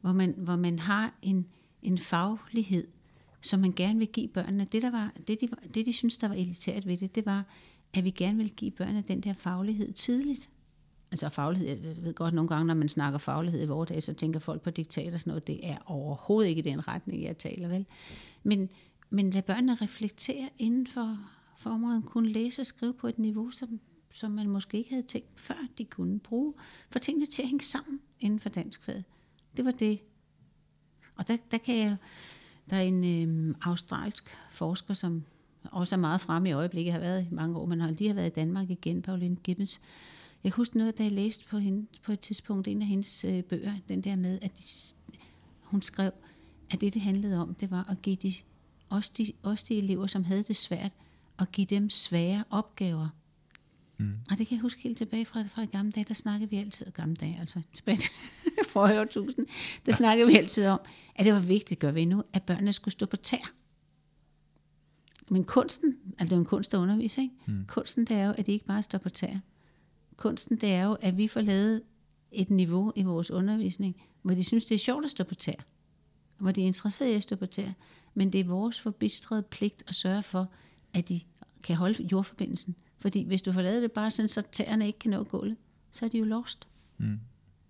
hvor 0.00 0.12
man, 0.12 0.34
hvor 0.36 0.56
man 0.56 0.78
har 0.78 1.14
en, 1.22 1.46
en 1.82 1.98
faglighed, 1.98 2.86
som 3.46 3.60
man 3.60 3.72
gerne 3.72 3.98
vil 3.98 4.08
give 4.08 4.28
børnene. 4.28 4.66
Det, 4.72 4.82
der 4.82 4.90
var, 4.90 5.12
det, 5.26 5.40
de, 5.40 5.48
det, 5.74 5.86
de 5.86 5.92
synes, 5.92 6.18
der 6.18 6.28
var 6.28 6.34
elitært 6.34 6.86
ved 6.86 6.96
det, 6.96 7.14
det 7.14 7.26
var, 7.26 7.44
at 7.92 8.04
vi 8.04 8.10
gerne 8.10 8.38
vil 8.38 8.50
give 8.50 8.70
børnene 8.70 9.04
den 9.08 9.20
der 9.20 9.32
faglighed 9.32 9.92
tidligt. 9.92 10.50
Altså 11.10 11.28
faglighed, 11.28 11.86
jeg 11.86 12.04
ved 12.04 12.14
godt 12.14 12.34
nogle 12.34 12.48
gange, 12.48 12.66
når 12.66 12.74
man 12.74 12.88
snakker 12.88 13.18
faglighed 13.18 13.62
i 13.62 13.66
vores 13.66 13.88
dag, 13.88 14.02
så 14.02 14.12
tænker 14.12 14.40
folk 14.40 14.62
på 14.62 14.70
diktat 14.70 15.14
og 15.14 15.20
sådan 15.20 15.30
noget. 15.30 15.46
Det 15.46 15.60
er 15.62 15.76
overhovedet 15.86 16.50
ikke 16.50 16.62
den 16.62 16.88
retning, 16.88 17.22
jeg 17.22 17.38
taler 17.38 17.68
vel. 17.68 17.86
Men, 18.42 18.68
men 19.10 19.30
lad 19.30 19.42
børnene 19.42 19.74
reflektere 19.74 20.48
inden 20.58 20.86
for, 20.86 21.18
for 21.56 21.70
området, 21.70 22.04
kunne 22.06 22.32
læse 22.32 22.62
og 22.62 22.66
skrive 22.66 22.94
på 22.94 23.08
et 23.08 23.18
niveau, 23.18 23.50
som, 23.50 23.80
som 24.10 24.30
man 24.30 24.48
måske 24.48 24.78
ikke 24.78 24.90
havde 24.90 25.06
tænkt 25.06 25.40
før, 25.40 25.54
de 25.78 25.84
kunne 25.84 26.18
bruge, 26.18 26.54
for 26.90 26.98
tingene 26.98 27.26
til 27.26 27.42
at 27.42 27.48
hænge 27.48 27.64
sammen 27.64 28.00
inden 28.20 28.40
for 28.40 28.48
dansk 28.48 28.82
fag. 28.82 29.04
Det 29.56 29.64
var 29.64 29.70
det. 29.70 29.98
Og 31.16 31.28
der, 31.28 31.36
der 31.50 31.58
kan 31.58 31.78
jeg, 31.78 31.96
der 32.70 32.76
er 32.76 32.82
en 32.82 33.28
øh, 33.28 33.54
australsk 33.62 34.36
forsker, 34.50 34.94
som 34.94 35.24
også 35.72 35.94
er 35.94 35.98
meget 35.98 36.20
fremme 36.20 36.48
i 36.48 36.52
øjeblikket, 36.52 36.92
har 36.92 37.00
været 37.00 37.26
i 37.30 37.34
mange 37.34 37.58
år, 37.58 37.66
men 37.66 37.80
har 37.80 37.90
lige 37.90 38.08
har 38.08 38.14
været 38.14 38.26
i 38.26 38.34
Danmark 38.34 38.70
igen, 38.70 39.02
Pauline 39.02 39.36
Gibbons. 39.36 39.80
Jeg 40.44 40.52
husker 40.52 40.78
noget, 40.78 40.98
da 40.98 41.02
jeg 41.02 41.12
læste 41.12 41.44
på, 41.48 41.58
hende, 41.58 41.86
på 42.02 42.12
et 42.12 42.20
tidspunkt 42.20 42.68
en 42.68 42.82
af 42.82 42.88
hendes 42.88 43.24
øh, 43.24 43.42
bøger, 43.42 43.72
den 43.88 44.00
der 44.00 44.16
med, 44.16 44.38
at 44.42 44.58
de, 44.58 44.62
hun 45.62 45.82
skrev, 45.82 46.10
at 46.70 46.80
det, 46.80 46.94
det 46.94 47.02
handlede 47.02 47.38
om, 47.38 47.54
det 47.54 47.70
var 47.70 47.86
at 47.90 48.02
give 48.02 48.16
de, 48.16 48.32
også, 48.88 49.10
de, 49.18 49.32
også 49.42 49.64
de 49.68 49.78
elever, 49.78 50.06
som 50.06 50.24
havde 50.24 50.42
det 50.42 50.56
svært, 50.56 50.92
at 51.38 51.52
give 51.52 51.64
dem 51.64 51.90
svære 51.90 52.44
opgaver. 52.50 53.08
Mm. 53.98 54.12
Og 54.30 54.38
det 54.38 54.46
kan 54.46 54.54
jeg 54.56 54.62
huske 54.62 54.82
helt 54.82 54.98
tilbage 54.98 55.24
fra, 55.24 55.42
fra 55.42 55.64
gamle 55.64 55.92
dage, 55.92 56.04
der 56.04 56.14
snakkede 56.14 56.50
vi 56.50 56.56
altid, 56.56 56.86
gamle 56.90 57.16
dage, 57.16 57.36
altså 57.40 57.62
tilbage 57.74 57.96
til 57.96 58.10
for 58.72 59.04
tusind, 59.04 59.46
der 59.46 59.92
ja. 59.92 59.92
snakkede 59.92 60.26
vi 60.28 60.36
altid 60.36 60.66
om, 60.66 60.80
at 61.14 61.24
det 61.24 61.32
var 61.32 61.40
vigtigt, 61.40 61.80
gør 61.80 61.90
vi 61.90 62.04
nu, 62.04 62.22
at 62.32 62.42
børnene 62.42 62.72
skulle 62.72 62.92
stå 62.92 63.06
på 63.06 63.16
tær. 63.16 63.52
Men 65.28 65.44
kunsten, 65.44 65.98
altså 66.18 66.24
det 66.24 66.32
er 66.32 66.40
en 66.40 66.44
kunst 66.44 66.74
at 66.74 66.78
undervise, 66.78 67.22
ikke? 67.22 67.34
Mm. 67.46 67.64
Kunsten 67.68 68.04
det 68.04 68.16
er 68.16 68.26
jo, 68.26 68.32
at 68.32 68.46
de 68.46 68.52
ikke 68.52 68.66
bare 68.66 68.82
står 68.82 68.98
på 68.98 69.08
tær. 69.08 69.36
Kunsten 70.16 70.56
det 70.56 70.72
er 70.72 70.84
jo, 70.84 70.96
at 71.00 71.16
vi 71.16 71.28
får 71.28 71.40
lavet 71.40 71.82
et 72.32 72.50
niveau 72.50 72.92
i 72.96 73.02
vores 73.02 73.30
undervisning, 73.30 74.02
hvor 74.22 74.34
de 74.34 74.44
synes, 74.44 74.64
det 74.64 74.74
er 74.74 74.78
sjovt 74.78 75.04
at 75.04 75.10
stå 75.10 75.24
på 75.24 75.34
tær. 75.34 75.66
Hvor 76.38 76.50
de 76.50 76.62
er 76.62 76.66
interesserede 76.66 77.12
i 77.12 77.16
at 77.16 77.22
stå 77.22 77.36
på 77.36 77.46
tær. 77.46 77.68
Men 78.14 78.32
det 78.32 78.40
er 78.40 78.44
vores 78.44 78.80
forbistrede 78.80 79.42
pligt 79.42 79.84
at 79.88 79.94
sørge 79.94 80.22
for, 80.22 80.50
at 80.94 81.08
de 81.08 81.20
kan 81.62 81.76
holde 81.76 82.08
jordforbindelsen. 82.12 82.76
Fordi 82.98 83.24
hvis 83.24 83.42
du 83.42 83.52
får 83.52 83.62
lavet 83.62 83.82
det 83.82 83.92
bare 83.92 84.10
sådan, 84.10 84.28
så 84.28 84.42
tæerne 84.52 84.86
ikke 84.86 84.98
kan 84.98 85.10
nå 85.10 85.24
gulvet, 85.24 85.56
så 85.92 86.04
er 86.04 86.08
de 86.08 86.18
jo 86.18 86.24
lost. 86.24 86.68
Mm. 86.98 87.20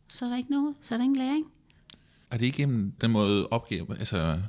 Så 0.09 0.25
er 0.25 0.29
der 0.29 0.37
ikke 0.37 0.51
noget, 0.51 0.75
så 0.81 0.95
er 0.95 0.99
der 0.99 1.05
ingen 1.05 1.19
læring. 1.19 1.47
Er 2.31 2.37
det 2.37 2.47
ikke 2.47 2.91
den 3.01 3.11
måde 3.11 3.49
opgave, 3.49 3.99
altså 3.99 4.41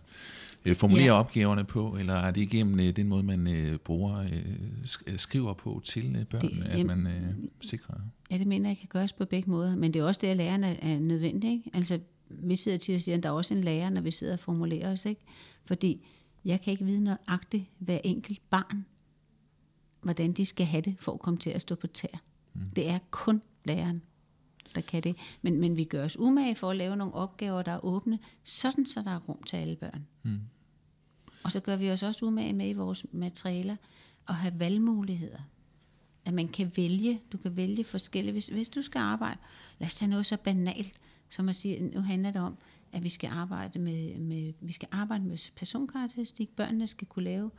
øh, 0.66 0.76
formulere 0.76 1.06
ja. 1.06 1.20
opgaverne 1.20 1.64
på, 1.64 1.96
eller 2.00 2.14
er 2.14 2.32
det 2.32 2.42
igennem 2.42 2.80
øh, 2.80 2.96
den 2.96 3.08
måde, 3.08 3.24
man 3.24 3.48
øh, 3.48 3.78
bruger, 3.78 4.28
skriver 5.18 5.54
på 5.54 5.82
til 5.86 6.16
øh, 6.16 6.26
børn, 6.26 6.42
det, 6.42 6.64
at 6.66 6.86
man 6.86 7.08
øh, 7.08 7.34
sikrer? 7.62 7.96
Ja, 8.32 8.38
det 8.38 8.48
mener 8.48 8.70
jeg 8.70 8.78
kan 8.78 8.88
gøres 8.90 9.14
på 9.14 9.26
begge 9.26 9.50
måder, 9.50 9.76
men 9.76 9.94
det 9.94 10.00
er 10.00 10.04
også 10.04 10.22
det, 10.22 10.28
at 10.28 10.38
lærerne 10.38 10.84
er 10.84 11.00
nødvendigt. 11.00 11.52
Ikke? 11.52 11.70
Altså, 11.74 12.00
vi 12.30 12.56
sidder 12.56 12.78
til 12.78 12.94
at 12.94 13.02
sige, 13.02 13.16
at 13.16 13.24
der 13.24 13.30
er 13.30 13.34
også 13.34 13.54
en 13.54 13.64
lærer, 13.64 13.90
når 13.90 14.02
vi 14.02 14.12
sidder 14.12 14.34
og 14.34 14.40
formulerer 14.40 14.92
os, 14.92 15.06
ikke? 15.06 15.22
Fordi 15.66 16.06
jeg 16.46 16.62
kan 16.62 16.72
ikke 16.72 16.86
vide 16.86 17.04
nøjagtigt 17.04 17.66
hver 17.78 18.00
enkelt 18.04 18.40
barn, 18.50 18.86
hvordan 20.08 20.34
de 20.34 20.46
skal 20.46 20.66
have 20.66 20.82
det 20.82 20.96
for 21.00 21.14
at 21.14 21.20
komme 21.20 21.40
til 21.40 21.50
at 21.50 21.62
stå 21.62 21.76
på 21.76 21.88
tær. 21.88 22.22
Mm. 22.54 22.62
Det 22.76 22.90
er 22.90 23.00
kun 23.12 23.42
læreren, 23.66 24.02
der 24.76 24.82
kan 24.82 25.04
det. 25.04 25.16
Men, 25.42 25.60
men 25.60 25.78
vi 25.78 25.84
gør 25.84 26.06
os 26.06 26.20
umage 26.20 26.56
for 26.56 26.70
at 26.70 26.78
lave 26.78 26.96
nogle 26.96 27.14
opgaver, 27.14 27.62
der 27.62 27.72
er 27.72 27.86
åbne, 27.86 28.20
sådan 28.44 28.86
så 28.86 29.02
der 29.02 29.12
er 29.12 29.20
rum 29.20 29.44
til 29.44 29.58
alle 29.58 29.76
børn. 29.76 30.08
Mm. 30.24 30.40
Og 31.44 31.52
så 31.52 31.60
gør 31.60 31.76
vi 31.76 31.92
os 31.92 32.04
også 32.04 32.26
umage 32.26 32.54
med 32.54 32.70
i 32.70 32.74
vores 32.74 33.06
materialer 33.12 33.76
at 34.28 34.36
have 34.36 34.60
valgmuligheder. 34.60 35.40
At 36.26 36.34
man 36.34 36.48
kan 36.48 36.72
vælge, 36.76 37.22
du 37.32 37.38
kan 37.38 37.58
vælge 37.58 37.84
forskellige. 37.84 38.32
Hvis, 38.32 38.48
hvis 38.48 38.70
du 38.70 38.82
skal 38.82 39.00
arbejde, 39.00 39.38
lad 39.80 39.86
os 39.86 39.96
tage 39.96 40.10
noget 40.10 40.26
så 40.26 40.38
banalt, 40.38 41.00
som 41.30 41.50
at 41.50 41.56
sige, 41.56 41.80
nu 41.80 42.02
handler 42.02 42.32
det 42.32 42.42
om, 42.42 42.58
at 42.92 43.04
vi 43.04 43.10
skal 43.10 43.30
arbejde 43.30 43.80
med, 43.80 44.18
med, 44.20 44.54
vi 44.62 44.72
skal 44.72 44.88
arbejde 44.92 45.24
med 45.24 45.52
personkarakteristik. 45.56 46.56
Børnene 46.56 46.88
skal 46.88 47.08
kunne 47.08 47.26
lave 47.26 47.52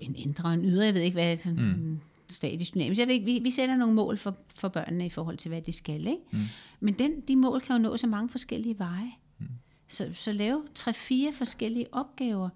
en 0.00 0.16
indre 0.16 0.44
og 0.44 0.54
en 0.54 0.64
ydre, 0.64 0.84
jeg 0.84 0.94
ved 0.94 1.02
ikke, 1.02 1.14
hvad 1.14 1.36
sådan 1.36 1.76
mm. 1.76 2.00
statisk 2.28 2.74
dynamisk. 2.74 2.98
Jeg 2.98 3.06
ved 3.06 3.14
ikke, 3.14 3.26
vi, 3.26 3.38
vi 3.42 3.50
sætter 3.50 3.76
nogle 3.76 3.94
mål 3.94 4.18
for, 4.18 4.36
for 4.54 4.68
børnene 4.68 5.06
i 5.06 5.10
forhold 5.10 5.36
til, 5.36 5.48
hvad 5.48 5.62
de 5.62 5.72
skal. 5.72 6.06
Ikke? 6.06 6.22
Mm. 6.30 6.38
Men 6.80 6.94
den, 6.94 7.20
de 7.20 7.36
mål 7.36 7.60
kan 7.60 7.76
jo 7.76 7.82
nå 7.82 7.96
så 7.96 8.06
mange 8.06 8.28
forskellige 8.28 8.78
veje. 8.78 9.12
Mm. 9.38 9.46
Så, 9.88 10.10
så 10.12 10.32
lave 10.32 10.64
tre-fire 10.74 11.32
forskellige 11.32 11.86
opgaver, 11.92 12.48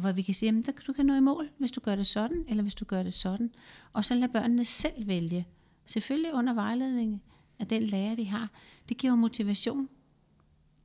hvor 0.00 0.12
vi 0.12 0.22
kan 0.22 0.34
sige, 0.34 0.64
at 0.68 0.74
du 0.86 0.92
kan 0.92 1.06
nå 1.06 1.14
i 1.14 1.20
mål, 1.20 1.48
hvis 1.58 1.72
du 1.72 1.80
gør 1.80 1.96
det 1.96 2.06
sådan, 2.06 2.44
eller 2.48 2.62
hvis 2.62 2.74
du 2.74 2.84
gør 2.84 3.02
det 3.02 3.14
sådan. 3.14 3.50
Og 3.92 4.04
så 4.04 4.14
lad 4.14 4.28
børnene 4.28 4.64
selv 4.64 5.06
vælge. 5.06 5.46
Selvfølgelig 5.86 6.34
under 6.34 6.54
vejledning 6.54 7.22
af 7.58 7.66
den 7.66 7.82
lærer, 7.82 8.14
de 8.14 8.24
har. 8.24 8.50
Det 8.88 8.96
giver 8.96 9.14
motivation. 9.14 9.88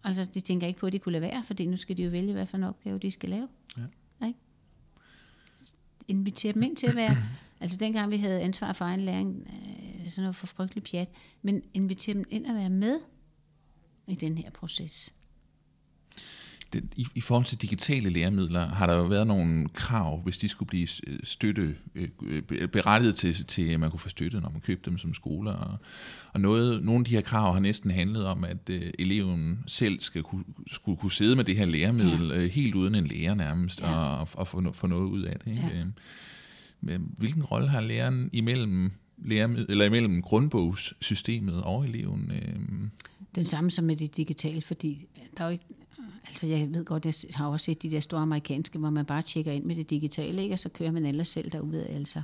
Altså, 0.03 0.25
de 0.25 0.39
tænker 0.39 0.67
ikke 0.67 0.79
på, 0.79 0.87
at 0.87 0.93
de 0.93 0.99
kunne 0.99 1.11
lade 1.11 1.21
være, 1.21 1.43
fordi 1.43 1.65
nu 1.65 1.77
skal 1.77 1.97
de 1.97 2.03
jo 2.03 2.09
vælge, 2.09 2.33
hvad 2.33 2.45
for 2.45 2.57
en 2.57 2.63
opgave 2.63 2.99
de 2.99 3.11
skal 3.11 3.29
lave. 3.29 3.47
Ja. 3.77 4.27
Ikke? 4.27 4.39
Invitere 6.11 6.53
dem 6.53 6.63
ind 6.63 6.75
til 6.75 6.87
at 6.87 6.95
være... 6.95 7.15
altså, 7.61 7.77
dengang 7.77 8.11
vi 8.11 8.17
havde 8.17 8.41
ansvar 8.41 8.73
for 8.73 8.85
egen 8.85 8.99
læring, 8.99 9.47
øh, 9.47 10.09
sådan 10.09 10.21
noget 10.21 10.35
for 10.35 10.47
frygtelig 10.47 10.83
pjat, 10.83 11.09
men 11.41 11.61
invitere 11.73 12.15
dem 12.15 12.25
ind 12.29 12.47
at 12.47 12.55
være 12.55 12.69
med 12.69 12.99
i 14.07 14.15
den 14.15 14.37
her 14.37 14.49
proces 14.49 15.15
det, 16.73 16.83
i, 16.95 17.07
i 17.15 17.21
forhold 17.21 17.45
til 17.45 17.57
digitale 17.57 18.09
læremidler, 18.09 18.67
har 18.67 18.87
der 18.87 18.97
jo 18.97 19.03
været 19.03 19.27
nogle 19.27 19.67
krav, 19.69 20.21
hvis 20.21 20.37
de 20.37 20.47
skulle 20.47 20.67
blive 20.67 20.87
støtte, 21.23 21.75
øh, 21.95 22.67
berettiget 22.67 23.15
til, 23.15 23.45
til, 23.45 23.61
at 23.61 23.79
man 23.79 23.89
kunne 23.89 23.99
få 23.99 24.09
støtte, 24.09 24.39
når 24.39 24.49
man 24.49 24.61
købte 24.61 24.89
dem 24.89 24.97
som 24.97 25.13
skoler. 25.13 25.53
Og, 25.53 25.77
og 26.33 26.41
noget, 26.41 26.83
nogle 26.83 26.99
af 26.99 27.05
de 27.05 27.11
her 27.11 27.21
krav 27.21 27.53
har 27.53 27.59
næsten 27.59 27.91
handlet 27.91 28.25
om, 28.25 28.43
at 28.43 28.69
øh, 28.69 28.93
eleven 28.99 29.63
selv 29.67 29.99
skal 29.99 30.23
kunne, 30.23 30.43
skulle 30.71 30.97
kunne 30.97 31.11
sidde 31.11 31.35
med 31.35 31.43
det 31.43 31.57
her 31.57 31.65
læremiddel, 31.65 32.27
ja. 32.27 32.37
øh, 32.37 32.49
helt 32.49 32.75
uden 32.75 32.95
en 32.95 33.07
lærer 33.07 33.33
nærmest, 33.33 33.81
ja. 33.81 33.95
og, 33.95 34.27
og 34.33 34.47
få, 34.47 34.73
få 34.73 34.87
noget 34.87 35.09
ud 35.09 35.21
af 35.21 35.39
det. 35.39 35.51
Ikke? 35.51 35.69
Ja. 35.73 35.85
Men 36.81 37.13
hvilken 37.17 37.43
rolle 37.43 37.69
har 37.69 37.81
læreren 37.81 38.29
imellem 38.33 38.91
læremiddel, 39.25 39.71
eller 39.71 39.85
imellem 39.85 40.21
grundbogssystemet 40.21 41.61
og 41.61 41.85
eleven? 41.85 42.31
Øh? 42.35 42.55
Den 43.35 43.45
samme 43.45 43.71
som 43.71 43.85
med 43.85 43.95
det 43.95 44.17
digitale, 44.17 44.61
fordi 44.61 45.05
der 45.37 45.43
er 45.43 45.47
jo 45.47 45.51
ikke 45.51 45.65
Altså 46.27 46.47
jeg 46.47 46.73
ved 46.73 46.85
godt, 46.85 47.05
jeg 47.05 47.13
har 47.33 47.47
også 47.47 47.63
set 47.63 47.83
de 47.83 47.91
der 47.91 47.99
store 47.99 48.21
amerikanske, 48.21 48.79
hvor 48.79 48.89
man 48.89 49.05
bare 49.05 49.21
tjekker 49.21 49.51
ind 49.51 49.63
med 49.63 49.75
det 49.75 49.89
digitale, 49.89 50.43
ikke? 50.43 50.55
og 50.55 50.59
så 50.59 50.69
kører 50.69 50.91
man 50.91 51.05
ellers 51.05 51.27
selv 51.27 51.51
derude. 51.51 51.85
Altså. 51.85 52.21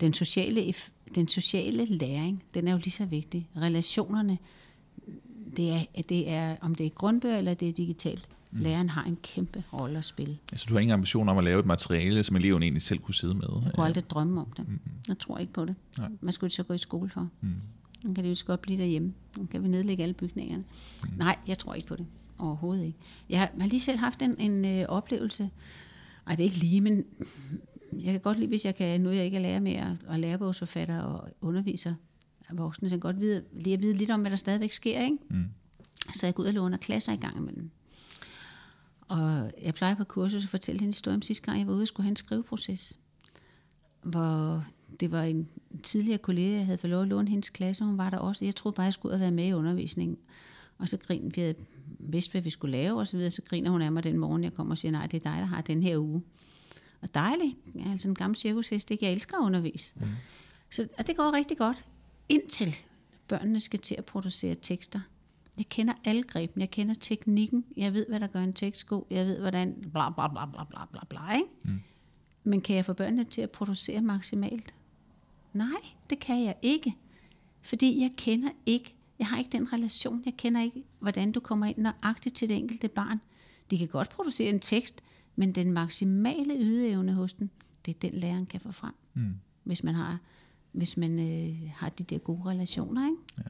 Den, 0.00 0.14
sociale, 0.14 0.74
den 1.14 1.28
sociale 1.28 1.84
læring, 1.84 2.42
den 2.54 2.68
er 2.68 2.72
jo 2.72 2.78
lige 2.78 2.90
så 2.90 3.04
vigtig. 3.04 3.48
Relationerne, 3.56 4.38
det 5.56 5.70
er, 5.70 6.02
det 6.08 6.30
er, 6.30 6.56
om 6.60 6.74
det 6.74 6.86
er 6.86 6.90
grundbøger 6.90 7.38
eller 7.38 7.54
det 7.54 7.68
er 7.68 7.72
digitalt, 7.72 8.28
mm. 8.50 8.60
læreren 8.60 8.88
har 8.88 9.04
en 9.04 9.18
kæmpe 9.22 9.62
rolle 9.72 9.98
at 9.98 10.04
spille. 10.04 10.38
Altså 10.52 10.66
du 10.68 10.74
har 10.74 10.80
ingen 10.80 10.94
ambition 10.94 11.28
om 11.28 11.38
at 11.38 11.44
lave 11.44 11.60
et 11.60 11.66
materiale, 11.66 12.24
som 12.24 12.36
eleven 12.36 12.62
egentlig 12.62 12.82
selv 12.82 12.98
kunne 12.98 13.14
sidde 13.14 13.34
med? 13.34 13.48
Jeg 13.64 13.72
kunne 13.74 13.86
aldrig 13.86 14.10
drømme 14.10 14.40
om 14.40 14.52
det. 14.56 14.68
Mm. 14.68 14.80
Jeg 15.08 15.18
tror 15.18 15.38
ikke 15.38 15.52
på 15.52 15.64
det. 15.64 15.74
Nej. 15.98 16.08
Hvad 16.20 16.32
skulle 16.32 16.50
så 16.50 16.62
gå 16.62 16.74
i 16.74 16.78
skole 16.78 17.10
for? 17.10 17.28
Mm. 17.40 17.54
Nu 18.02 18.14
kan 18.14 18.24
det 18.24 18.30
jo 18.30 18.34
så 18.34 18.44
godt 18.44 18.60
blive 18.60 18.78
derhjemme. 18.78 19.12
Nu 19.38 19.46
kan 19.46 19.62
vi 19.62 19.68
nedlægge 19.68 20.02
alle 20.02 20.14
bygningerne. 20.14 20.64
Mm. 21.04 21.10
Nej, 21.16 21.36
jeg 21.46 21.58
tror 21.58 21.74
ikke 21.74 21.88
på 21.88 21.96
det. 21.96 22.06
Overhovedet 22.40 22.84
ikke. 22.84 22.98
Jeg 23.28 23.38
har, 23.38 23.50
jeg 23.54 23.62
har 23.62 23.68
lige 23.68 23.80
selv 23.80 23.98
haft 23.98 24.22
en, 24.22 24.36
en 24.38 24.64
øh, 24.64 24.84
oplevelse. 24.88 25.50
Ej, 26.26 26.34
det 26.34 26.42
er 26.42 26.44
ikke 26.44 26.56
lige, 26.56 26.80
men 26.80 27.04
jeg 27.92 28.12
kan 28.12 28.20
godt 28.20 28.38
lide, 28.38 28.48
hvis 28.48 28.64
jeg 28.64 28.74
kan, 28.74 29.00
nu 29.00 29.10
jeg 29.10 29.24
ikke 29.24 29.36
er 29.36 29.40
lærer 29.42 29.60
mere, 29.60 29.98
og 30.06 30.18
lærebogsforfatter 30.18 31.00
og 31.00 31.28
underviser 31.40 31.94
af 32.48 32.58
voksne, 32.58 32.88
så 32.88 32.94
jeg 32.94 33.00
kan 33.02 33.08
godt 33.08 33.20
vide, 33.20 33.44
lige 33.52 33.74
at 33.74 33.82
vide 33.82 33.94
lidt 33.94 34.10
om, 34.10 34.20
hvad 34.20 34.30
der 34.30 34.36
stadigvæk 34.36 34.72
sker. 34.72 35.04
Ikke? 35.04 35.16
Mm. 35.28 35.44
Så 36.14 36.26
jeg 36.26 36.34
går 36.34 36.42
ud 36.42 36.48
og 36.48 36.54
låner 36.54 36.76
klasser 36.76 37.12
i 37.12 37.16
gang 37.16 37.36
imellem. 37.36 37.70
Og 39.08 39.52
jeg 39.62 39.74
plejer 39.74 39.94
på 39.94 40.04
kursus 40.04 40.44
at 40.44 40.50
fortælle 40.50 40.80
en 40.80 40.86
historie 40.86 41.14
om 41.14 41.22
sidste 41.22 41.46
gang, 41.46 41.58
jeg 41.58 41.66
var 41.66 41.72
ude 41.72 41.82
og 41.82 41.88
skulle 41.88 42.04
have 42.04 42.10
en 42.10 42.16
skriveproces. 42.16 42.98
Hvor 44.02 44.64
det 45.00 45.10
var 45.10 45.22
en 45.22 45.48
tidligere 45.82 46.18
kollega, 46.18 46.56
jeg 46.56 46.64
havde 46.64 46.78
fået 46.78 46.90
lov 46.90 47.02
at 47.02 47.08
låne 47.08 47.28
hendes 47.28 47.50
klasse, 47.50 47.84
hun 47.84 47.98
var 47.98 48.10
der 48.10 48.18
også. 48.18 48.44
Jeg 48.44 48.56
troede 48.56 48.74
bare, 48.74 48.84
jeg 48.84 48.92
skulle 48.92 49.10
ud 49.10 49.14
og 49.14 49.20
være 49.20 49.30
med 49.30 49.46
i 49.46 49.52
undervisningen. 49.52 50.18
Og 50.78 50.88
så 50.88 50.96
grinede 50.96 51.34
vi, 51.34 51.54
vidste, 51.98 52.32
hvad 52.32 52.40
vi 52.40 52.50
skulle 52.50 52.72
lave, 52.72 53.00
og 53.00 53.06
så 53.06 53.16
videre, 53.16 53.30
så 53.30 53.42
griner 53.42 53.70
hun 53.70 53.82
af 53.82 53.92
mig 53.92 54.04
den 54.04 54.18
morgen, 54.18 54.44
jeg 54.44 54.54
kommer 54.54 54.74
og 54.74 54.78
siger, 54.78 54.92
nej, 54.92 55.06
det 55.06 55.26
er 55.26 55.30
dig, 55.30 55.38
der 55.40 55.46
har 55.46 55.60
den 55.60 55.82
her 55.82 55.98
uge. 55.98 56.22
Og 57.00 57.14
dejligt. 57.14 57.56
Er 57.78 57.90
altså 57.92 58.08
en 58.08 58.14
gammel 58.14 58.36
cirkushest, 58.36 58.90
ikke? 58.90 59.04
Jeg 59.04 59.12
elsker 59.12 59.36
at 59.36 59.42
undervise. 59.42 59.94
Mm. 59.96 60.06
Så 60.70 60.88
og 60.98 61.06
det 61.06 61.16
går 61.16 61.32
rigtig 61.32 61.58
godt, 61.58 61.84
indtil 62.28 62.76
børnene 63.28 63.60
skal 63.60 63.78
til 63.78 63.94
at 63.98 64.04
producere 64.04 64.54
tekster. 64.54 65.00
Jeg 65.58 65.68
kender 65.68 65.94
alle 66.04 66.22
greben, 66.22 66.60
jeg 66.60 66.70
kender 66.70 66.94
teknikken, 66.94 67.64
jeg 67.76 67.94
ved, 67.94 68.06
hvad 68.08 68.20
der 68.20 68.26
gør 68.26 68.40
en 68.40 68.52
tekst 68.52 68.86
god, 68.86 69.04
jeg 69.10 69.26
ved, 69.26 69.40
hvordan 69.40 69.74
bla 69.92 70.10
bla 70.10 70.28
bla 70.28 70.46
bla 70.46 70.64
bla 70.64 70.84
bla 70.92 71.00
bla, 71.08 71.34
ikke? 71.34 71.48
Mm. 71.64 71.80
Men 72.44 72.60
kan 72.60 72.76
jeg 72.76 72.84
få 72.84 72.92
børnene 72.92 73.24
til 73.24 73.40
at 73.40 73.50
producere 73.50 74.00
maksimalt? 74.00 74.74
Nej, 75.52 75.80
det 76.10 76.18
kan 76.18 76.44
jeg 76.44 76.54
ikke. 76.62 76.96
Fordi 77.62 78.00
jeg 78.02 78.10
kender 78.16 78.48
ikke 78.66 78.94
jeg 79.20 79.28
har 79.28 79.38
ikke 79.38 79.52
den 79.52 79.72
relation. 79.72 80.22
Jeg 80.24 80.34
kender 80.36 80.62
ikke, 80.62 80.84
hvordan 80.98 81.32
du 81.32 81.40
kommer 81.40 81.66
ind 81.66 81.78
nøjagtigt 81.78 82.36
til 82.36 82.48
det 82.48 82.56
enkelte 82.56 82.88
barn. 82.88 83.20
De 83.70 83.78
kan 83.78 83.88
godt 83.88 84.08
producere 84.08 84.48
en 84.48 84.60
tekst, 84.60 85.02
men 85.36 85.52
den 85.52 85.72
maksimale 85.72 86.54
ydeevne 86.58 87.12
hos 87.12 87.32
den, 87.32 87.50
det 87.86 87.94
er 87.94 87.98
den, 88.00 88.20
læreren 88.20 88.46
kan 88.46 88.60
få 88.60 88.72
frem. 88.72 88.94
Mm. 89.14 89.34
Hvis 89.64 89.84
man 89.84 89.94
har, 89.94 90.18
hvis 90.72 90.96
man 90.96 91.18
øh, 91.18 91.70
har 91.76 91.88
de 91.88 92.04
der 92.04 92.18
gode 92.18 92.42
relationer, 92.44 93.06
ikke? 93.06 93.22
Ja. 93.38 93.42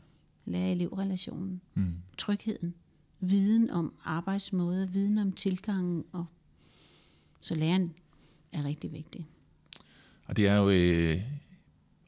Lærer-elev-relationen, 0.45 1.61
mm. 1.75 1.95
trygheden, 2.19 2.75
viden 3.21 3.71
om 3.71 3.95
arbejdsmåder, 4.05 4.87
viden 4.87 5.19
om 5.19 5.33
tilgangen, 5.33 6.05
og 6.13 6.27
så 7.41 7.55
læreren 7.55 7.95
er 8.53 8.65
rigtig 8.65 8.93
vigtig. 8.93 9.27
Og 10.25 10.37
det 10.37 10.47
er 10.47 10.57
jo 10.57 10.71
øh, 10.71 11.21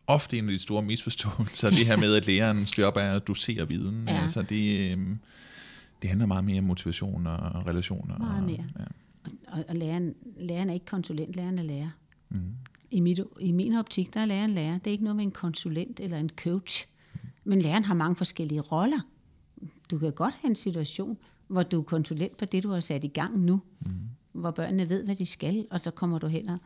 ofte 0.07 0.39
en 0.39 0.49
af 0.49 0.53
de 0.53 0.59
store 0.59 0.83
misforståelser, 0.83 1.71
det 1.71 1.87
her 1.87 1.97
med, 1.97 2.15
at 2.15 2.27
lærerens 2.27 2.77
job 2.79 2.97
er 2.97 3.13
at 3.13 3.29
dosere 3.29 3.69
viden. 3.69 4.09
Ja. 4.09 4.23
Altså 4.23 4.43
det, 4.43 4.91
øh, 4.91 5.17
det 6.03 6.11
handler 6.11 6.27
meget 6.27 6.45
mere 6.45 6.59
om 6.59 6.65
motivation 6.65 7.27
og 7.27 7.67
relationer. 7.67 8.19
Meget 8.19 8.45
mere. 8.45 8.65
Og, 8.75 8.81
ja. 8.81 9.53
og, 9.53 9.65
og 9.69 9.75
læreren, 9.75 10.15
læreren 10.37 10.71
er 10.71 10.75
ikke 10.75 10.87
konsulent, 10.87 11.37
læreren 11.37 11.59
er 11.59 11.63
lærer. 11.63 11.91
Mm. 12.29 12.57
I, 12.91 13.01
mit, 13.01 13.21
I 13.41 13.53
min 13.53 13.75
optik, 13.75 14.15
der 14.15 14.21
er 14.21 14.27
læreren 14.27 14.51
lærer. 14.51 14.79
Det 14.79 14.87
er 14.87 14.91
ikke 14.91 15.05
noget 15.05 15.17
med 15.17 15.25
en 15.25 15.31
konsulent 15.31 16.01
eller 16.01 16.19
en 16.19 16.31
coach. 16.37 16.87
Men 17.45 17.63
læreren 17.63 17.85
har 17.85 17.95
mange 17.95 18.17
forskellige 18.17 18.61
roller. 18.61 19.01
Du 19.91 19.99
kan 19.99 20.13
godt 20.13 20.35
have 20.35 20.49
en 20.49 20.55
situation, 20.55 21.19
hvor 21.47 21.63
du 21.63 21.79
er 21.79 21.85
konsulent 21.85 22.37
på 22.37 22.45
det, 22.45 22.63
du 22.63 22.71
har 22.71 22.81
sat 22.81 23.05
i 23.05 23.09
gang 23.09 23.39
nu. 23.39 23.61
Mm. 23.81 23.93
Hvor 24.33 24.51
børnene 24.51 24.89
ved, 24.89 25.05
hvad 25.05 25.17
de 25.17 25.27
skal, 25.27 25.67
og 25.71 25.81
så 25.81 25.91
kommer 25.91 26.19
du 26.19 26.27
hen 26.27 26.49
og 26.49 26.59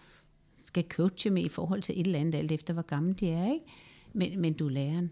skal 0.66 0.84
coache 0.88 1.30
med 1.30 1.44
i 1.44 1.48
forhold 1.48 1.82
til 1.82 2.00
et 2.00 2.06
eller 2.06 2.18
andet, 2.18 2.34
alt 2.34 2.52
efter 2.52 2.72
hvor 2.72 2.82
gammel 2.82 3.20
de 3.20 3.30
er. 3.30 3.52
Ikke? 3.52 3.64
Men, 4.12 4.40
men 4.40 4.52
du 4.52 4.66
er 4.66 4.70
læreren. 4.70 5.10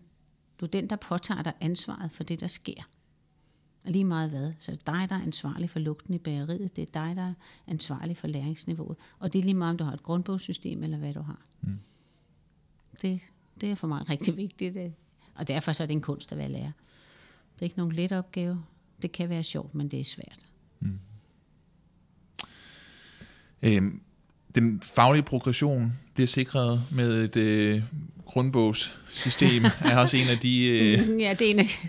Du 0.61 0.65
er 0.65 0.71
den, 0.71 0.91
der 0.91 0.97
påtager 0.97 1.43
dig 1.43 1.53
ansvaret 1.61 2.13
for 2.13 2.25
det, 2.25 2.41
der 2.41 2.47
sker. 2.47 2.83
Og 3.85 3.91
lige 3.91 4.05
meget 4.05 4.31
hvad. 4.31 4.53
Så 4.59 4.71
det 4.71 4.81
er 4.87 4.93
dig, 4.93 5.09
der 5.09 5.17
er 5.17 5.23
ansvarlig 5.23 5.71
for 5.71 5.79
lugten 5.79 6.15
i 6.15 6.19
bageriet. 6.19 6.77
Det 6.77 6.83
er 6.83 7.05
dig, 7.05 7.17
der 7.17 7.23
er 7.23 7.35
ansvarlig 7.67 8.17
for 8.17 8.27
læringsniveauet. 8.27 8.97
Og 9.19 9.33
det 9.33 9.39
er 9.39 9.43
lige 9.43 9.55
meget, 9.55 9.71
om 9.71 9.79
du 9.79 9.85
har 9.85 9.93
et 9.93 10.03
grundbogssystem, 10.03 10.83
eller 10.83 10.99
hvad 10.99 11.15
du 11.15 11.21
har. 11.21 11.43
Mm. 11.61 11.79
Det, 13.03 13.21
det 13.61 13.71
er 13.71 13.75
for 13.75 13.87
mig 13.87 14.09
rigtig 14.09 14.37
vigtigt. 14.37 14.75
Det. 14.75 14.95
Og 15.35 15.49
derfor 15.49 15.73
så 15.73 15.83
er 15.83 15.87
det 15.87 15.95
en 15.95 16.01
kunst 16.01 16.33
at 16.33 16.39
være 16.39 16.49
lærer. 16.49 16.73
Det 17.55 17.61
er 17.61 17.65
ikke 17.65 17.79
nogen 17.79 17.93
let 17.93 18.13
opgave. 18.13 18.65
Det 19.03 19.13
kan 19.13 19.29
være 19.29 19.43
sjovt, 19.43 19.75
men 19.75 19.89
det 19.89 20.01
er 20.01 20.05
svært. 20.05 20.41
Mm. 20.81 20.99
Øhm, 23.63 24.03
den 24.55 24.83
faglige 24.83 25.23
progression 25.23 25.93
bliver 26.15 26.27
sikret 26.27 26.83
med 26.91 27.25
et 27.25 27.37
øh, 27.37 27.83
grundbogssystem, 28.25 29.65
er 29.91 29.99
også 29.99 30.17
en 30.17 30.29
af 30.29 30.39
de... 30.39 30.67
Øh, 30.67 31.21
ja, 31.21 31.35
det 31.39 31.47
er 31.47 31.51
en 31.51 31.59
af 31.59 31.65
de, 31.65 31.89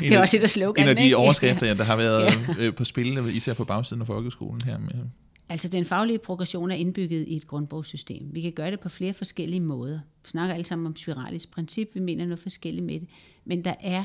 det 0.00 0.14
er 0.14 0.20
også 0.20 0.36
et 0.36 0.42
af 0.42 0.50
slogan, 0.50 0.84
En 0.84 0.88
af 0.88 0.96
de 0.96 1.14
overskrifter, 1.14 1.66
ja. 1.66 1.74
der 1.74 1.84
har 1.84 1.96
været 1.96 2.22
ja. 2.58 2.64
øh, 2.64 2.74
på 2.74 2.84
spil, 2.84 3.36
især 3.36 3.54
på 3.54 3.64
bagsiden 3.64 4.00
af 4.00 4.06
folkeskolen 4.06 4.60
her. 4.64 4.78
Med. 4.78 4.90
Altså 5.48 5.68
den 5.68 5.84
faglige 5.84 6.18
progression 6.18 6.70
er 6.70 6.74
indbygget 6.74 7.24
i 7.28 7.36
et 7.36 7.46
grundbogssystem. 7.46 8.28
Vi 8.32 8.40
kan 8.40 8.52
gøre 8.52 8.70
det 8.70 8.80
på 8.80 8.88
flere 8.88 9.14
forskellige 9.14 9.60
måder. 9.60 10.00
Vi 10.24 10.28
snakker 10.28 10.54
alle 10.54 10.66
sammen 10.66 10.86
om 10.86 10.96
spiralisk 10.96 11.50
princip, 11.50 11.90
vi 11.94 12.00
mener 12.00 12.24
noget 12.24 12.40
forskelligt 12.40 12.86
med 12.86 13.00
det. 13.00 13.08
Men 13.44 13.64
der 13.64 13.74
er 13.80 14.04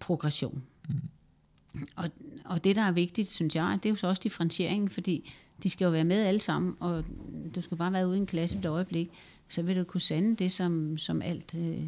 progression. 0.00 0.62
Mm. 0.88 0.94
Og, 1.96 2.10
og 2.44 2.64
det, 2.64 2.76
der 2.76 2.82
er 2.82 2.92
vigtigt, 2.92 3.30
synes 3.30 3.56
jeg, 3.56 3.78
det 3.82 3.86
er 3.86 3.90
jo 3.90 3.96
så 3.96 4.06
også 4.06 4.20
differentieringen, 4.22 4.88
fordi 4.88 5.32
de 5.62 5.70
skal 5.70 5.84
jo 5.84 5.90
være 5.90 6.04
med 6.04 6.22
alle 6.22 6.40
sammen, 6.40 6.76
og 6.80 7.04
du 7.54 7.60
skal 7.60 7.76
bare 7.76 7.92
være 7.92 8.08
ude 8.08 8.16
i 8.16 8.20
en 8.20 8.26
klasse 8.26 8.58
et 8.58 8.64
øjeblik, 8.64 9.10
så 9.48 9.62
vil 9.62 9.76
du 9.76 9.84
kunne 9.84 10.00
sande 10.00 10.36
det, 10.36 10.52
som, 10.52 10.98
som 10.98 11.22
alt 11.22 11.54
øh, 11.54 11.84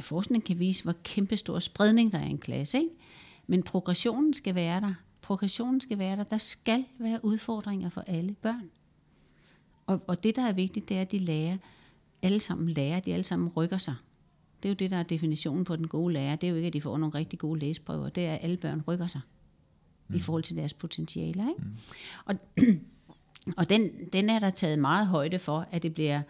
forskning 0.00 0.44
kan 0.44 0.58
vise, 0.58 0.82
hvor 0.82 0.94
kæmpestor 1.04 1.58
spredning 1.58 2.12
der 2.12 2.18
er 2.18 2.26
i 2.26 2.30
en 2.30 2.38
klasse. 2.38 2.78
Ikke? 2.78 2.90
Men 3.46 3.62
progressionen 3.62 4.34
skal 4.34 4.54
være 4.54 4.80
der. 4.80 4.94
Progressionen 5.22 5.80
skal 5.80 5.98
være 5.98 6.16
der. 6.16 6.24
Der 6.24 6.38
skal 6.38 6.84
være 6.98 7.24
udfordringer 7.24 7.88
for 7.88 8.04
alle 8.06 8.34
børn. 8.42 8.70
Og, 9.86 10.00
og 10.06 10.22
det, 10.22 10.36
der 10.36 10.42
er 10.42 10.52
vigtigt, 10.52 10.88
det 10.88 10.96
er, 10.96 11.00
at 11.00 11.12
de 11.12 11.18
lærer, 11.18 11.56
alle 12.22 12.40
sammen 12.40 12.68
lærer, 12.68 13.00
de 13.00 13.12
alle 13.12 13.24
sammen 13.24 13.48
rykker 13.48 13.78
sig. 13.78 13.94
Det 14.62 14.68
er 14.68 14.70
jo 14.70 14.74
det, 14.74 14.90
der 14.90 14.96
er 14.96 15.02
definitionen 15.02 15.64
på 15.64 15.76
den 15.76 15.86
gode 15.86 16.12
lærer. 16.12 16.36
Det 16.36 16.46
er 16.46 16.50
jo 16.50 16.56
ikke, 16.56 16.66
at 16.66 16.72
de 16.72 16.80
får 16.80 16.98
nogle 16.98 17.14
rigtig 17.14 17.38
gode 17.38 17.60
læsprøver. 17.60 18.08
Det 18.08 18.26
er, 18.26 18.34
at 18.34 18.40
alle 18.42 18.56
børn 18.56 18.82
rykker 18.88 19.06
sig 19.06 19.20
mm. 20.08 20.14
i 20.14 20.18
forhold 20.18 20.42
til 20.42 20.56
deres 20.56 20.74
potentialer. 20.74 21.48
Ikke? 21.48 21.62
Mm. 21.62 21.76
Og, 22.24 22.34
og 23.58 23.70
den, 23.70 23.90
den 24.12 24.30
er 24.30 24.38
der 24.38 24.50
taget 24.50 24.78
meget 24.78 25.06
højde 25.06 25.38
for, 25.38 25.66
at 25.70 25.82
det 25.82 25.94
bliver, 25.94 26.22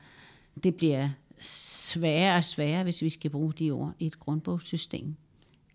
det 0.62 0.74
bliver 0.74 1.08
sværere 1.40 2.36
og 2.36 2.44
sværere, 2.44 2.82
hvis 2.82 3.02
vi 3.02 3.10
skal 3.10 3.30
bruge 3.30 3.52
de 3.52 3.70
ord 3.70 3.92
i 3.98 4.06
et 4.06 4.18
grundbogssystem. 4.18 5.14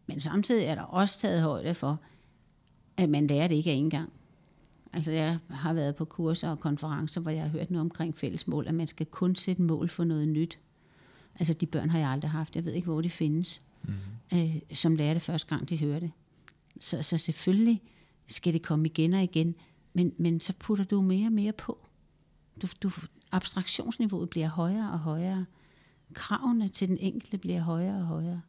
Men 0.08 0.22
samtidig 0.22 0.66
er 0.66 0.76
der 0.76 0.82
også 0.82 1.20
taget 1.20 1.42
højde 1.42 1.74
for, 1.74 2.00
at 2.98 3.10
man 3.10 3.28
lærer 3.28 3.48
det 3.48 3.56
ikke 3.56 3.72
af 3.72 3.76
en 3.76 3.90
gang. 3.90 4.14
Altså 4.94 5.12
jeg 5.12 5.38
har 5.50 5.74
været 5.74 5.96
på 5.96 6.06
kurser 6.06 6.50
og 6.50 6.60
konferencer, 6.60 7.22
hvor 7.22 7.32
jeg 7.32 7.42
har 7.42 7.50
hørt 7.50 7.72
noget 7.72 7.82
omkring 7.82 8.18
fælles 8.18 8.48
mål, 8.48 8.68
at 8.68 8.76
man 8.76 8.88
skal 8.88 9.06
kun 9.06 9.36
sætte 9.36 9.62
mål 9.62 9.90
for 9.90 10.04
noget 10.04 10.28
nyt. 10.28 10.60
Altså 11.40 11.54
de 11.54 11.66
børn 11.66 11.90
har 11.90 12.00
jeg 12.00 12.10
aldrig 12.10 12.32
haft. 12.32 12.56
Jeg 12.56 12.66
ved 12.66 12.74
ikke, 12.74 12.86
hvor 12.86 13.02
de 13.02 13.10
findes, 13.10 13.62
mm-hmm. 13.84 14.40
øh, 14.40 14.56
som 14.74 14.96
lærer 14.96 15.14
det 15.14 15.22
første 15.22 15.48
gang, 15.56 15.70
de 15.70 15.80
hører 15.80 16.00
det. 16.00 16.12
Så, 16.80 17.02
så 17.02 17.18
selvfølgelig 17.18 17.82
skal 18.28 18.54
det 18.54 18.62
komme 18.62 18.88
igen 18.88 19.14
og 19.14 19.24
igen, 19.24 19.56
men, 19.94 20.14
men 20.18 20.40
så 20.40 20.54
putter 20.60 20.84
du 20.84 21.02
mere 21.02 21.28
og 21.28 21.32
mere 21.32 21.54
på. 21.54 21.88
Du, 22.62 22.68
du, 22.84 22.92
abstraktionsniveauet 23.32 24.30
bliver 24.30 24.48
højere 24.48 24.92
og 24.92 25.00
højere. 25.00 25.46
Kravene 26.14 26.68
til 26.68 26.88
den 26.88 26.98
enkelte 26.98 27.38
bliver 27.38 27.62
højere 27.62 27.98
og 27.98 28.06
højere. 28.06 28.42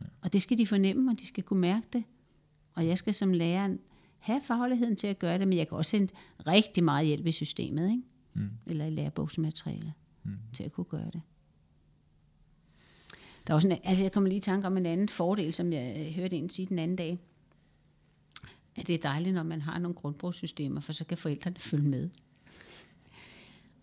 Ja. 0.00 0.06
Og 0.20 0.32
det 0.32 0.42
skal 0.42 0.58
de 0.58 0.66
fornemme, 0.66 1.10
og 1.10 1.20
de 1.20 1.26
skal 1.26 1.44
kunne 1.44 1.60
mærke 1.60 1.86
det. 1.92 2.04
Og 2.74 2.86
jeg 2.86 2.98
skal 2.98 3.14
som 3.14 3.32
lærer 3.32 3.76
have 4.18 4.40
fagligheden 4.46 4.96
til 4.96 5.06
at 5.06 5.18
gøre 5.18 5.38
det, 5.38 5.48
men 5.48 5.58
jeg 5.58 5.68
kan 5.68 5.78
også 5.78 5.90
sende 5.90 6.12
rigtig 6.46 6.84
meget 6.84 7.06
hjælp 7.06 7.26
i 7.26 7.32
systemet, 7.32 7.90
ikke? 7.90 8.02
Mm. 8.34 8.50
eller 8.66 8.86
i 8.86 8.90
lærebogsmaterialet, 8.90 9.92
mm. 10.24 10.38
til 10.52 10.64
at 10.64 10.72
kunne 10.72 10.84
gøre 10.84 11.10
det. 11.12 11.22
Der 13.46 13.52
er 13.52 13.54
også 13.54 13.68
en, 13.68 13.78
altså 13.84 14.04
jeg 14.04 14.12
kommer 14.12 14.28
lige 14.28 14.38
i 14.38 14.40
tanke 14.40 14.66
om 14.66 14.76
en 14.76 14.86
anden 14.86 15.08
fordel, 15.08 15.52
som 15.52 15.72
jeg 15.72 16.12
hørte 16.16 16.36
en 16.36 16.50
sige 16.50 16.66
den 16.66 16.78
anden 16.78 16.96
dag. 16.96 17.18
At 18.76 18.86
det 18.86 18.94
er 18.94 18.98
dejligt, 18.98 19.34
når 19.34 19.42
man 19.42 19.60
har 19.60 19.78
nogle 19.78 19.94
grundbrugssystemer, 19.94 20.80
for 20.80 20.92
så 20.92 21.04
kan 21.04 21.18
forældrene 21.18 21.56
følge 21.58 21.88
med. 21.88 22.10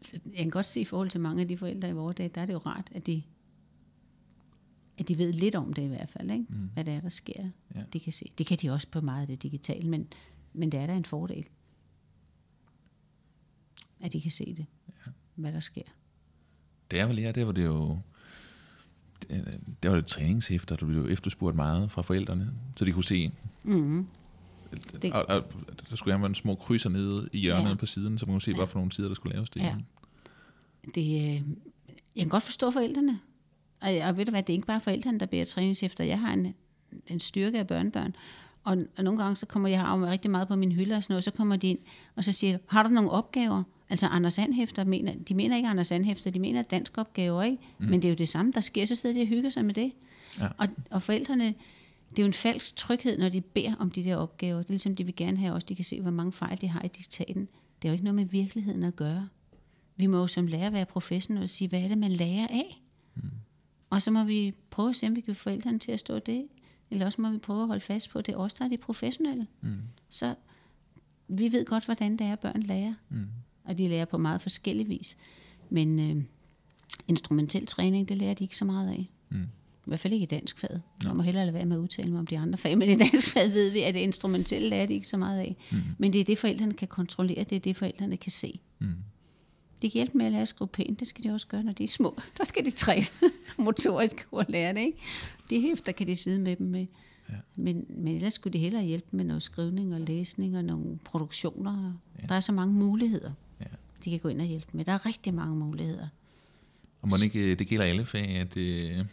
Så 0.02 0.20
jeg 0.26 0.38
kan 0.38 0.50
godt 0.50 0.66
se 0.66 0.80
i 0.80 0.86
forhold 0.86 1.10
til 1.10 1.22
mange 1.22 1.42
af 1.42 1.48
de 1.48 1.58
forældre 1.58 1.90
i 1.90 1.92
vores 1.92 2.16
dag, 2.16 2.32
der 2.36 2.42
er 2.42 2.46
det 2.46 2.54
jo 2.54 2.58
rart, 2.58 2.90
at 2.96 3.06
de, 3.06 3.24
at 4.98 5.08
de 5.08 5.18
ved 5.18 5.34
lidt 5.34 5.56
om 5.56 5.74
det 5.74 5.82
i 5.82 5.88
hvert 5.88 6.10
fald, 6.10 6.32
ikke? 6.32 6.46
Mm. 6.50 6.70
hvad 6.74 6.86
det 6.86 6.94
er, 6.94 7.02
der 7.02 7.10
sker. 7.10 7.50
Ja. 7.76 7.84
De 7.94 8.00
kan 8.00 8.14
se. 8.14 8.32
Det 8.38 8.46
kan 8.46 8.58
de 8.58 8.70
også 8.70 8.88
på 8.92 9.02
meget 9.02 9.22
af 9.22 9.28
det 9.28 9.44
digitale, 9.44 9.90
men, 9.90 10.08
men 10.54 10.72
det 10.72 10.80
er 10.80 10.88
da 10.88 10.96
en 10.96 11.06
fordel, 11.06 11.46
at 14.00 14.14
de 14.14 14.22
kan 14.22 14.32
se 14.32 14.54
det, 14.54 14.66
ja. 14.88 15.12
hvad 15.36 15.54
der 15.54 15.60
sker. 15.60 15.84
Det 16.92 17.00
er 17.00 17.06
vel 17.06 17.20
her, 17.20 17.32
det 17.32 17.46
var 17.46 17.52
det 17.52 17.66
jo 17.66 17.98
der 19.84 19.90
var 19.90 19.96
det 19.96 20.06
træningshæfter, 20.06 20.76
der 20.76 20.86
blev 20.86 21.08
efterspurgt 21.10 21.56
meget 21.56 21.92
fra 21.92 22.02
forældrene, 22.02 22.52
så 22.76 22.86
de 22.86 22.92
kunne 22.92 23.04
se. 23.04 23.32
Mm-hmm. 23.64 24.08
Det. 25.02 25.14
Og, 25.14 25.26
og, 25.30 25.44
der 25.90 25.96
skulle 25.96 26.18
have 26.18 26.26
en 26.26 26.36
små 26.36 26.56
krydser 26.56 26.90
nede 26.90 27.30
i 27.34 27.40
hjørnet 27.40 27.70
ja. 27.70 27.76
på 27.76 27.86
siden, 27.86 28.18
så 28.18 28.26
man 28.26 28.34
kunne 28.34 28.42
se, 28.42 28.52
ja. 28.52 28.58
hvad 28.58 28.68
for 28.68 28.78
nogle 28.80 28.92
tider, 28.92 29.08
der 29.08 29.16
skulle 29.16 29.34
laves 29.34 29.50
det. 29.50 29.62
Ja. 29.62 29.76
det 30.96 31.02
øh, 31.02 31.42
jeg 32.16 32.24
kan 32.24 32.30
godt 32.30 32.44
forstå 32.44 32.72
forældrene. 32.72 33.20
Og, 33.82 33.90
og 34.04 34.18
ved 34.18 34.26
du 34.26 34.32
hvad, 34.32 34.44
det 34.44 34.50
er 34.50 34.56
ikke 34.56 34.68
bare 34.68 34.82
forældrene, 34.82 35.20
der 35.20 35.26
beder 35.26 35.46
træningshæfter. 35.46 36.04
Jeg 36.04 36.20
har 36.20 36.34
en, 36.34 36.54
en 37.08 37.20
styrke 37.20 37.60
af 37.60 37.68
børnebørn. 37.68 38.16
Og, 38.64 38.78
og 38.98 39.04
nogle 39.04 39.24
gange, 39.24 39.36
så 39.36 39.46
kommer 39.46 39.70
jeg 39.70 39.80
har 39.80 40.06
rigtig 40.06 40.32
meget 40.32 40.48
på 40.48 40.56
min 40.56 40.72
hylde 40.72 40.96
og 40.96 41.04
sådan 41.04 41.14
noget, 41.14 41.24
så 41.24 41.32
kommer 41.32 41.56
de 41.56 41.68
ind, 41.68 41.80
og 42.16 42.24
så 42.24 42.32
siger 42.32 42.58
har 42.68 42.84
du 42.84 42.90
nogle 42.90 43.12
opgaver? 43.12 43.64
Altså 43.90 44.08
Anders 44.08 44.38
Anhæfter 44.40 44.84
mener, 44.84 45.16
de 45.16 45.34
mener 45.34 45.56
ikke 45.56 45.70
Anders 45.70 45.92
Anhæfter, 45.92 46.32
de 46.32 46.40
mener 46.40 46.62
dansk 46.62 46.98
opgaver, 46.98 47.44
ikke? 47.44 47.58
Mm. 47.78 47.86
Men 47.86 48.02
det 48.02 48.06
er 48.06 48.10
jo 48.10 48.16
det 48.16 48.30
samme, 48.30 48.52
der 48.52 48.62
sker, 48.62 48.86
så 48.86 48.96
sidder 48.96 49.16
de 49.16 49.22
og 49.22 49.28
hygger 49.28 49.50
sig 49.50 49.66
med 49.66 49.74
det. 49.74 49.92
Ja. 50.40 50.48
Og, 50.58 50.68
og 50.92 51.02
forældrene, 51.02 51.46
det 52.10 52.20
er 52.20 52.24
jo 52.24 52.26
en 52.26 52.34
falsk 52.34 52.76
tryghed, 52.76 53.18
når 53.18 53.30
de 53.30 53.42
beder 53.42 53.76
om 53.80 53.92
de 53.92 54.04
der 54.04 54.16
opgaver. 54.16 54.58
Det 54.58 54.66
er 54.66 54.74
ligesom, 54.74 54.96
de 54.96 55.04
vil 55.04 55.16
gerne 55.16 55.38
have 55.38 55.54
også, 55.54 55.66
de 55.66 55.76
kan 55.76 55.86
se, 55.86 56.02
hvor 56.02 56.12
mange 56.12 56.32
fejl 56.32 56.62
de 56.62 56.68
har 56.68 56.82
i 56.82 56.88
diktaten. 56.88 57.48
Det 57.82 57.88
er 57.88 57.90
jo 57.90 57.94
ikke 57.94 58.04
noget 58.04 58.16
med 58.16 58.26
virkeligheden 58.26 58.84
at 58.84 58.96
gøre. 58.96 59.28
Vi 59.96 60.06
må 60.06 60.18
jo 60.18 60.28
som 60.28 60.48
lærer 60.48 60.70
være 60.70 60.86
professionelle 60.86 61.46
og 61.46 61.50
sige, 61.50 61.68
hvad 61.68 61.82
er 61.82 61.88
det, 61.88 61.98
man 61.98 62.12
lærer 62.12 62.48
af? 62.48 62.82
Mm. 63.16 63.22
Og 63.90 64.02
så 64.02 64.12
må 64.12 64.24
vi 64.24 64.54
prøve 64.70 64.90
at 64.90 64.96
se, 64.96 65.08
om 65.08 65.16
vi 65.16 65.22
kan 65.22 65.36
få 65.36 65.44
forældrene 65.44 65.80
til 65.80 65.92
at 65.92 66.00
stå 66.00 66.20
det. 66.20 66.48
Eller 66.92 67.06
også 67.06 67.22
må 67.22 67.30
vi 67.30 67.38
prøve 67.38 67.62
at 67.62 67.68
holde 67.68 67.82
fast 67.82 68.10
på, 68.10 68.20
at 68.20 68.26
det 68.26 68.34
er 68.34 68.38
os, 68.38 68.54
der 68.54 68.66
er 68.66 68.70
de 68.70 68.78
professionelle. 68.78 69.48
Mm. 69.62 69.78
Så 70.10 70.36
vi 71.28 71.52
ved 71.52 71.66
godt, 71.66 71.86
hvordan 71.86 72.12
det 72.12 72.28
er, 72.28 72.34
at 72.34 72.40
børn 72.40 72.62
lærer. 72.62 72.94
Mm 73.10 73.28
og 73.68 73.78
de 73.78 73.88
lærer 73.88 74.06
på 74.06 74.18
meget 74.18 74.42
forskellig 74.42 74.90
vis. 74.90 75.18
Men 75.70 76.00
øh, 76.00 76.24
instrumentel 77.08 77.66
træning, 77.66 78.10
det 78.10 78.18
lærer 78.18 78.34
de 78.34 78.44
ikke 78.44 78.58
så 78.58 78.66
meget 78.66 78.90
af. 78.90 79.10
Mm. 79.30 79.48
I 79.88 79.90
hvert 79.90 80.00
fald 80.00 80.14
ikke 80.14 80.24
i 80.24 80.28
dansk 80.28 80.60
fag. 80.60 80.80
Jeg 81.04 81.16
må 81.16 81.22
hellere 81.22 81.46
lade 81.46 81.54
være 81.54 81.66
med 81.66 81.76
at 81.76 81.80
udtale 81.82 82.12
mig 82.12 82.20
om 82.20 82.28
de 82.28 82.38
andre 82.38 82.58
fag, 82.58 82.78
men 82.78 82.90
i 82.90 82.96
dansk 82.98 83.34
fag 83.34 83.50
ved 83.54 83.70
vi, 83.72 83.82
at 83.82 83.94
det 83.94 84.00
instrumentelle 84.00 84.70
lærer 84.70 84.86
de 84.86 84.94
ikke 84.94 85.08
så 85.08 85.18
meget 85.18 85.40
af. 85.40 85.56
Mm. 85.72 85.78
Men 85.98 86.14
det 86.14 86.22
er 86.22 86.26
det, 86.26 86.38
forældrene 86.38 86.74
kan 86.74 86.88
kontrollere, 86.88 87.44
det 87.44 87.56
er 87.56 87.60
det, 87.60 87.76
forældrene 87.76 88.18
kan 88.18 88.32
se. 88.32 88.60
Mm. 88.80 88.88
De 89.82 89.90
kan 89.90 89.98
hjælpe 89.98 90.18
med 90.18 90.26
at 90.26 90.32
lære 90.32 90.42
at 90.42 90.48
skrive 90.48 90.68
pænt, 90.68 91.00
det 91.00 91.08
skal 91.08 91.24
de 91.24 91.30
også 91.30 91.48
gøre, 91.48 91.64
når 91.64 91.74
de 91.74 91.84
er 91.84 91.88
små. 91.88 92.18
Der 92.38 92.44
skal 92.44 92.66
de 92.66 92.72
træne 92.72 93.06
motorisk 93.58 94.28
at 94.40 94.50
lære 94.50 94.74
det, 94.74 94.80
ikke? 94.80 94.98
De 95.50 95.62
hæfter 95.62 95.92
kan 95.92 96.08
de 96.08 96.16
sidde 96.16 96.40
med 96.40 96.56
dem 96.56 96.68
med. 96.68 96.86
Ja. 97.30 97.36
Men, 97.56 97.86
men 97.90 98.16
ellers 98.16 98.34
skulle 98.34 98.54
de 98.54 98.58
hellere 98.58 98.84
hjælpe 98.84 99.08
med 99.12 99.26
noget 99.26 99.44
skrivning 99.44 99.94
og 99.94 100.02
læsning 100.02 100.58
og 100.58 100.64
nogle 100.64 100.98
produktioner. 101.06 101.94
Ja. 102.22 102.28
Der 102.28 102.36
er 102.36 102.40
så 102.40 102.52
mange 102.52 102.74
muligheder 102.74 103.32
de 104.06 104.10
kan 104.10 104.20
gå 104.20 104.30
ind 104.30 104.42
og 104.42 104.48
hjælpe 104.48 104.68
med. 104.74 104.86
Der 104.86 104.92
er 104.92 105.06
rigtig 105.06 105.34
mange 105.34 105.56
muligheder. 105.56 106.08
Og 107.02 107.10
må 107.10 107.18
det 107.18 107.24
ikke, 107.24 107.56
det 107.56 107.68
gælder 107.68 107.86
alle 107.86 108.06
fag, 108.06 108.30
at... 108.30 108.54
det... 108.54 109.08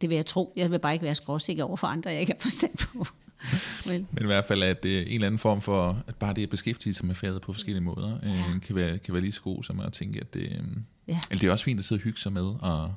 det 0.00 0.08
vil 0.08 0.16
jeg 0.16 0.26
tro. 0.26 0.52
Jeg 0.56 0.70
vil 0.70 0.78
bare 0.78 0.92
ikke 0.92 1.04
være 1.04 1.14
skråsikker 1.14 1.64
over 1.64 1.76
for 1.76 1.86
andre, 1.86 2.10
jeg 2.10 2.20
ikke 2.20 2.32
har 2.32 2.40
forstand 2.40 2.78
på. 2.78 3.06
Well. 3.88 4.06
Men 4.12 4.22
i 4.22 4.26
hvert 4.26 4.44
fald, 4.44 4.62
at 4.62 4.84
uh, 4.84 4.90
en 4.90 4.96
eller 4.96 5.26
anden 5.26 5.38
form 5.38 5.60
for, 5.60 6.02
at 6.06 6.16
bare 6.16 6.34
det 6.34 6.42
at 6.42 6.50
beskæftige 6.50 6.94
sig 6.94 7.06
med 7.06 7.14
faget 7.14 7.42
på 7.42 7.52
forskellige 7.52 7.84
måder, 7.84 8.18
ja. 8.22 8.54
uh, 8.54 8.60
kan, 8.60 8.76
være, 8.76 8.98
kan 8.98 9.14
være 9.14 9.20
lige 9.22 9.32
så 9.32 9.42
god 9.42 9.64
som 9.64 9.80
at 9.80 9.92
tænke, 9.92 10.20
at 10.20 10.34
det, 10.34 10.42
uh, 10.42 10.66
ja. 11.08 11.20
eller 11.30 11.40
det 11.40 11.46
er 11.46 11.50
også 11.50 11.64
fint 11.64 11.78
at 11.78 11.84
sidde 11.84 11.98
og 11.98 12.02
hygge 12.02 12.20
sig 12.20 12.32
med 12.32 12.42
og 12.42 12.94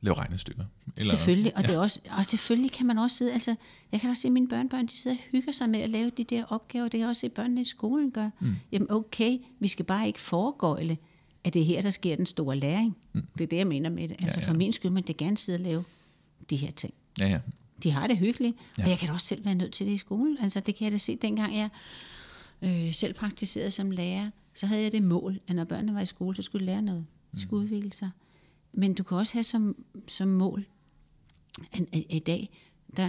lave 0.00 0.14
regnestykker. 0.14 0.64
Eller, 0.96 1.08
selvfølgelig, 1.08 1.56
og, 1.56 1.62
ja. 1.62 1.66
det 1.66 1.74
er 1.74 1.78
også, 1.78 2.00
og 2.10 2.26
selvfølgelig 2.26 2.72
kan 2.72 2.86
man 2.86 2.98
også 2.98 3.16
sidde, 3.16 3.32
altså 3.32 3.54
jeg 3.92 4.00
kan 4.00 4.10
da 4.10 4.14
se, 4.14 4.28
at 4.28 4.32
mine 4.32 4.48
børnebørn, 4.48 4.86
de 4.86 4.96
sidder 4.96 5.16
og 5.16 5.22
hygger 5.32 5.52
sig 5.52 5.70
med 5.70 5.80
at 5.80 5.90
lave 5.90 6.10
de 6.10 6.24
der 6.24 6.44
opgaver, 6.44 6.84
det 6.84 6.92
kan 6.92 7.00
jeg 7.00 7.08
også 7.08 7.20
se, 7.20 7.26
at 7.26 7.32
børnene 7.32 7.60
i 7.60 7.64
skolen 7.64 8.10
gør. 8.10 8.30
Mm. 8.40 8.54
Jamen 8.72 8.90
okay, 8.90 9.38
vi 9.60 9.68
skal 9.68 9.84
bare 9.84 10.06
ikke 10.06 10.20
foregøjle, 10.20 10.98
at 11.44 11.54
det 11.54 11.62
er 11.62 11.66
her, 11.66 11.82
der 11.82 11.90
sker 11.90 12.16
den 12.16 12.26
store 12.26 12.56
læring. 12.56 12.96
Mm. 13.12 13.22
Det 13.38 13.44
er 13.44 13.48
det, 13.48 13.56
jeg 13.56 13.66
mener 13.66 13.90
med 13.90 14.08
det. 14.08 14.16
Altså 14.22 14.40
ja, 14.40 14.46
ja. 14.46 14.50
for 14.50 14.56
min 14.56 14.72
skyld, 14.72 14.90
man 14.90 15.02
det 15.02 15.16
gerne 15.16 15.36
sidde 15.36 15.56
og 15.56 15.60
lave 15.60 15.84
de 16.50 16.56
her 16.56 16.70
ting. 16.70 16.94
Ja, 17.20 17.28
ja. 17.28 17.38
De 17.82 17.90
har 17.90 18.06
det 18.06 18.16
hyggeligt, 18.16 18.56
ja. 18.78 18.84
og 18.84 18.90
jeg 18.90 18.98
kan 18.98 19.08
da 19.08 19.14
også 19.14 19.26
selv 19.26 19.44
være 19.44 19.54
nødt 19.54 19.72
til 19.72 19.86
det 19.86 19.92
i 19.92 19.96
skolen. 19.96 20.38
Altså 20.40 20.60
det 20.60 20.74
kan 20.74 20.84
jeg 20.84 20.92
da 20.92 20.98
se, 20.98 21.16
dengang 21.16 21.56
jeg 21.56 21.68
øh, 22.62 22.92
selv 22.92 23.14
praktiserede 23.14 23.70
som 23.70 23.90
lærer, 23.90 24.30
så 24.54 24.66
havde 24.66 24.82
jeg 24.82 24.92
det 24.92 25.02
mål, 25.02 25.40
at 25.48 25.56
når 25.56 25.64
børnene 25.64 25.94
var 25.94 26.00
i 26.00 26.06
skole, 26.06 26.36
så 26.36 26.42
skulle 26.42 26.66
de 26.66 26.72
lære 26.72 26.82
noget. 26.82 27.06
De 27.34 27.40
skulle 27.40 27.60
mm. 27.60 27.64
udvikle 27.64 27.92
sig. 27.92 28.10
Men 28.76 28.94
du 28.94 29.02
kan 29.02 29.16
også 29.16 29.32
have 29.32 29.44
som, 29.44 29.84
som 30.08 30.28
mål, 30.28 30.66
at, 31.72 31.80
at 31.92 32.04
i 32.10 32.18
dag, 32.18 32.50
der, 32.96 33.08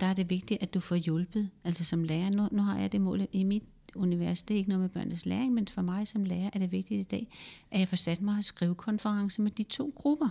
der 0.00 0.06
er 0.06 0.14
det 0.14 0.30
vigtigt, 0.30 0.62
at 0.62 0.74
du 0.74 0.80
får 0.80 0.96
hjulpet. 0.96 1.50
Altså 1.64 1.84
som 1.84 2.04
lærer, 2.04 2.30
nu, 2.30 2.48
nu 2.52 2.62
har 2.62 2.78
jeg 2.78 2.92
det 2.92 3.00
mål 3.00 3.26
i 3.32 3.44
mit 3.44 3.62
univers, 3.94 4.42
det 4.42 4.54
er 4.54 4.58
ikke 4.58 4.68
noget 4.68 4.80
med 4.80 4.88
børnenes 4.88 5.26
læring, 5.26 5.54
men 5.54 5.68
for 5.68 5.82
mig 5.82 6.08
som 6.08 6.24
lærer 6.24 6.50
er 6.52 6.58
det 6.58 6.72
vigtigt 6.72 7.00
i 7.00 7.08
dag, 7.08 7.28
at 7.70 7.80
jeg 7.80 7.88
får 7.88 7.96
sat 7.96 8.22
mig 8.22 8.38
at 8.38 8.44
skrive 8.44 8.74
konference 8.74 9.42
med 9.42 9.50
de 9.50 9.62
to 9.62 9.92
grupper. 9.94 10.28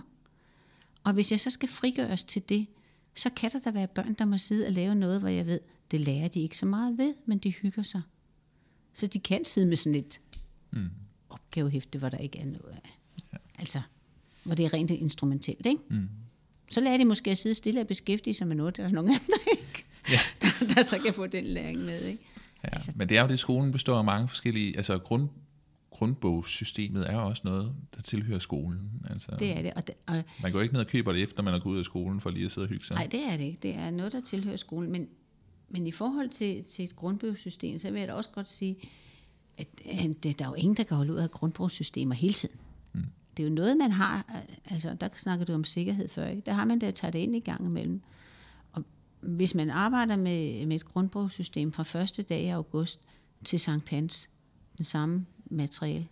Og 1.04 1.12
hvis 1.12 1.32
jeg 1.32 1.40
så 1.40 1.50
skal 1.50 1.68
frigøres 1.68 2.24
til 2.24 2.48
det, 2.48 2.66
så 3.14 3.30
kan 3.30 3.52
der 3.52 3.58
da 3.60 3.70
være 3.70 3.88
børn, 3.88 4.14
der 4.14 4.24
må 4.24 4.38
sidde 4.38 4.66
og 4.66 4.72
lave 4.72 4.94
noget, 4.94 5.20
hvor 5.20 5.28
jeg 5.28 5.46
ved, 5.46 5.60
det 5.90 6.00
lærer 6.00 6.28
de 6.28 6.40
ikke 6.40 6.56
så 6.56 6.66
meget 6.66 6.98
ved, 6.98 7.14
men 7.26 7.38
de 7.38 7.50
hygger 7.50 7.82
sig. 7.82 8.02
Så 8.94 9.06
de 9.06 9.20
kan 9.20 9.44
sidde 9.44 9.66
med 9.66 9.76
sådan 9.76 9.94
et 9.98 10.20
mm. 10.70 10.90
opgavehæfte, 11.28 11.98
hvor 11.98 12.08
der 12.08 12.18
ikke 12.18 12.38
er 12.38 12.46
noget 12.46 12.78
af. 12.84 12.98
Ja. 13.32 13.38
Altså, 13.58 13.82
hvor 14.44 14.54
det 14.54 14.64
er 14.64 14.74
rent 14.74 14.90
instrumentelt. 14.90 15.66
Ikke? 15.66 15.80
Mm. 15.90 16.08
Så 16.70 16.80
lærer 16.80 16.98
de 16.98 17.04
måske 17.04 17.30
at 17.30 17.38
sidde 17.38 17.54
stille 17.54 17.80
og 17.80 17.86
beskæftige 17.86 18.34
sig 18.34 18.46
med 18.46 18.56
noget, 18.56 18.76
der 18.76 18.84
er 18.84 18.88
nogle 18.88 19.10
andre, 19.10 19.38
ikke? 19.58 19.84
Ja. 20.10 20.20
der, 20.42 20.74
der 20.74 20.82
så 20.82 20.98
kan 20.98 21.14
få 21.14 21.26
den 21.26 21.44
læring 21.44 21.84
med. 21.84 22.04
Ikke? 22.04 22.22
Ja, 22.64 22.68
altså. 22.74 22.92
Men 22.96 23.08
det 23.08 23.16
er 23.16 23.22
jo 23.22 23.28
det, 23.28 23.38
skolen 23.38 23.72
består 23.72 23.98
af 23.98 24.04
mange 24.04 24.28
forskellige, 24.28 24.76
altså 24.76 24.98
grund, 24.98 25.28
grundbogssystemet 25.90 27.10
er 27.10 27.16
også 27.16 27.42
noget, 27.44 27.72
der 27.94 28.02
tilhører 28.02 28.38
skolen. 28.38 28.90
Altså, 29.10 29.30
det 29.38 29.58
er 29.58 29.62
det. 29.62 29.72
Og 29.74 29.86
det 29.86 29.94
og 30.06 30.22
man 30.42 30.52
går 30.52 30.60
ikke 30.60 30.74
ned 30.74 30.80
og 30.80 30.86
køber 30.86 31.12
det 31.12 31.22
efter, 31.22 31.42
man 31.42 31.54
er 31.54 31.58
gået 31.58 31.72
ud 31.74 31.78
af 31.78 31.84
skolen 31.84 32.20
for 32.20 32.30
lige 32.30 32.44
at 32.44 32.52
sidde 32.52 32.64
og 32.64 32.68
hygge 32.68 32.86
sig. 32.86 32.96
Nej, 32.96 33.06
det 33.06 33.20
er 33.24 33.36
det 33.36 33.44
ikke. 33.44 33.58
Det 33.62 33.74
er 33.74 33.90
noget, 33.90 34.12
der 34.12 34.20
tilhører 34.20 34.56
skolen. 34.56 34.92
Men, 34.92 35.08
men 35.68 35.86
i 35.86 35.92
forhold 35.92 36.28
til, 36.28 36.64
til 36.64 36.84
et 36.84 36.96
grundbogssystem, 36.96 37.78
så 37.78 37.90
vil 37.90 37.98
jeg 37.98 38.08
da 38.08 38.12
også 38.12 38.30
godt 38.30 38.48
sige, 38.48 38.76
at, 39.58 39.68
at 39.86 40.22
der 40.22 40.44
er 40.44 40.48
jo 40.48 40.54
ingen, 40.54 40.76
der 40.76 40.82
kan 40.82 40.96
holde 40.96 41.12
ud 41.12 41.18
af 41.18 41.30
grundbogssystemer 41.30 42.14
hele 42.14 42.34
tiden. 42.34 42.56
Det 43.36 43.42
er 43.42 43.48
jo 43.48 43.54
noget, 43.54 43.76
man 43.76 43.92
har, 43.92 44.42
altså 44.64 44.96
der 45.00 45.08
snakker 45.16 45.44
du 45.44 45.54
om 45.54 45.64
sikkerhed 45.64 46.08
før, 46.08 46.26
ikke? 46.26 46.42
der 46.46 46.52
har 46.52 46.64
man 46.64 46.78
da 46.78 46.90
taget 46.90 47.12
det 47.12 47.18
ind 47.18 47.36
i 47.36 47.40
gang 47.40 47.66
imellem. 47.66 48.02
Og 48.72 48.84
hvis 49.20 49.54
man 49.54 49.70
arbejder 49.70 50.16
med, 50.16 50.66
med 50.66 50.76
et 50.76 50.84
grundbogssystem 50.84 51.72
fra 51.72 51.82
første 51.82 52.22
dag 52.22 52.42
i 52.42 52.48
august 52.48 53.00
til 53.44 53.60
Sankt 53.60 53.90
Hans, 53.90 54.30
den 54.76 54.84
samme 54.84 55.26
materiale, 55.50 56.06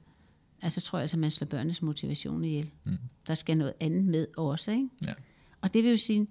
altså 0.63 0.81
tror 0.81 0.99
jeg 0.99 1.03
altså, 1.03 1.17
man 1.17 1.31
slår 1.31 1.47
børnenes 1.47 1.83
motivation 1.83 2.45
ihjel. 2.45 2.71
Mm. 2.85 2.97
Der 3.27 3.35
skal 3.35 3.57
noget 3.57 3.75
andet 3.81 4.05
med 4.05 4.27
også, 4.37 4.71
ikke? 4.71 4.89
Ja. 5.07 5.13
Og 5.61 5.75
det 5.75 5.85
vil 5.85 5.91
jo 5.91 5.97
sige, 5.97 6.27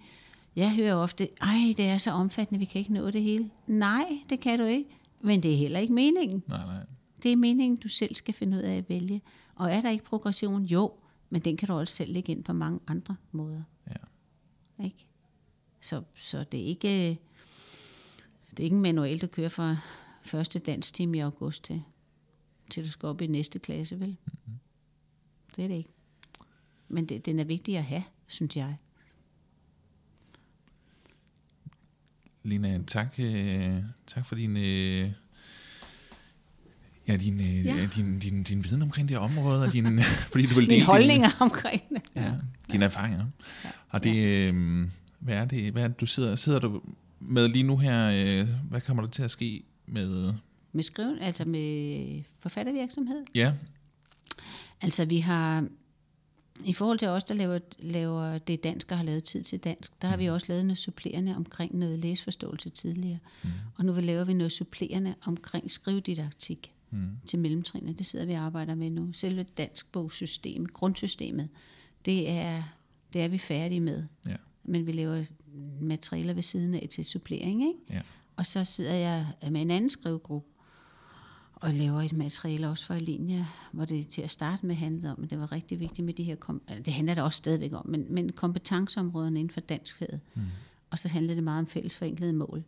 jeg 0.56 0.76
hører 0.76 0.96
ofte, 0.96 1.28
ej, 1.42 1.74
det 1.78 1.86
er 1.86 1.98
så 1.98 2.12
omfattende, 2.12 2.60
vi 2.60 2.66
kan 2.66 2.80
ikke 2.80 2.94
nå 2.94 3.12
det 3.12 3.22
hele. 3.22 3.50
Nej, 3.68 4.06
det 4.30 4.40
kan 4.40 4.60
du 4.60 4.66
ikke. 4.66 4.90
Men 5.22 5.44
det 5.44 5.54
er 5.54 5.58
heller 5.58 5.80
ikke 5.80 5.94
meningen. 5.94 6.44
Nej, 6.48 6.66
nej. 6.66 6.86
Det 7.24 7.32
er 7.32 7.36
meningen, 7.36 7.78
du 7.78 7.88
selv 7.88 8.16
skal 8.16 8.34
finde 8.34 8.58
ud 8.58 8.62
af 8.62 8.78
at 8.78 8.90
vælge. 8.90 9.22
Og 9.60 9.72
er 9.72 9.82
der 9.82 9.90
ikke 9.90 10.04
progression? 10.04 10.64
Jo, 10.64 10.94
men 11.30 11.42
den 11.42 11.58
kan 11.58 11.68
du 11.68 11.74
også 11.74 11.94
selv 11.94 12.14
lægge 12.14 12.32
ind 12.32 12.44
på 12.44 12.54
mange 12.54 12.80
andre 12.88 13.16
måder. 13.32 13.64
Ja. 13.88 14.84
Ikke? 14.86 15.06
Så, 15.80 16.04
så 16.16 16.44
det 16.44 16.60
er 16.60 16.66
ikke 16.66 17.20
det 18.50 18.60
er 18.60 18.64
ikke 18.64 18.76
en 18.76 18.82
manual, 18.82 19.22
du 19.22 19.28
kører 19.28 19.50
fra 19.50 19.78
første 20.22 20.60
danstime 20.60 21.18
i 21.18 21.20
august 21.20 21.64
til, 21.64 21.84
til 22.70 22.86
du 22.86 22.90
skal 22.90 23.08
op 23.08 23.22
i 23.22 23.28
næste 23.28 23.60
klasse, 23.60 24.00
vel? 24.00 24.18
Mm-hmm. 24.26 24.60
Det 25.56 25.64
er 25.64 25.68
det 25.68 25.76
ikke. 25.76 25.90
Men 26.88 27.06
det, 27.06 27.26
den 27.26 27.40
er 27.40 27.44
vigtig 27.44 27.78
at 27.78 27.84
have, 27.84 28.04
synes 28.28 28.58
jeg. 28.58 28.78
Lina, 32.44 32.82
tak, 32.88 33.20
øh, 33.20 33.84
tak 34.08 34.26
for 34.26 34.36
din, 34.36 34.58
øh, 34.58 35.12
ja, 37.12 37.18
din, 37.18 37.34
øh, 37.42 37.66
Ja. 37.66 37.76
ja. 37.76 37.88
din, 37.96 38.20
din, 38.20 38.44
din 38.44 38.64
viden 38.64 38.82
omkring 38.82 39.10
det 39.10 39.18
område, 39.18 39.66
og 39.66 39.74
din, 39.74 40.00
fordi 40.32 40.44
du 40.46 40.56
vil 40.56 40.56
dele 40.56 40.68
Mine 40.68 40.76
din- 40.76 40.86
holdninger 40.86 41.30
omkring 41.40 41.82
det. 41.90 42.02
Ja, 42.16 42.32
dine 42.72 42.86
erfaringer. 42.86 43.26
Ja. 43.66 43.70
Og 43.90 44.04
det, 44.04 44.16
øh, 44.26 44.84
hvad 45.20 45.36
er 45.36 45.46
det, 45.46 45.72
hvad 45.72 45.84
er 45.84 45.88
det, 45.88 46.00
du 46.02 46.06
sidder, 46.06 46.36
sidder 46.36 46.60
du 46.60 46.82
med 47.20 47.48
lige 47.48 47.64
nu 47.64 47.78
her, 47.78 48.12
øh, 48.42 48.48
hvad 48.70 48.82
kommer 48.82 49.04
der 49.04 49.10
til 49.10 49.24
at 49.24 49.32
ske 49.32 49.64
med, 49.86 50.34
Med 50.72 50.84
skriven, 50.84 51.20
altså 51.20 51.46
med 51.46 52.24
forfattervirksomhed. 52.40 53.24
ja, 53.36 53.54
Altså 54.82 55.06
vi 55.06 55.18
har, 55.18 55.68
i 56.66 56.74
forhold 56.74 57.00
til 57.00 57.08
os, 57.08 57.24
der 57.24 57.34
laver, 57.34 57.60
laver 57.80 58.38
det 58.38 58.64
dansk 58.64 58.92
og 58.92 58.98
har 58.98 59.04
lavet 59.06 59.24
tid 59.24 59.44
til 59.44 59.60
dansk, 59.60 60.02
der 60.02 60.08
har 60.08 60.18
vi 60.18 60.26
også 60.30 60.46
lavet 60.50 60.66
noget 60.66 60.78
supplerende 60.78 61.36
omkring 61.36 61.76
noget 61.78 62.00
læsforståelse 62.00 62.70
tidligere. 62.70 63.20
Mm. 63.44 63.50
Og 63.76 63.86
nu 63.86 63.92
vil 63.92 64.04
laver 64.04 64.24
vi 64.24 64.34
noget 64.34 64.52
supplerende 64.52 65.16
omkring 65.26 65.72
skrivedidaktik 65.72 66.72
mm. 66.92 67.10
til 67.26 67.40
mellemtrinnet. 67.40 67.98
Det 67.98 68.06
sidder 68.06 68.26
vi 68.26 68.34
og 68.34 68.40
arbejder 68.40 68.76
med 68.76 68.90
nu. 68.90 69.14
Selve 69.14 69.44
danskbogssystemet, 69.44 70.74
grundsystemet, 70.74 71.50
det 72.06 72.30
er, 72.30 72.64
det 73.14 73.22
er 73.22 73.28
vi 73.28 73.38
færdige 73.38 73.80
med. 73.80 74.04
ja, 74.28 74.36
Men 74.64 74.86
vi 74.86 74.92
laver 74.92 75.24
materialer 75.82 76.34
ved 76.34 76.44
siden 76.44 76.74
af 76.74 76.88
til 76.92 77.06
supplering, 77.06 77.62
ikke? 77.62 77.80
ja, 77.90 78.02
Og 78.36 78.46
så 78.46 78.64
sidder 78.64 78.94
jeg 78.94 79.28
med 79.52 79.62
en 79.62 79.72
anden 79.72 79.90
skrivegruppe 79.90 80.48
og 81.56 81.74
laver 81.74 82.02
et 82.02 82.14
materiale 82.14 82.70
også 82.70 82.86
for 82.86 82.94
Alinea, 82.94 83.44
hvor 83.72 83.86
det 83.86 84.08
til 84.08 84.22
at 84.22 84.30
starte 84.30 84.66
med 84.66 84.76
handlede 84.76 85.12
om, 85.12 85.24
at 85.24 85.30
det 85.30 85.40
var 85.40 85.52
rigtig 85.52 85.80
vigtigt 85.80 86.06
med 86.06 86.14
de 86.14 86.24
her, 86.24 86.36
kom- 86.36 86.62
altså, 86.68 86.84
det 86.84 86.94
handler 86.94 87.14
der 87.14 87.22
også 87.22 87.38
stadigvæk 87.38 87.74
om, 87.74 87.88
men, 87.88 88.06
men 88.10 88.32
kompetenceområderne 88.32 89.40
inden 89.40 89.54
for 89.54 89.60
danskfaget. 89.60 90.20
Mm. 90.36 90.42
Og 90.90 91.00
så 91.00 91.08
handlede 91.10 91.36
det 91.36 91.44
meget 91.44 91.60
om 91.60 91.68
fælles 91.68 91.96
forenklede 91.96 92.34
mål, 92.34 92.64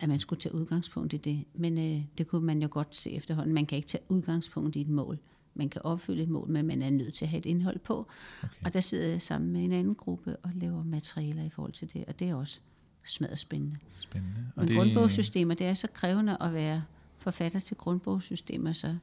at 0.00 0.08
man 0.08 0.20
skulle 0.20 0.40
tage 0.40 0.54
udgangspunkt 0.54 1.12
i 1.12 1.16
det. 1.16 1.44
Men 1.54 1.78
øh, 1.78 2.02
det 2.18 2.28
kunne 2.28 2.46
man 2.46 2.62
jo 2.62 2.68
godt 2.70 2.94
se 2.94 3.12
efterhånden. 3.12 3.54
Man 3.54 3.66
kan 3.66 3.76
ikke 3.76 3.88
tage 3.88 4.02
udgangspunkt 4.08 4.76
i 4.76 4.80
et 4.80 4.88
mål. 4.88 5.18
Man 5.54 5.68
kan 5.68 5.82
opfylde 5.84 6.22
et 6.22 6.28
mål, 6.28 6.48
men 6.48 6.66
man 6.66 6.82
er 6.82 6.90
nødt 6.90 7.14
til 7.14 7.24
at 7.24 7.28
have 7.28 7.38
et 7.38 7.46
indhold 7.46 7.78
på. 7.78 8.06
Okay. 8.42 8.64
Og 8.64 8.72
der 8.72 8.80
sidder 8.80 9.08
jeg 9.08 9.22
sammen 9.22 9.52
med 9.52 9.60
en 9.60 9.72
anden 9.72 9.94
gruppe 9.94 10.36
og 10.36 10.50
laver 10.54 10.84
materialer 10.84 11.44
i 11.44 11.48
forhold 11.48 11.72
til 11.72 11.92
det, 11.92 12.04
og 12.08 12.18
det 12.18 12.28
er 12.28 12.34
også 12.34 12.60
smadret 13.04 13.38
spændende. 13.38 13.76
spændende. 13.98 14.46
Og 14.56 14.60
Men 14.62 14.68
det, 14.68 14.76
grundbogssystemer, 14.76 15.54
det 15.54 15.66
er 15.66 15.74
så 15.74 15.88
krævende 15.94 16.36
at 16.40 16.52
være 16.52 16.82
forfatter 17.18 17.58
til 17.58 17.76
grundbogssystemer, 17.76 18.72
så 18.72 18.96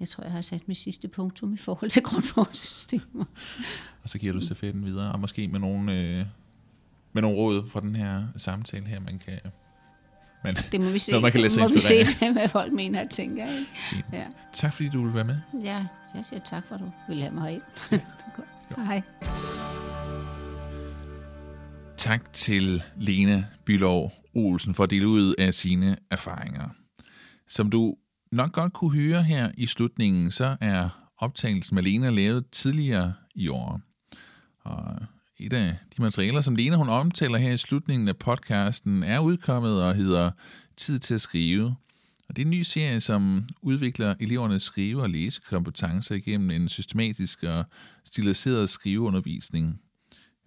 jeg 0.00 0.08
tror, 0.08 0.24
jeg 0.24 0.32
har 0.32 0.40
sat 0.40 0.68
mit 0.68 0.76
sidste 0.76 1.08
punktum 1.08 1.54
i 1.54 1.56
forhold 1.56 1.90
til 1.90 2.02
grundbogssystemer. 2.02 3.24
Og 4.02 4.08
så 4.08 4.18
giver 4.18 4.32
du 4.32 4.40
stafetten 4.40 4.84
videre, 4.84 5.12
og 5.12 5.20
måske 5.20 5.48
med 5.48 5.60
nogle, 5.60 6.00
øh, 6.00 6.26
med 7.12 7.22
nogle 7.22 7.36
råd 7.36 7.66
fra 7.66 7.80
den 7.80 7.96
her 7.96 8.26
samtale 8.36 8.86
her, 8.86 9.00
man 9.00 9.18
kan... 9.18 9.40
Man, 10.44 10.54
Det 10.72 10.80
må 10.80 10.90
vi 10.90 10.98
se, 10.98 11.12
Noget, 11.12 11.22
man 11.22 11.32
kan 11.32 11.40
lade 11.40 11.52
sig 11.52 11.62
må 11.62 11.68
vi 11.68 11.78
se 11.78 12.04
hvad 12.32 12.48
folk 12.48 12.72
mener 12.72 13.04
og 13.04 13.10
tænker. 13.10 13.46
Ikke? 13.52 14.04
Ja. 14.12 14.24
tak 14.52 14.74
fordi 14.74 14.88
du 14.88 15.04
vil 15.04 15.14
være 15.14 15.24
med. 15.24 15.36
ja, 15.62 15.86
jeg 16.14 16.24
siger 16.24 16.40
tak 16.40 16.62
for, 16.68 16.74
at 16.74 16.80
du 16.80 16.90
vil 17.08 17.20
have 17.20 17.34
mig 17.34 17.44
herind. 17.44 18.02
Hej. 18.86 19.02
Tak 21.96 22.32
til 22.32 22.82
Lena 22.96 23.44
Bylov 23.66 24.12
Olsen 24.34 24.74
for 24.74 24.84
at 24.84 24.90
dele 24.90 25.08
ud 25.08 25.34
af 25.38 25.54
sine 25.54 25.96
erfaringer. 26.10 26.68
Som 27.48 27.70
du 27.70 27.96
nok 28.32 28.52
godt 28.52 28.72
kunne 28.72 29.02
høre 29.02 29.22
her 29.22 29.50
i 29.58 29.66
slutningen, 29.66 30.30
så 30.30 30.56
er 30.60 31.10
optagelsen 31.18 31.74
med 31.74 31.82
Lena 31.82 32.10
lavet 32.10 32.44
tidligere 32.52 33.14
i 33.34 33.48
år. 33.48 33.80
Og 34.64 34.96
et 35.46 35.52
af 35.52 35.76
de 35.96 36.02
materialer, 36.02 36.40
som 36.40 36.56
Lena 36.56 36.76
hun 36.76 36.88
omtaler 36.88 37.38
her 37.38 37.52
i 37.52 37.58
slutningen 37.58 38.08
af 38.08 38.16
podcasten, 38.16 39.02
er 39.02 39.20
udkommet 39.20 39.82
og 39.84 39.94
hedder 39.94 40.30
Tid 40.76 40.98
til 40.98 41.14
at 41.14 41.20
skrive. 41.20 41.76
Og 42.28 42.36
det 42.36 42.42
er 42.42 42.46
en 42.46 42.50
ny 42.50 42.62
serie, 42.62 43.00
som 43.00 43.48
udvikler 43.62 44.14
elevernes 44.20 44.62
skrive- 44.62 45.02
og 45.02 45.10
læsekompetencer 45.10 46.14
igennem 46.14 46.50
en 46.50 46.68
systematisk 46.68 47.42
og 47.42 47.64
stiliseret 48.04 48.70
skriveundervisning. 48.70 49.80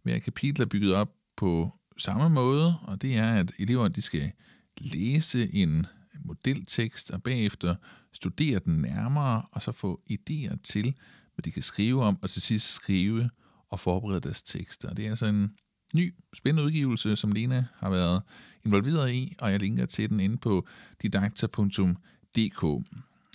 Hver 0.03 0.19
kapitel 0.19 0.61
er 0.61 0.65
bygget 0.65 0.93
op 0.93 1.11
på 1.37 1.73
samme 1.97 2.29
måde, 2.29 2.75
og 2.81 3.01
det 3.01 3.17
er, 3.17 3.33
at 3.33 3.51
eleverne 3.59 3.93
de 3.93 4.01
skal 4.01 4.31
læse 4.77 5.55
en 5.55 5.85
modeltekst 6.25 7.11
og 7.11 7.23
bagefter 7.23 7.75
studere 8.13 8.59
den 8.59 8.81
nærmere, 8.81 9.43
og 9.51 9.61
så 9.61 9.71
få 9.71 10.01
idéer 10.11 10.55
til, 10.63 10.95
hvad 11.35 11.43
de 11.43 11.51
kan 11.51 11.63
skrive 11.63 12.03
om, 12.03 12.17
og 12.21 12.29
til 12.29 12.41
sidst 12.41 12.73
skrive 12.73 13.29
og 13.69 13.79
forberede 13.79 14.21
deres 14.21 14.43
tekster. 14.43 14.93
Det 14.93 15.05
er 15.05 15.09
altså 15.09 15.25
en 15.25 15.51
ny, 15.95 16.13
spændende 16.33 16.63
udgivelse, 16.63 17.15
som 17.15 17.31
Lena 17.31 17.65
har 17.77 17.89
været 17.89 18.21
involveret 18.65 19.13
i, 19.13 19.35
og 19.39 19.51
jeg 19.51 19.59
linker 19.59 19.85
til 19.85 20.09
den 20.09 20.19
inde 20.19 20.37
på 20.37 20.67
didakta.dk. 21.01 22.63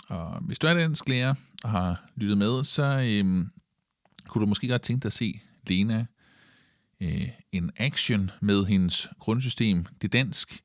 Og 0.09 0.41
hvis 0.41 0.59
du 0.59 0.67
er 0.67 0.73
dansk 0.73 1.09
lærer 1.09 1.33
og 1.63 1.69
har 1.69 2.09
lyttet 2.15 2.37
med, 2.37 2.63
så 2.63 2.83
øhm, 2.83 3.49
kunne 4.27 4.41
du 4.41 4.45
måske 4.45 4.67
godt 4.67 4.81
tænke 4.81 5.03
dig 5.03 5.07
at 5.07 5.13
se 5.13 5.41
Lena 5.67 6.05
øh, 7.01 7.27
en 7.51 7.71
action 7.77 8.31
med 8.41 8.65
hendes 8.65 9.07
grundsystem, 9.19 9.85
det 10.01 10.13
dansk. 10.13 10.61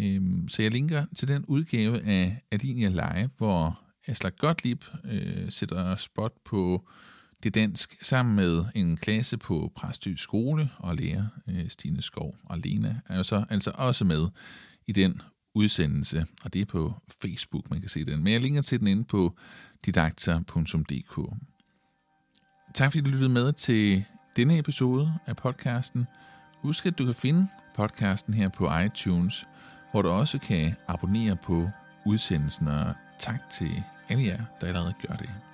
Øhm, 0.00 0.48
så 0.48 0.62
jeg 0.62 0.70
linker 0.70 1.06
til 1.16 1.28
den 1.28 1.44
udgave 1.44 2.02
af 2.02 2.42
Alinia 2.50 2.88
Live, 2.88 3.30
hvor 3.36 3.80
Aslak 4.06 4.36
Gottlieb 4.38 4.84
øh, 5.04 5.50
sætter 5.52 5.96
spot 5.96 6.32
på 6.44 6.88
det 7.44 7.54
dansk 7.54 7.96
sammen 8.02 8.36
med 8.36 8.64
en 8.74 8.96
klasse 8.96 9.36
på 9.36 9.72
Præstø 9.76 10.14
Skole 10.16 10.70
og 10.78 10.96
lærer 10.96 11.26
øh, 11.48 11.68
Stine 11.68 12.02
Skov. 12.02 12.34
Og 12.44 12.58
Lena 12.58 13.00
er 13.08 13.16
jo 13.16 13.22
så 13.22 13.44
altså 13.50 13.72
også 13.74 14.04
med 14.04 14.26
i 14.86 14.92
den 14.92 15.22
udsendelse, 15.54 16.26
og 16.44 16.52
det 16.52 16.60
er 16.60 16.66
på 16.66 16.94
Facebook, 17.22 17.70
man 17.70 17.80
kan 17.80 17.88
se 17.88 18.04
den. 18.04 18.24
Men 18.24 18.32
jeg 18.32 18.40
linker 18.40 18.62
til 18.62 18.80
den 18.80 18.86
inde 18.86 19.04
på 19.04 19.36
didakter.dk. 19.84 21.20
Tak 22.74 22.92
fordi 22.92 23.00
du 23.00 23.10
lyttede 23.10 23.28
med 23.28 23.52
til 23.52 24.04
denne 24.36 24.58
episode 24.58 25.14
af 25.26 25.36
podcasten. 25.36 26.06
Husk, 26.62 26.86
at 26.86 26.98
du 26.98 27.04
kan 27.04 27.14
finde 27.14 27.48
podcasten 27.74 28.34
her 28.34 28.48
på 28.48 28.78
iTunes, 28.78 29.46
hvor 29.90 30.02
du 30.02 30.08
også 30.08 30.38
kan 30.38 30.74
abonnere 30.88 31.36
på 31.36 31.70
udsendelsen, 32.06 32.68
og 32.68 32.94
tak 33.18 33.50
til 33.50 33.82
alle 34.08 34.24
jer, 34.24 34.44
der 34.60 34.66
allerede 34.66 34.94
gør 35.08 35.14
det. 35.14 35.53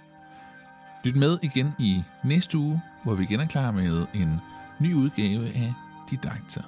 Lyt 1.04 1.16
med 1.16 1.38
igen 1.42 1.74
i 1.78 2.04
næste 2.24 2.58
uge, 2.58 2.80
hvor 3.04 3.14
vi 3.14 3.24
igen 3.24 3.40
er 3.40 3.46
klar 3.46 3.70
med 3.70 4.06
en 4.14 4.40
ny 4.80 4.94
udgave 4.94 5.46
af 5.46 5.74
Didakter. 6.10 6.62